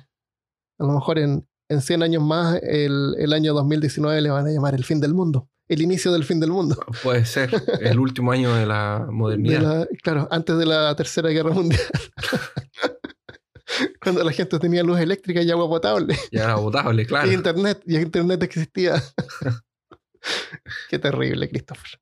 a 0.79 0.83
lo 0.83 0.93
mejor 0.93 1.19
en 1.19 1.47
en 1.71 1.81
100 1.81 2.03
años 2.03 2.21
más, 2.21 2.59
el, 2.61 3.15
el, 3.17 3.33
año 3.33 3.53
2019 3.53 4.21
le 4.21 4.29
van 4.29 4.45
a 4.45 4.51
llamar 4.51 4.75
el 4.75 4.83
fin 4.83 4.99
del 4.99 5.13
mundo, 5.13 5.47
el 5.69 5.81
inicio 5.81 6.11
del 6.11 6.25
fin 6.25 6.39
del 6.39 6.51
mundo. 6.51 6.77
Puede 7.03 7.25
ser, 7.25 7.49
el 7.79 7.97
último 7.97 8.33
año 8.33 8.53
de 8.53 8.65
la 8.65 9.07
modernidad. 9.09 9.87
claro, 10.03 10.27
antes 10.31 10.57
de 10.57 10.65
la 10.65 10.93
Tercera 10.95 11.29
Guerra 11.29 11.51
Mundial. 11.51 11.81
Cuando 14.03 14.23
la 14.23 14.33
gente 14.33 14.59
tenía 14.59 14.83
luz 14.83 14.99
eléctrica 14.99 15.41
y 15.41 15.49
agua 15.49 15.69
potable. 15.69 16.17
Y 16.29 16.39
agua 16.39 16.61
potable, 16.61 17.05
claro. 17.05 17.31
Y 17.31 17.33
internet, 17.33 17.81
y 17.85 17.97
internet 17.97 18.43
existía. 18.43 19.01
Qué 20.89 20.99
terrible, 20.99 21.49
Christopher. 21.49 22.01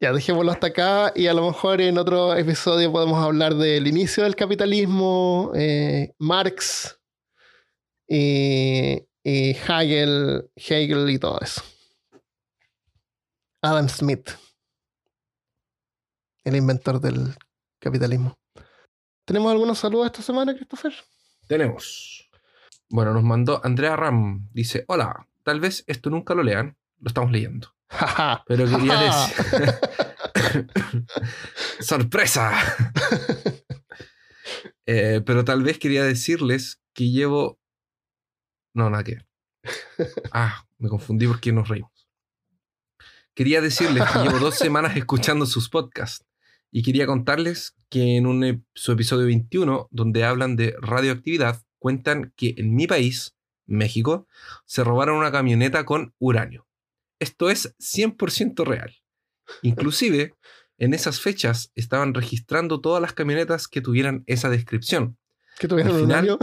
Ya, 0.00 0.12
dejémoslo 0.12 0.50
hasta 0.50 0.68
acá 0.68 1.12
y 1.14 1.28
a 1.28 1.34
lo 1.34 1.46
mejor 1.46 1.80
en 1.80 1.98
otro 1.98 2.34
episodio 2.34 2.90
podemos 2.90 3.22
hablar 3.22 3.54
del 3.54 3.86
inicio 3.86 4.24
del 4.24 4.36
capitalismo, 4.36 5.52
eh, 5.54 6.12
Marx, 6.18 6.97
y, 8.08 9.06
Hegel, 9.22 10.50
Hegel 10.56 11.10
y 11.10 11.18
todo 11.18 11.38
eso. 11.40 11.62
Adam 13.60 13.88
Smith, 13.88 14.30
el 16.44 16.56
inventor 16.56 17.00
del 17.00 17.34
capitalismo. 17.78 18.38
¿Tenemos 19.24 19.52
algunos 19.52 19.78
saludos 19.78 20.06
esta 20.06 20.22
semana, 20.22 20.54
Christopher? 20.54 20.94
Tenemos. 21.46 22.30
Bueno, 22.88 23.12
nos 23.12 23.22
mandó 23.22 23.60
Andrea 23.64 23.96
Ram. 23.96 24.48
Dice, 24.52 24.84
hola, 24.88 25.28
tal 25.42 25.60
vez 25.60 25.84
esto 25.86 26.08
nunca 26.08 26.34
lo 26.34 26.42
lean. 26.42 26.76
Lo 27.00 27.08
estamos 27.08 27.30
leyendo. 27.30 27.74
Pero 28.46 28.64
quería 28.66 28.96
decir... 29.00 29.74
¡Sorpresa! 31.80 32.52
Eh, 34.90 35.20
pero 35.24 35.44
tal 35.44 35.62
vez 35.62 35.78
quería 35.78 36.02
decirles 36.02 36.80
que 36.94 37.10
llevo. 37.10 37.60
No, 38.78 38.88
nada 38.90 39.02
que. 39.02 39.18
Ah, 40.30 40.64
me 40.78 40.88
confundí 40.88 41.26
porque 41.26 41.50
nos 41.50 41.68
reímos. 41.68 42.08
Quería 43.34 43.60
decirles 43.60 44.04
que 44.08 44.20
llevo 44.20 44.38
dos 44.38 44.54
semanas 44.54 44.96
escuchando 44.96 45.46
sus 45.46 45.68
podcasts 45.68 46.24
y 46.70 46.84
quería 46.84 47.04
contarles 47.04 47.74
que 47.88 48.16
en 48.16 48.26
un, 48.26 48.64
su 48.74 48.92
episodio 48.92 49.26
21, 49.26 49.88
donde 49.90 50.22
hablan 50.22 50.54
de 50.54 50.76
radioactividad, 50.80 51.60
cuentan 51.80 52.32
que 52.36 52.54
en 52.56 52.76
mi 52.76 52.86
país, 52.86 53.34
México, 53.66 54.28
se 54.64 54.84
robaron 54.84 55.16
una 55.16 55.32
camioneta 55.32 55.84
con 55.84 56.14
uranio. 56.20 56.68
Esto 57.18 57.50
es 57.50 57.74
100% 57.80 58.64
real. 58.64 58.94
Inclusive, 59.62 60.36
en 60.78 60.94
esas 60.94 61.20
fechas 61.20 61.72
estaban 61.74 62.14
registrando 62.14 62.80
todas 62.80 63.02
las 63.02 63.12
camionetas 63.12 63.66
que 63.66 63.80
tuvieran 63.80 64.22
esa 64.28 64.48
descripción. 64.50 65.18
¿Que 65.58 65.68
tuvieran 65.68 65.92
uranio? 66.00 66.38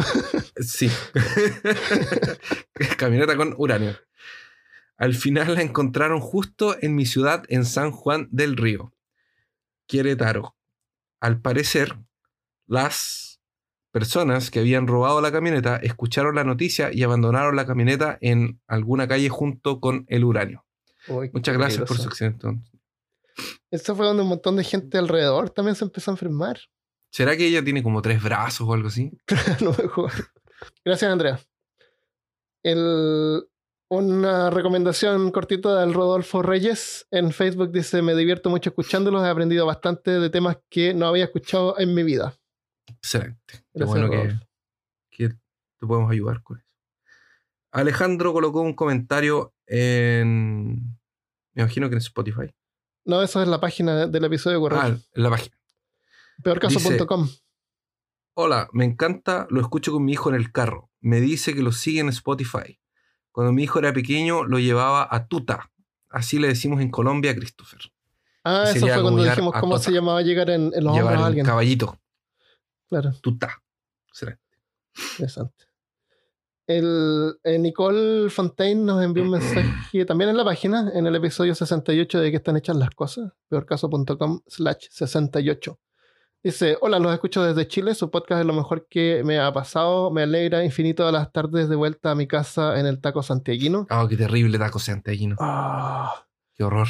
Sí. 0.59 0.89
Camioneta 2.97 3.35
con 3.37 3.53
uranio. 3.57 3.95
Al 4.97 5.13
final 5.13 5.55
la 5.55 5.61
encontraron 5.61 6.19
justo 6.21 6.75
en 6.81 6.95
mi 6.95 7.05
ciudad, 7.05 7.43
en 7.49 7.65
San 7.65 7.91
Juan 7.91 8.27
del 8.31 8.55
Río, 8.55 8.93
Querétaro. 9.87 10.55
Al 11.19 11.41
parecer, 11.41 11.97
las 12.67 13.41
personas 13.91 14.51
que 14.51 14.59
habían 14.59 14.87
robado 14.87 15.21
la 15.21 15.31
camioneta 15.31 15.77
escucharon 15.77 16.35
la 16.35 16.43
noticia 16.43 16.91
y 16.93 17.03
abandonaron 17.03 17.55
la 17.55 17.65
camioneta 17.65 18.17
en 18.21 18.59
alguna 18.67 19.07
calle 19.07 19.29
junto 19.29 19.79
con 19.79 20.05
el 20.07 20.23
uranio. 20.23 20.65
Muchas 21.33 21.57
gracias 21.57 21.87
por 21.87 21.97
su 21.97 22.07
accidente. 22.07 22.47
Esto 23.71 23.95
fue 23.95 24.05
donde 24.05 24.23
un 24.23 24.29
montón 24.29 24.55
de 24.55 24.63
gente 24.63 24.97
alrededor 24.97 25.49
también 25.49 25.75
se 25.75 25.85
empezó 25.85 26.11
a 26.11 26.13
enfermar. 26.13 26.59
¿Será 27.15 27.37
que 27.37 27.47
ella 27.47 27.63
tiene 27.63 27.81
como 27.81 28.01
tres 28.01 28.21
brazos 28.21 28.67
o 28.67 28.73
algo 28.73 28.89
así? 28.89 29.09
lo 29.61 29.71
mejor. 29.71 30.11
Gracias, 30.83 31.09
Andrea. 31.09 31.39
una 33.87 34.49
recomendación 34.49 35.31
cortita 35.31 35.79
del 35.79 35.93
Rodolfo 35.93 36.41
Reyes 36.41 37.07
en 37.11 37.31
Facebook 37.31 37.71
dice: 37.71 38.01
Me 38.01 38.15
divierto 38.15 38.49
mucho 38.49 38.71
escuchándolos, 38.71 39.23
he 39.23 39.29
aprendido 39.29 39.65
bastante 39.65 40.11
de 40.11 40.29
temas 40.29 40.57
que 40.69 40.93
no 40.93 41.07
había 41.07 41.23
escuchado 41.23 41.79
en 41.79 41.93
mi 41.93 42.03
vida. 42.03 42.35
Excelente. 42.85 43.63
Qué 43.73 43.85
bueno 43.85 44.09
que, 44.09 44.37
que, 45.09 45.29
te 45.29 45.87
podemos 45.87 46.11
ayudar 46.11 46.43
con 46.43 46.57
eso. 46.57 46.67
Alejandro 47.71 48.33
colocó 48.33 48.59
un 48.59 48.73
comentario 48.73 49.53
en. 49.67 50.97
Me 51.53 51.61
imagino 51.61 51.87
que 51.87 51.95
en 51.95 51.99
Spotify. 51.99 52.53
No, 53.05 53.21
eso 53.21 53.41
es 53.41 53.47
la 53.47 53.61
página 53.61 54.05
del 54.05 54.25
episodio 54.25 54.59
correcto. 54.59 54.85
Ah, 54.85 54.99
en 55.13 55.23
la 55.23 55.29
página. 55.29 55.55
Peorcaso.com. 56.43 57.29
Hola, 58.33 58.67
me 58.73 58.85
encanta, 58.85 59.47
lo 59.49 59.61
escucho 59.61 59.91
con 59.91 60.03
mi 60.03 60.13
hijo 60.13 60.29
en 60.29 60.35
el 60.35 60.51
carro. 60.51 60.89
Me 60.99 61.21
dice 61.21 61.53
que 61.53 61.61
lo 61.61 61.71
sigue 61.71 62.01
en 62.01 62.09
Spotify. 62.09 62.79
Cuando 63.31 63.53
mi 63.53 63.63
hijo 63.63 63.79
era 63.79 63.93
pequeño, 63.93 64.43
lo 64.43 64.59
llevaba 64.59 65.07
a 65.09 65.27
Tuta. 65.27 65.71
Así 66.09 66.39
le 66.39 66.47
decimos 66.47 66.81
en 66.81 66.89
Colombia 66.89 67.31
a 67.31 67.35
Christopher. 67.35 67.79
Ah, 68.43 68.65
eso 68.67 68.87
fue 68.87 69.01
cuando 69.01 69.23
dijimos 69.23 69.53
cómo 69.59 69.77
se 69.79 69.91
llamaba 69.91 70.21
llegar 70.21 70.49
en, 70.49 70.71
los 70.71 70.97
hombros 70.97 71.21
a 71.21 71.25
alguien. 71.25 71.45
Caballito. 71.45 71.99
Claro. 72.87 73.11
Tuta. 73.21 73.61
Interesante. 75.13 75.65
El, 76.67 77.37
eh, 77.43 77.59
Nicole 77.59 78.29
Fontaine 78.29 78.83
nos 78.83 79.03
envió 79.03 79.23
un 79.23 79.31
mensaje 79.31 80.05
también 80.05 80.31
en 80.31 80.37
la 80.37 80.43
página, 80.43 80.91
en 80.93 81.05
el 81.05 81.15
episodio 81.15 81.53
68 81.53 82.19
de 82.19 82.31
que 82.31 82.37
están 82.37 82.57
hechas 82.57 82.75
las 82.75 82.89
cosas, 82.91 83.33
peorcaso.com 83.49 84.41
slash 84.47 84.87
68. 84.89 85.79
Dice, 86.45 86.77
hola, 86.79 86.99
los 86.99 87.11
escucho 87.11 87.43
desde 87.43 87.67
Chile, 87.67 87.95
su 87.95 88.11
podcast 88.11 88.41
es 88.41 88.45
lo 88.45 88.53
mejor 88.53 88.85
que 88.87 89.23
me 89.25 89.39
ha 89.39 89.51
pasado, 89.51 90.11
me 90.11 90.21
alegra 90.21 90.63
infinito 90.63 91.11
las 91.11 91.31
tardes 91.31 91.69
de 91.69 91.75
vuelta 91.75 92.11
a 92.11 92.15
mi 92.15 92.27
casa 92.27 92.79
en 92.79 92.85
el 92.85 93.01
taco 93.01 93.23
santiaguino. 93.23 93.87
Oh, 93.89 94.07
qué 94.07 94.15
terrible 94.15 94.59
taco 94.59 94.77
santiaguino. 94.77 95.37
Ah. 95.39 96.23
Qué 96.53 96.63
horror. 96.63 96.87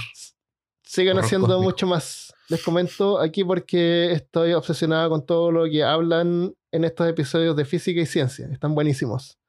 Sigan 0.84 1.20
haciendo 1.20 1.62
mucho 1.62 1.88
más. 1.88 2.34
Les 2.50 2.62
comento 2.62 3.18
aquí 3.18 3.46
porque 3.46 4.12
estoy 4.12 4.52
obsesionada 4.52 5.08
con 5.08 5.26
todo 5.26 5.54
lo 5.54 5.64
que 5.64 5.86
hablan 5.86 6.54
en 6.74 6.84
estos 6.84 7.08
episodios 7.08 7.56
de 7.56 7.64
física 7.64 8.02
y 8.02 8.06
ciencia. 8.06 8.50
Están 8.52 8.76
buenísimos 8.76 9.40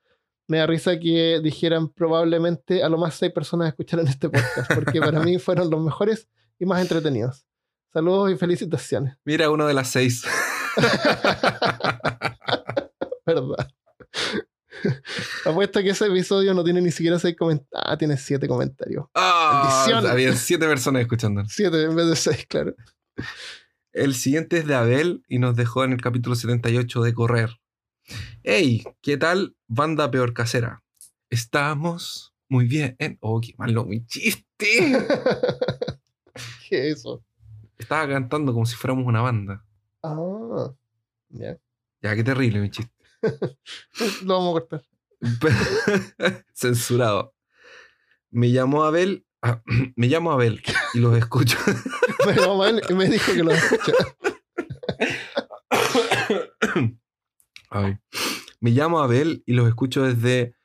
me 0.48 0.59
da 0.59 0.66
risa 0.68 0.96
que 1.00 1.40
dijeran 1.42 1.88
probablemente 1.88 2.84
a 2.84 2.88
lo 2.88 2.98
más 2.98 3.16
seis 3.16 3.32
personas 3.32 3.66
escucharan 3.66 4.07
este 4.07 4.28
podcast, 4.28 4.72
porque 4.72 5.00
para 5.00 5.18
mí 5.24 5.38
fueron 5.38 5.68
los 5.68 5.82
mejores 5.82 6.28
y 6.61 6.66
más 6.66 6.80
entretenidos. 6.80 7.44
Saludos 7.93 8.32
y 8.32 8.37
felicitaciones. 8.37 9.16
Mira, 9.24 9.51
uno 9.51 9.66
de 9.66 9.74
las 9.74 9.91
seis. 9.91 10.22
Verdad. 13.26 13.68
Apuesto 15.45 15.80
que 15.80 15.91
ese 15.91 16.07
episodio 16.07 16.55
no 16.55 16.62
tiene 16.62 16.80
ni 16.80 16.91
siquiera 16.91 17.18
seis 17.18 17.37
comentarios. 17.37 17.70
Ah, 17.74 17.97
tiene 17.97 18.16
siete 18.16 18.47
comentarios. 18.47 19.07
Ah, 19.14 19.87
había 20.09 20.34
siete 20.34 20.66
personas 20.66 21.03
escuchando. 21.03 21.45
Siete 21.49 21.84
en 21.84 21.97
vez 21.97 22.07
de 22.07 22.16
seis, 22.16 22.47
claro. 22.47 22.74
El 23.93 24.14
siguiente 24.14 24.59
es 24.59 24.66
de 24.66 24.74
Abel 24.74 25.22
y 25.28 25.39
nos 25.39 25.57
dejó 25.57 25.84
en 25.84 25.93
el 25.93 26.03
capítulo 26.03 26.37
78 26.37 27.03
de 27.03 27.14
Correr. 27.14 27.51
Hey, 28.43 28.84
¿qué 29.01 29.16
tal, 29.16 29.57
banda 29.66 30.11
peor 30.11 30.34
casera? 30.34 30.84
Estamos 31.30 32.34
muy 32.49 32.66
bien. 32.66 32.97
Oh, 33.20 33.41
qué 33.41 33.55
malo 33.57 33.84
mi 33.84 34.05
chiste. 34.07 34.45
¿Qué 36.68 36.91
es 36.91 36.99
eso? 36.99 37.24
Estaba 37.79 38.09
cantando 38.09 38.53
como 38.53 38.66
si 38.66 38.77
fuéramos 38.77 39.07
una 39.07 39.20
banda. 39.20 39.64
Ah, 40.03 40.72
ya. 41.29 41.59
Ya, 42.03 42.14
qué 42.14 42.24
terrible 42.24 42.61
mi 42.61 42.70
chiste. 42.70 42.93
Lo 44.24 44.35
vamos 44.35 44.51
a 44.51 44.61
cortar. 44.61 44.83
Censurado. 46.55 47.35
Me 48.31 48.51
llamó 48.51 48.85
Abel. 48.85 49.27
Ah, 49.43 49.62
me 49.97 50.07
llamo 50.07 50.33
Abel 50.33 50.62
y 50.95 51.01
los 51.01 51.16
escucho. 51.16 51.59
me 52.27 52.35
llamó 52.35 52.62
Abel 52.62 52.83
y 52.89 52.95
me 52.95 53.09
dijo 53.09 53.33
que 53.33 53.45
los 53.45 53.55
escucha. 53.55 53.93
Me 58.61 58.70
llamo 58.70 59.01
Abel 59.01 59.43
y 59.47 59.53
los 59.53 59.68
escucho 59.68 60.03
desde 60.03 60.57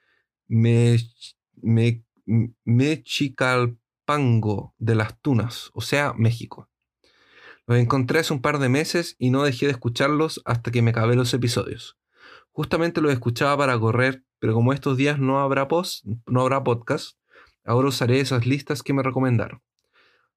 Mechicalpango 2.63 4.75
de 4.77 4.95
las 4.95 5.19
Tunas, 5.21 5.71
o 5.73 5.81
sea, 5.81 6.13
México. 6.13 6.70
Los 7.71 7.79
encontré 7.79 8.19
hace 8.19 8.33
un 8.33 8.41
par 8.41 8.59
de 8.59 8.67
meses 8.67 9.15
y 9.17 9.29
no 9.29 9.43
dejé 9.43 9.67
de 9.67 9.71
escucharlos 9.71 10.41
hasta 10.43 10.71
que 10.71 10.81
me 10.81 10.89
acabé 10.89 11.15
los 11.15 11.33
episodios. 11.33 11.97
Justamente 12.51 12.99
los 12.99 13.13
escuchaba 13.13 13.55
para 13.55 13.79
correr, 13.79 14.25
pero 14.39 14.53
como 14.53 14.73
estos 14.73 14.97
días 14.97 15.19
no 15.19 15.39
habrá 15.39 15.69
post, 15.69 16.05
no 16.25 16.41
habrá 16.41 16.65
podcast, 16.65 17.17
ahora 17.63 17.87
usaré 17.87 18.19
esas 18.19 18.45
listas 18.45 18.83
que 18.83 18.91
me 18.91 19.03
recomendaron. 19.03 19.61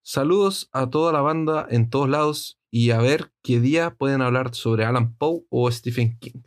Saludos 0.01 0.69
a 0.71 0.89
toda 0.91 1.13
la 1.13 1.23
banda 1.23 1.67
en 1.69 1.91
todos 1.91 2.09
lados 2.09 2.61
y 2.71 2.93
a 2.93 2.99
ver 2.99 3.33
qué 3.43 3.59
día 3.59 3.97
pueden 3.97 4.23
hablar 4.23 4.55
sobre 4.55 4.85
Alan 4.85 5.17
Poe 5.17 5.43
o 5.51 5.69
Stephen 5.73 6.17
King. 6.21 6.43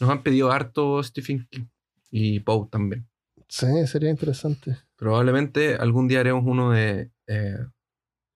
Nos 0.00 0.08
han 0.08 0.22
pedido 0.22 0.50
harto 0.50 1.02
Stephen 1.02 1.46
King 1.50 1.66
y 2.10 2.40
Poe 2.40 2.66
también. 2.70 3.06
Sí, 3.46 3.86
sería 3.86 4.08
interesante. 4.08 4.78
Probablemente 4.96 5.74
algún 5.74 6.08
día 6.08 6.20
haremos 6.20 6.44
uno 6.46 6.70
de 6.70 7.10
eh, 7.26 7.58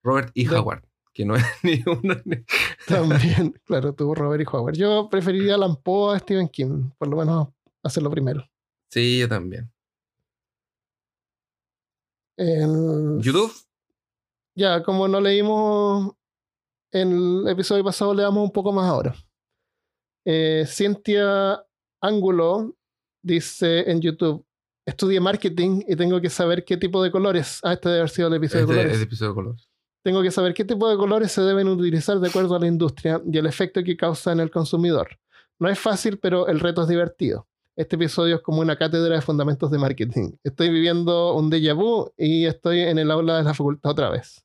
Robert 0.02 0.32
E. 0.34 0.46
Howard, 0.50 0.84
que 1.12 1.24
no 1.24 1.36
es 1.36 1.44
ni 1.62 1.82
uno 1.86 2.16
También, 2.88 3.52
claro, 3.64 3.94
tuvo 3.94 4.14
Robert 4.14 4.42
E. 4.42 4.46
Howard. 4.50 4.76
Yo 4.76 5.08
preferiría 5.10 5.56
a 5.56 5.74
Poe 5.74 6.16
a 6.16 6.18
Stephen 6.18 6.48
King, 6.48 6.90
por 6.98 7.08
lo 7.08 7.16
menos 7.16 7.48
hacerlo 7.82 8.10
primero. 8.10 8.46
Sí, 8.90 9.18
yo 9.18 9.28
también. 9.28 9.70
En... 12.36 13.20
¿YouTube? 13.20 13.52
Ya, 14.54 14.82
como 14.82 15.08
no 15.08 15.20
leímos 15.20 16.14
en 16.90 17.12
el 17.12 17.48
episodio 17.48 17.84
pasado, 17.84 18.14
le 18.14 18.22
damos 18.22 18.44
un 18.44 18.52
poco 18.52 18.72
más 18.72 18.86
ahora. 18.86 19.14
Eh, 20.24 20.64
Cintia 20.66 21.64
Ángulo 22.00 22.76
dice 23.22 23.90
en 23.90 24.00
YouTube: 24.00 24.44
Estudié 24.86 25.20
marketing 25.20 25.82
y 25.86 25.96
tengo 25.96 26.20
que 26.20 26.28
saber 26.28 26.64
qué 26.64 26.76
tipo 26.76 27.02
de 27.02 27.10
colores. 27.10 27.60
Ah, 27.62 27.72
este 27.74 27.88
debe 27.88 28.00
haber 28.00 28.10
sido 28.10 28.28
el 28.28 28.34
episodio 28.34 28.66
de 28.66 28.92
este 28.92 29.26
colores. 29.28 29.71
Tengo 30.02 30.22
que 30.22 30.30
saber 30.30 30.54
qué 30.54 30.64
tipo 30.64 30.88
de 30.88 30.96
colores 30.96 31.30
se 31.32 31.42
deben 31.42 31.68
utilizar 31.68 32.18
de 32.18 32.28
acuerdo 32.28 32.56
a 32.56 32.58
la 32.58 32.66
industria 32.66 33.20
y 33.24 33.38
el 33.38 33.46
efecto 33.46 33.82
que 33.84 33.96
causa 33.96 34.32
en 34.32 34.40
el 34.40 34.50
consumidor. 34.50 35.18
No 35.58 35.68
es 35.68 35.78
fácil, 35.78 36.18
pero 36.18 36.48
el 36.48 36.60
reto 36.60 36.82
es 36.82 36.88
divertido. 36.88 37.46
Este 37.76 37.96
episodio 37.96 38.36
es 38.36 38.42
como 38.42 38.60
una 38.60 38.76
cátedra 38.76 39.14
de 39.14 39.22
fundamentos 39.22 39.70
de 39.70 39.78
marketing. 39.78 40.32
Estoy 40.42 40.70
viviendo 40.70 41.34
un 41.34 41.50
déjà 41.50 41.74
vu 41.74 42.12
y 42.18 42.44
estoy 42.46 42.80
en 42.80 42.98
el 42.98 43.10
aula 43.10 43.38
de 43.38 43.44
la 43.44 43.54
facultad 43.54 43.92
otra 43.92 44.10
vez. 44.10 44.44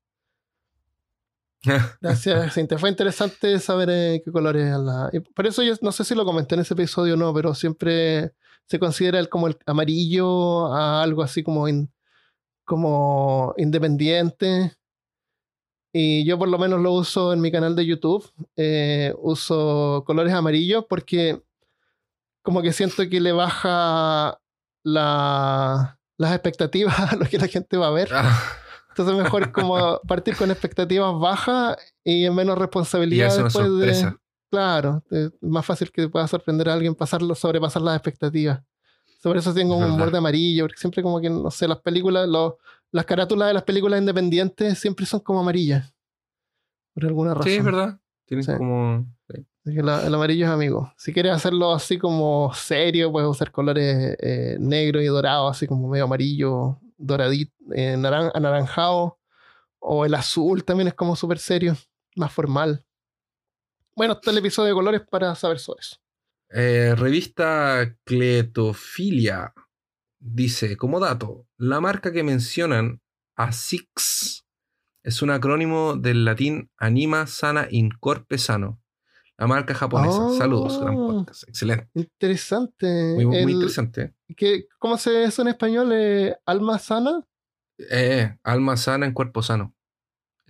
Gracias, 2.02 2.54
Cintia. 2.54 2.78
Fue 2.78 2.90
interesante 2.90 3.60
saber 3.60 3.90
eh, 3.92 4.22
qué 4.24 4.32
colores 4.32 4.78
la. 4.78 5.12
por 5.36 5.48
eso 5.48 5.64
yo 5.64 5.74
no 5.82 5.92
sé 5.92 6.04
si 6.04 6.16
lo 6.16 6.24
comenté 6.24 6.56
en 6.56 6.62
ese 6.62 6.74
episodio 6.74 7.16
o 7.16 7.18
no, 7.18 7.34
pero 7.34 7.54
siempre 7.54 8.32
se 8.66 8.80
considera 8.80 9.20
el, 9.20 9.28
como 9.28 9.48
el 9.48 9.58
amarillo 9.66 10.72
a 10.74 11.02
algo 11.02 11.24
así 11.24 11.44
como, 11.44 11.66
como 12.64 13.54
independiente. 13.58 14.77
Y 16.00 16.26
yo 16.26 16.38
por 16.38 16.48
lo 16.48 16.60
menos 16.60 16.80
lo 16.80 16.92
uso 16.92 17.34
en 17.34 17.42
mi 17.42 17.52
canal 17.52 17.76
de 17.76 17.84
YouTube. 17.86 18.30
Eh, 18.56 19.16
uso 19.20 20.04
colores 20.06 20.32
amarillos 20.32 20.86
porque 20.88 21.42
como 22.44 22.62
que 22.62 22.72
siento 22.72 23.10
que 23.10 23.20
le 23.20 23.32
baja 23.32 24.40
la, 24.84 25.98
las 26.18 26.32
expectativas 26.34 27.00
a 27.14 27.16
lo 27.16 27.26
que 27.26 27.40
la 27.40 27.48
gente 27.48 27.78
va 27.78 27.88
a 27.88 27.92
ver. 27.92 28.10
Ah, 28.14 28.40
Entonces 28.90 29.16
mejor 29.16 29.52
como 29.52 30.00
partir 30.08 30.36
con 30.38 30.52
expectativas 30.52 31.18
bajas 31.20 31.78
y 32.04 32.26
en 32.26 32.36
menos 32.36 32.58
y 32.58 32.60
responsabilidad 32.60 33.34
una 33.34 33.44
después 33.46 33.66
de... 33.80 34.14
Claro, 34.52 35.04
es 35.10 35.32
más 35.42 35.66
fácil 35.66 35.92
que 35.92 36.08
pueda 36.08 36.28
sorprender 36.28 36.70
a 36.70 36.74
alguien 36.74 36.94
pasarlo, 36.96 37.34
sobrepasar 37.36 37.82
las 37.82 37.96
expectativas. 37.96 38.62
Sobre 39.22 39.40
eso 39.40 39.54
tengo 39.54 39.76
un 39.76 39.92
humor 39.92 40.12
de 40.12 40.20
amarillo, 40.20 40.66
porque 40.66 40.80
siempre 40.80 41.02
como 41.04 41.20
que, 41.20 41.30
no 41.30 41.50
sé, 41.52 41.68
las 41.68 41.80
películas, 41.80 42.30
los- 42.30 42.54
las 42.92 43.06
carátulas 43.06 43.48
de 43.50 43.54
las 43.54 43.64
películas 43.64 44.00
independientes 44.00 44.80
siempre 44.80 45.06
son 45.06 45.20
como 45.20 45.40
amarillas. 45.40 45.94
Por 46.94 47.06
alguna 47.06 47.34
razón. 47.34 47.52
Sí, 47.52 47.58
es 47.58 47.64
verdad. 47.64 48.00
Tienen 48.26 48.44
Sí. 48.44 48.52
como. 48.58 49.06
sí. 49.30 49.46
El 49.66 49.90
amarillo 49.90 50.46
es 50.46 50.52
amigo. 50.52 50.94
Si 50.98 51.12
quieres 51.12 51.34
hacerlo 51.34 51.74
así 51.74 51.98
como 51.98 52.54
serio, 52.54 53.12
puedes 53.12 53.30
usar 53.30 53.52
colores 53.52 54.16
eh, 54.22 54.56
negro 54.60 55.02
y 55.02 55.06
dorado, 55.08 55.50
así 55.50 55.68
como 55.68 55.90
medio 55.90 56.06
amarillo, 56.06 56.80
doradito, 56.98 57.54
eh, 57.74 57.96
naran- 57.98 58.32
anaranjado. 58.34 59.20
O 59.80 60.06
el 60.06 60.16
azul 60.16 60.64
también 60.64 60.88
es 60.88 60.94
como 60.94 61.16
súper 61.16 61.38
serio, 61.38 61.76
más 62.16 62.32
formal. 62.32 62.84
Bueno, 63.96 64.14
está 64.14 64.32
el 64.32 64.38
episodio 64.40 64.70
de 64.70 64.74
colores 64.76 65.02
para 65.10 65.36
saber 65.36 65.60
sobre 65.60 65.82
eso. 65.82 65.98
Eh, 66.50 66.96
revista 66.96 67.94
Cletofilia 68.06 69.54
dice, 70.20 70.78
como 70.78 71.00
dato, 71.00 71.46
la 71.58 71.80
marca 71.80 72.12
que 72.12 72.24
mencionan, 72.24 73.02
ASICS, 73.36 74.46
es 75.04 75.22
un 75.22 75.30
acrónimo 75.30 75.96
del 75.96 76.26
latín 76.26 76.70
Anima 76.78 77.28
Sana 77.28 77.68
Incorpe 77.70 78.38
Sano. 78.38 78.82
La 79.38 79.46
marca 79.48 79.74
japonesa. 79.76 80.18
Ah. 80.30 80.36
Saludos, 80.38 80.82
gran 80.82 80.96
podcast. 80.96 81.44
Excelente. 81.48 81.88
Interesante. 81.94 83.14
Muy, 83.16 83.26
muy 83.28 83.38
El- 83.38 83.50
interesante. 83.52 84.16
¿qué- 84.36 84.66
¿Cómo 84.80 84.98
se 84.98 85.12
dice 85.12 85.24
eso 85.26 85.42
en 85.44 85.50
español? 85.50 85.92
Eh, 85.94 86.36
¿Alma 86.46 86.80
sana? 86.80 87.24
Eh, 87.78 88.36
alma 88.44 88.76
sana 88.78 89.06
en 89.06 89.14
cuerpo 89.14 89.44
sano. 89.44 89.76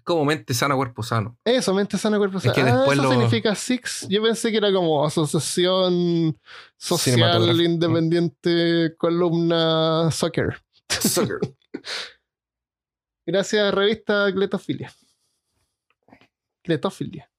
Es 0.08 0.14
como 0.14 0.24
mente 0.24 0.54
sana, 0.54 0.74
cuerpo 0.74 1.04
sano. 1.04 1.38
Eso, 1.44 1.74
mente 1.74 1.98
sana, 1.98 2.18
cuerpo 2.18 2.40
sano. 2.40 2.54
que 2.56 2.62
ah, 2.62 2.78
después 2.78 2.98
eso 2.98 3.04
lo- 3.04 3.12
significa 3.12 3.54
SIX. 3.54 4.08
Yo 4.08 4.24
pensé 4.24 4.52
que 4.52 4.58
era 4.58 4.72
como 4.72 5.06
Asociación 5.06 6.40
Social. 6.78 7.60
Independiente 7.60 8.96
Columna 8.98 10.10
Soccer. 10.12 10.62
Gracias, 13.26 13.74
revista 13.74 14.32
Cletofilia. 14.34 14.94
Cletofilia. 16.64 17.30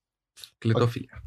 Cletofilia. 0.58 1.22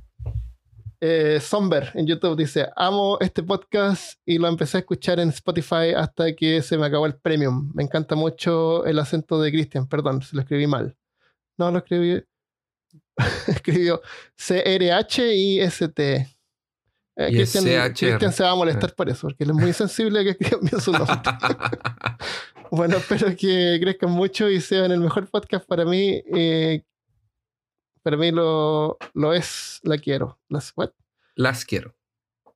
Eh, 0.99 1.39
Somber 1.41 1.89
en 1.95 2.05
YouTube 2.05 2.37
dice: 2.37 2.67
Amo 2.75 3.17
este 3.19 3.41
podcast 3.41 4.19
y 4.27 4.37
lo 4.37 4.47
empecé 4.47 4.77
a 4.77 4.81
escuchar 4.81 5.19
en 5.19 5.29
Spotify 5.29 5.95
hasta 5.97 6.35
que 6.35 6.61
se 6.61 6.77
me 6.77 6.85
acabó 6.85 7.07
el 7.07 7.15
premium. 7.15 7.71
Me 7.73 7.81
encanta 7.81 8.13
mucho 8.13 8.85
el 8.85 8.99
acento 8.99 9.41
de 9.41 9.51
Cristian. 9.51 9.87
Perdón, 9.87 10.21
se 10.21 10.35
lo 10.35 10.43
escribí 10.43 10.67
mal. 10.67 10.95
No, 11.62 11.70
lo 11.72 11.78
escribí. 11.78 12.24
Escribió 13.47 14.01
C-R-H-I-S-T. 14.36 16.16
Eh, 17.18 17.30
Y 17.32 17.41
es 17.41 17.51
Cristian, 17.51 17.66
CHR. 17.93 17.93
Cristian 17.93 18.34
se 18.34 18.43
va 18.43 18.51
a 18.51 18.55
molestar 18.55 18.95
por 18.95 19.09
eso, 19.09 19.28
porque 19.28 19.43
él 19.43 19.51
es 19.51 19.55
muy 19.55 19.74
sensible 19.74 20.24
que 20.36 20.57
bien 20.62 20.82
su 20.82 20.91
nombre. 20.91 21.16
Bueno, 22.72 22.95
espero 22.97 23.28
que 23.36 23.78
crezcan 23.82 24.12
mucho 24.12 24.49
y 24.49 24.62
sean 24.62 24.93
el 24.93 25.01
mejor 25.01 25.30
podcast 25.30 25.66
para 25.68 25.84
mí. 25.84 26.24
eh, 26.34 26.82
para 28.01 28.16
mí 28.16 28.32
lo, 28.32 28.97
lo 29.14 29.34
es, 29.34 29.82
la 29.84 29.97
quiero. 29.97 30.39
Las, 30.47 30.72
what? 30.78 30.91
Las 31.36 31.66
quiero. 31.66 31.93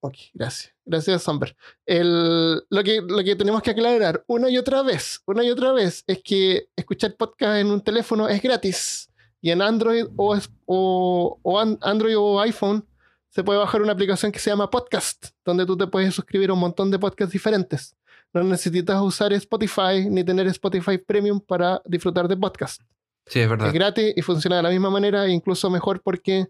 Ok, 0.07 0.15
gracias. 0.33 0.73
Gracias, 0.85 1.23
Samber. 1.23 1.55
El, 1.85 2.55
lo, 2.69 2.83
que, 2.83 3.01
lo 3.01 3.23
que 3.23 3.35
tenemos 3.35 3.61
que 3.63 3.71
aclarar 3.71 4.23
una 4.27 4.49
y 4.49 4.57
otra 4.57 4.83
vez, 4.83 5.21
una 5.25 5.43
y 5.43 5.49
otra 5.49 5.71
vez, 5.71 6.03
es 6.05 6.21
que 6.23 6.67
escuchar 6.75 7.15
podcast 7.15 7.57
en 7.59 7.67
un 7.71 7.81
teléfono 7.81 8.27
es 8.27 8.41
gratis. 8.41 9.09
Y 9.41 9.51
en 9.51 9.61
Android 9.61 10.05
o, 10.15 10.35
es- 10.35 10.49
o, 10.65 11.39
o 11.41 11.59
an- 11.59 11.77
Android 11.81 12.15
o 12.17 12.39
iPhone 12.41 12.85
se 13.29 13.43
puede 13.43 13.59
bajar 13.59 13.81
una 13.81 13.93
aplicación 13.93 14.31
que 14.31 14.39
se 14.39 14.49
llama 14.49 14.69
Podcast, 14.69 15.27
donde 15.43 15.65
tú 15.65 15.75
te 15.75 15.87
puedes 15.87 16.13
suscribir 16.13 16.49
a 16.49 16.53
un 16.53 16.59
montón 16.59 16.89
de 16.91 16.99
podcasts 16.99 17.33
diferentes. 17.33 17.95
No 18.33 18.43
necesitas 18.43 19.01
usar 19.01 19.33
Spotify 19.33 20.07
ni 20.09 20.23
tener 20.23 20.45
Spotify 20.47 20.97
Premium 20.97 21.39
para 21.39 21.81
disfrutar 21.85 22.27
de 22.27 22.37
podcast. 22.37 22.81
Sí, 23.25 23.39
es 23.39 23.49
verdad. 23.49 23.67
Es 23.67 23.73
gratis 23.73 24.13
y 24.15 24.21
funciona 24.21 24.57
de 24.57 24.63
la 24.63 24.69
misma 24.69 24.89
manera, 24.89 25.27
incluso 25.27 25.69
mejor 25.69 26.01
porque 26.01 26.47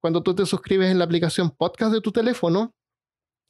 cuando 0.00 0.22
tú 0.22 0.34
te 0.34 0.46
suscribes 0.46 0.90
en 0.90 0.98
la 0.98 1.04
aplicación 1.04 1.50
podcast 1.50 1.92
de 1.92 2.00
tu 2.00 2.12
teléfono, 2.12 2.72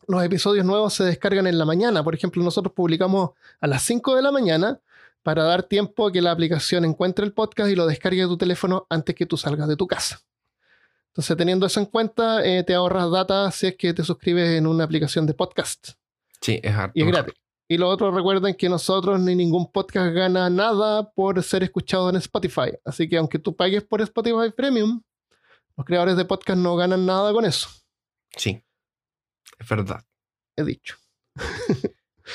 los 0.08 0.24
episodios 0.24 0.64
nuevos 0.64 0.94
se 0.94 1.04
descargan 1.04 1.46
en 1.46 1.58
la 1.58 1.66
mañana. 1.66 2.02
Por 2.02 2.14
ejemplo, 2.14 2.42
nosotros 2.42 2.72
publicamos 2.74 3.30
a 3.60 3.66
las 3.66 3.82
5 3.82 4.16
de 4.16 4.22
la 4.22 4.32
mañana 4.32 4.80
para 5.22 5.44
dar 5.44 5.64
tiempo 5.64 6.06
a 6.06 6.12
que 6.12 6.22
la 6.22 6.30
aplicación 6.30 6.86
encuentre 6.86 7.26
el 7.26 7.34
podcast 7.34 7.70
y 7.70 7.76
lo 7.76 7.86
descargue 7.86 8.22
de 8.22 8.26
tu 8.26 8.38
teléfono 8.38 8.86
antes 8.88 9.14
que 9.14 9.26
tú 9.26 9.36
salgas 9.36 9.68
de 9.68 9.76
tu 9.76 9.86
casa. 9.86 10.20
Entonces, 11.08 11.36
teniendo 11.36 11.66
eso 11.66 11.80
en 11.80 11.86
cuenta, 11.86 12.42
eh, 12.42 12.64
te 12.64 12.74
ahorras 12.74 13.10
data 13.10 13.50
si 13.50 13.66
es 13.66 13.76
que 13.76 13.92
te 13.92 14.02
suscribes 14.02 14.56
en 14.56 14.66
una 14.66 14.84
aplicación 14.84 15.26
de 15.26 15.34
podcast. 15.34 15.90
Sí, 16.40 16.58
es 16.62 16.74
harto 16.74 16.92
Y 16.94 17.02
es 17.02 17.08
gratis. 17.08 17.34
Y 17.68 17.76
lo 17.76 17.90
otro, 17.90 18.10
recuerden 18.10 18.54
que 18.54 18.70
nosotros 18.70 19.20
ni 19.20 19.34
ningún 19.34 19.70
podcast 19.70 20.14
gana 20.14 20.48
nada 20.48 21.10
por 21.10 21.42
ser 21.42 21.64
escuchado 21.64 22.08
en 22.08 22.16
Spotify. 22.16 22.72
Así 22.82 23.06
que 23.06 23.18
aunque 23.18 23.38
tú 23.38 23.54
pagues 23.54 23.84
por 23.84 24.00
Spotify 24.00 24.50
Premium, 24.56 25.02
los 25.76 25.84
creadores 25.84 26.16
de 26.16 26.24
podcast 26.24 26.58
no 26.58 26.76
ganan 26.76 27.04
nada 27.04 27.30
con 27.34 27.44
eso. 27.44 27.68
Sí, 28.34 28.62
es 29.58 29.68
verdad. 29.68 30.04
He 30.56 30.64
dicho. 30.64 30.96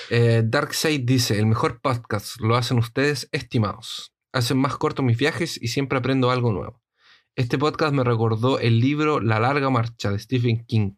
Eh, 0.10 0.42
Darkseid 0.44 1.02
dice, 1.02 1.38
el 1.38 1.46
mejor 1.46 1.80
podcast 1.80 2.40
lo 2.40 2.56
hacen 2.56 2.80
ustedes, 2.80 3.30
estimados. 3.32 4.12
Hacen 4.32 4.58
más 4.58 4.76
cortos 4.78 5.06
mis 5.06 5.18
viajes 5.18 5.62
y 5.62 5.68
siempre 5.68 6.00
aprendo 6.00 6.32
algo 6.32 6.52
nuevo. 6.52 6.82
Este 7.36 7.60
podcast 7.60 7.94
me 7.94 8.04
recordó 8.04 8.60
el 8.60 8.80
libro 8.80 9.20
La 9.20 9.40
larga 9.40 9.70
marcha 9.70 10.12
de 10.12 10.18
Stephen 10.18 10.66
King. 10.66 10.96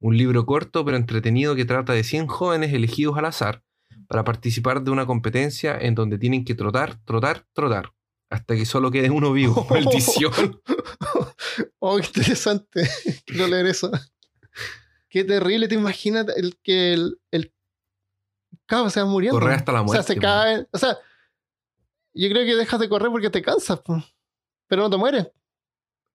Un 0.00 0.16
libro 0.16 0.46
corto 0.46 0.84
pero 0.84 0.96
entretenido 0.96 1.54
que 1.54 1.64
trata 1.64 1.92
de 1.92 2.04
100 2.04 2.26
jóvenes 2.26 2.72
elegidos 2.72 3.16
al 3.18 3.26
azar 3.26 3.62
para 4.08 4.24
participar 4.24 4.82
de 4.82 4.90
una 4.90 5.06
competencia 5.06 5.78
en 5.78 5.94
donde 5.94 6.18
tienen 6.18 6.44
que 6.44 6.54
trotar, 6.54 7.02
trotar, 7.04 7.46
trotar, 7.52 7.92
hasta 8.30 8.54
que 8.54 8.66
solo 8.66 8.90
quede 8.90 9.10
uno 9.10 9.32
vivo. 9.32 9.66
Maldición. 9.70 10.60
oh, 11.78 11.96
qué 11.98 12.06
interesante. 12.06 12.88
Quiero 13.26 13.46
leer 13.46 13.66
eso. 13.66 13.90
Qué 15.12 15.24
terrible, 15.24 15.68
te 15.68 15.74
imaginas 15.74 16.26
el 16.38 16.56
que 16.62 16.94
el, 16.94 17.20
el 17.30 17.52
cabo 18.64 18.88
se 18.88 18.98
va 19.00 19.04
muriendo. 19.06 19.38
Correr 19.38 19.56
hasta 19.56 19.70
la 19.72 19.82
O 19.82 19.84
muerte. 19.84 20.02
sea, 20.02 20.14
se 20.14 20.18
po. 20.18 20.22
cae. 20.22 20.66
O 20.72 20.78
sea, 20.78 20.96
yo 22.14 22.28
creo 22.30 22.46
que 22.46 22.54
dejas 22.56 22.80
de 22.80 22.88
correr 22.88 23.10
porque 23.10 23.28
te 23.28 23.42
cansas, 23.42 23.78
po. 23.80 24.02
pero 24.66 24.82
no 24.84 24.88
te 24.90 24.96
mueres. 24.96 25.30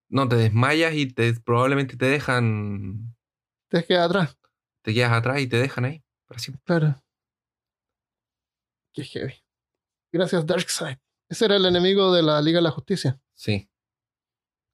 No, 0.09 0.27
te 0.27 0.35
desmayas 0.35 0.95
y 0.95 1.05
te, 1.13 1.31
probablemente 1.41 1.95
te 1.95 2.05
dejan, 2.07 3.15
Te 3.69 3.83
quedas 3.85 4.07
atrás. 4.09 4.37
te 4.81 4.93
quedas 4.95 5.11
atrás 5.11 5.41
y 5.41 5.47
te 5.47 5.57
dejan 5.57 5.85
ahí. 5.85 6.03
Para 6.25 6.39
siempre. 6.39 6.63
Claro. 6.65 7.03
Qué 8.93 9.03
heavy. 9.03 9.33
Gracias, 10.11 10.43
Darkseid. 10.45 10.97
Ese 11.29 11.45
era 11.45 11.57
el 11.57 11.65
enemigo 11.65 12.11
de 12.13 12.23
la 12.23 12.41
Liga 12.41 12.57
de 12.57 12.63
la 12.63 12.71
Justicia. 12.71 13.19
Sí. 13.35 13.69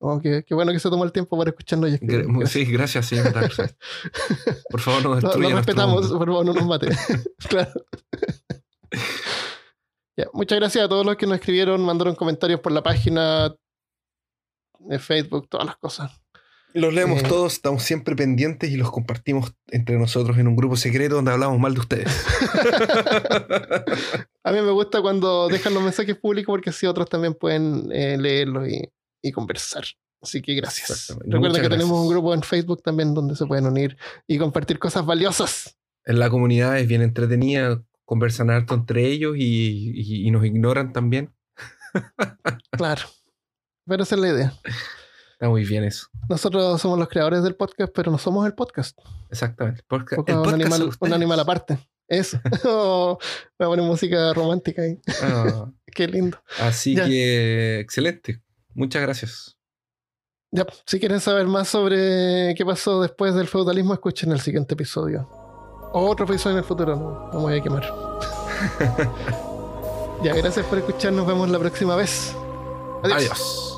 Oh, 0.06 0.20
qué, 0.20 0.44
qué 0.46 0.54
bueno 0.54 0.74
que 0.74 0.80
se 0.80 0.90
tomó 0.90 1.06
el 1.06 1.14
tiempo 1.14 1.38
para 1.38 1.52
escucharnos 1.52 1.90
y 1.90 1.98
Gracias. 1.98 2.52
sí, 2.52 2.66
gracias, 2.66 3.06
señor 3.06 3.32
Darkseid. 3.32 3.70
Por 4.70 4.82
favor, 4.82 5.02
no 5.02 5.16
destruya 5.16 5.50
lo 5.50 5.56
respetamos, 5.56 6.12
por 6.12 6.28
favor, 6.28 6.46
no 6.46 6.52
nos 6.54 6.66
mate. 6.66 6.90
claro. 7.48 7.72
Muchas 10.34 10.60
gracias 10.60 10.84
a 10.84 10.90
todos 10.90 11.06
los 11.06 11.16
que 11.16 11.26
nos 11.26 11.36
escribieron, 11.36 11.86
mandaron 11.86 12.16
comentarios 12.16 12.60
por 12.60 12.74
la 12.74 12.84
página 12.84 13.56
de 14.80 15.00
Facebook, 15.00 15.48
todas 15.48 15.68
las 15.68 15.78
cosas. 15.78 16.12
Los 16.74 16.94
leemos 16.94 17.22
Eh. 17.22 17.26
todos, 17.30 17.54
estamos 17.54 17.84
siempre 17.84 18.14
pendientes 18.14 18.70
y 18.72 18.76
los 18.76 18.92
compartimos 18.92 19.54
entre 19.68 19.98
nosotros 19.98 20.38
en 20.38 20.50
un 20.50 20.58
grupo 20.58 20.76
secreto 20.76 21.16
donde 21.16 21.32
hablamos 21.32 21.60
mal 21.60 21.76
de 21.76 21.80
ustedes. 21.80 22.26
A 24.44 24.52
mí 24.52 24.60
me 24.62 24.72
gusta 24.72 25.02
cuando 25.02 25.48
dejan 25.48 25.74
los 25.74 25.82
mensajes 25.82 26.18
públicos 26.18 26.52
porque 26.52 26.72
así 26.72 26.86
otros 26.88 27.08
también 27.08 27.36
pueden 27.36 27.90
eh, 27.94 28.18
leerlos 28.18 28.68
y, 28.68 28.82
y 29.24 29.32
conversar. 29.32 29.86
Así 30.22 30.42
que 30.42 30.54
gracias. 30.54 31.08
Recuerden 31.10 31.42
Muchas 31.42 31.62
que 31.64 31.70
tenemos 31.70 32.00
un 32.00 32.08
grupo 32.10 32.34
en 32.34 32.44
Facebook 32.44 32.84
también 32.84 33.14
donde 33.16 33.36
se 33.36 33.46
pueden 33.48 33.66
unir 33.66 33.98
y 34.28 34.38
compartir 34.38 34.78
cosas 34.78 35.06
valiosas. 35.06 35.76
en 36.06 36.20
la 36.20 36.30
comunidad 36.30 36.78
es 36.80 36.88
bien 36.88 37.02
entretenida, 37.02 37.82
conversan 38.06 38.50
harto 38.50 38.74
entre 38.76 39.08
ellos 39.08 39.36
y, 39.38 39.92
y- 39.96 40.28
y 40.28 40.32
nos 40.32 40.46
ignoran 40.46 40.94
también. 40.94 41.34
Claro. 42.72 43.04
Pero 43.88 44.04
esa 44.04 44.16
es 44.16 44.22
la 44.22 44.28
idea. 44.30 44.54
Está 45.34 45.50
muy 45.50 45.66
bien 45.66 45.84
eso. 45.84 46.08
Nosotros 46.30 46.82
somos 46.82 46.98
los 46.98 47.08
creadores 47.10 47.44
del 47.44 47.56
podcast, 47.56 47.92
pero 47.94 48.12
no 48.12 48.18
somos 48.18 48.46
el 48.46 48.54
podcast. 48.54 48.98
Exactamente. 49.30 49.84
Porque 49.88 50.16
un, 50.16 50.50
animal, 50.54 50.90
un 51.00 51.14
animal 51.14 51.40
aparte. 51.40 51.78
Eso. 52.08 52.40
Oh, 52.66 53.18
voy 53.60 53.66
a 53.66 53.70
poner 53.70 53.86
música 53.86 54.34
romántica 54.34 54.82
ahí. 54.84 55.00
Ah, 55.22 55.70
Qué 55.94 56.08
lindo. 56.08 56.42
así 56.60 56.96
Ya. 56.96 57.06
que 57.06 57.80
excelente. 57.80 58.42
Muchas 58.74 59.02
gracias. 59.02 59.58
Ya, 60.52 60.66
si 60.86 61.00
quieren 61.00 61.20
saber 61.20 61.48
más 61.48 61.68
sobre 61.68 62.54
qué 62.56 62.66
pasó 62.66 63.02
después 63.02 63.34
del 63.34 63.48
feudalismo, 63.48 63.94
escuchen 63.94 64.32
el 64.32 64.40
siguiente 64.40 64.76
episodio. 64.76 65.28
O 65.94 66.10
otro 66.10 66.26
episodio 66.26 66.58
en 66.58 66.60
el 66.60 66.64
futuro, 66.64 66.96
no, 66.96 67.32
no 67.32 67.40
me 67.40 67.40
voy 67.40 67.60
a 67.60 67.64
quemar. 67.64 67.84
ya, 70.24 70.36
gracias 70.36 70.66
por 70.68 70.78
escuchar, 70.78 71.14
nos 71.14 71.26
vemos 71.26 71.50
la 71.50 71.60
próxima 71.60 71.96
vez. 71.96 72.36
Adiós. 73.04 73.73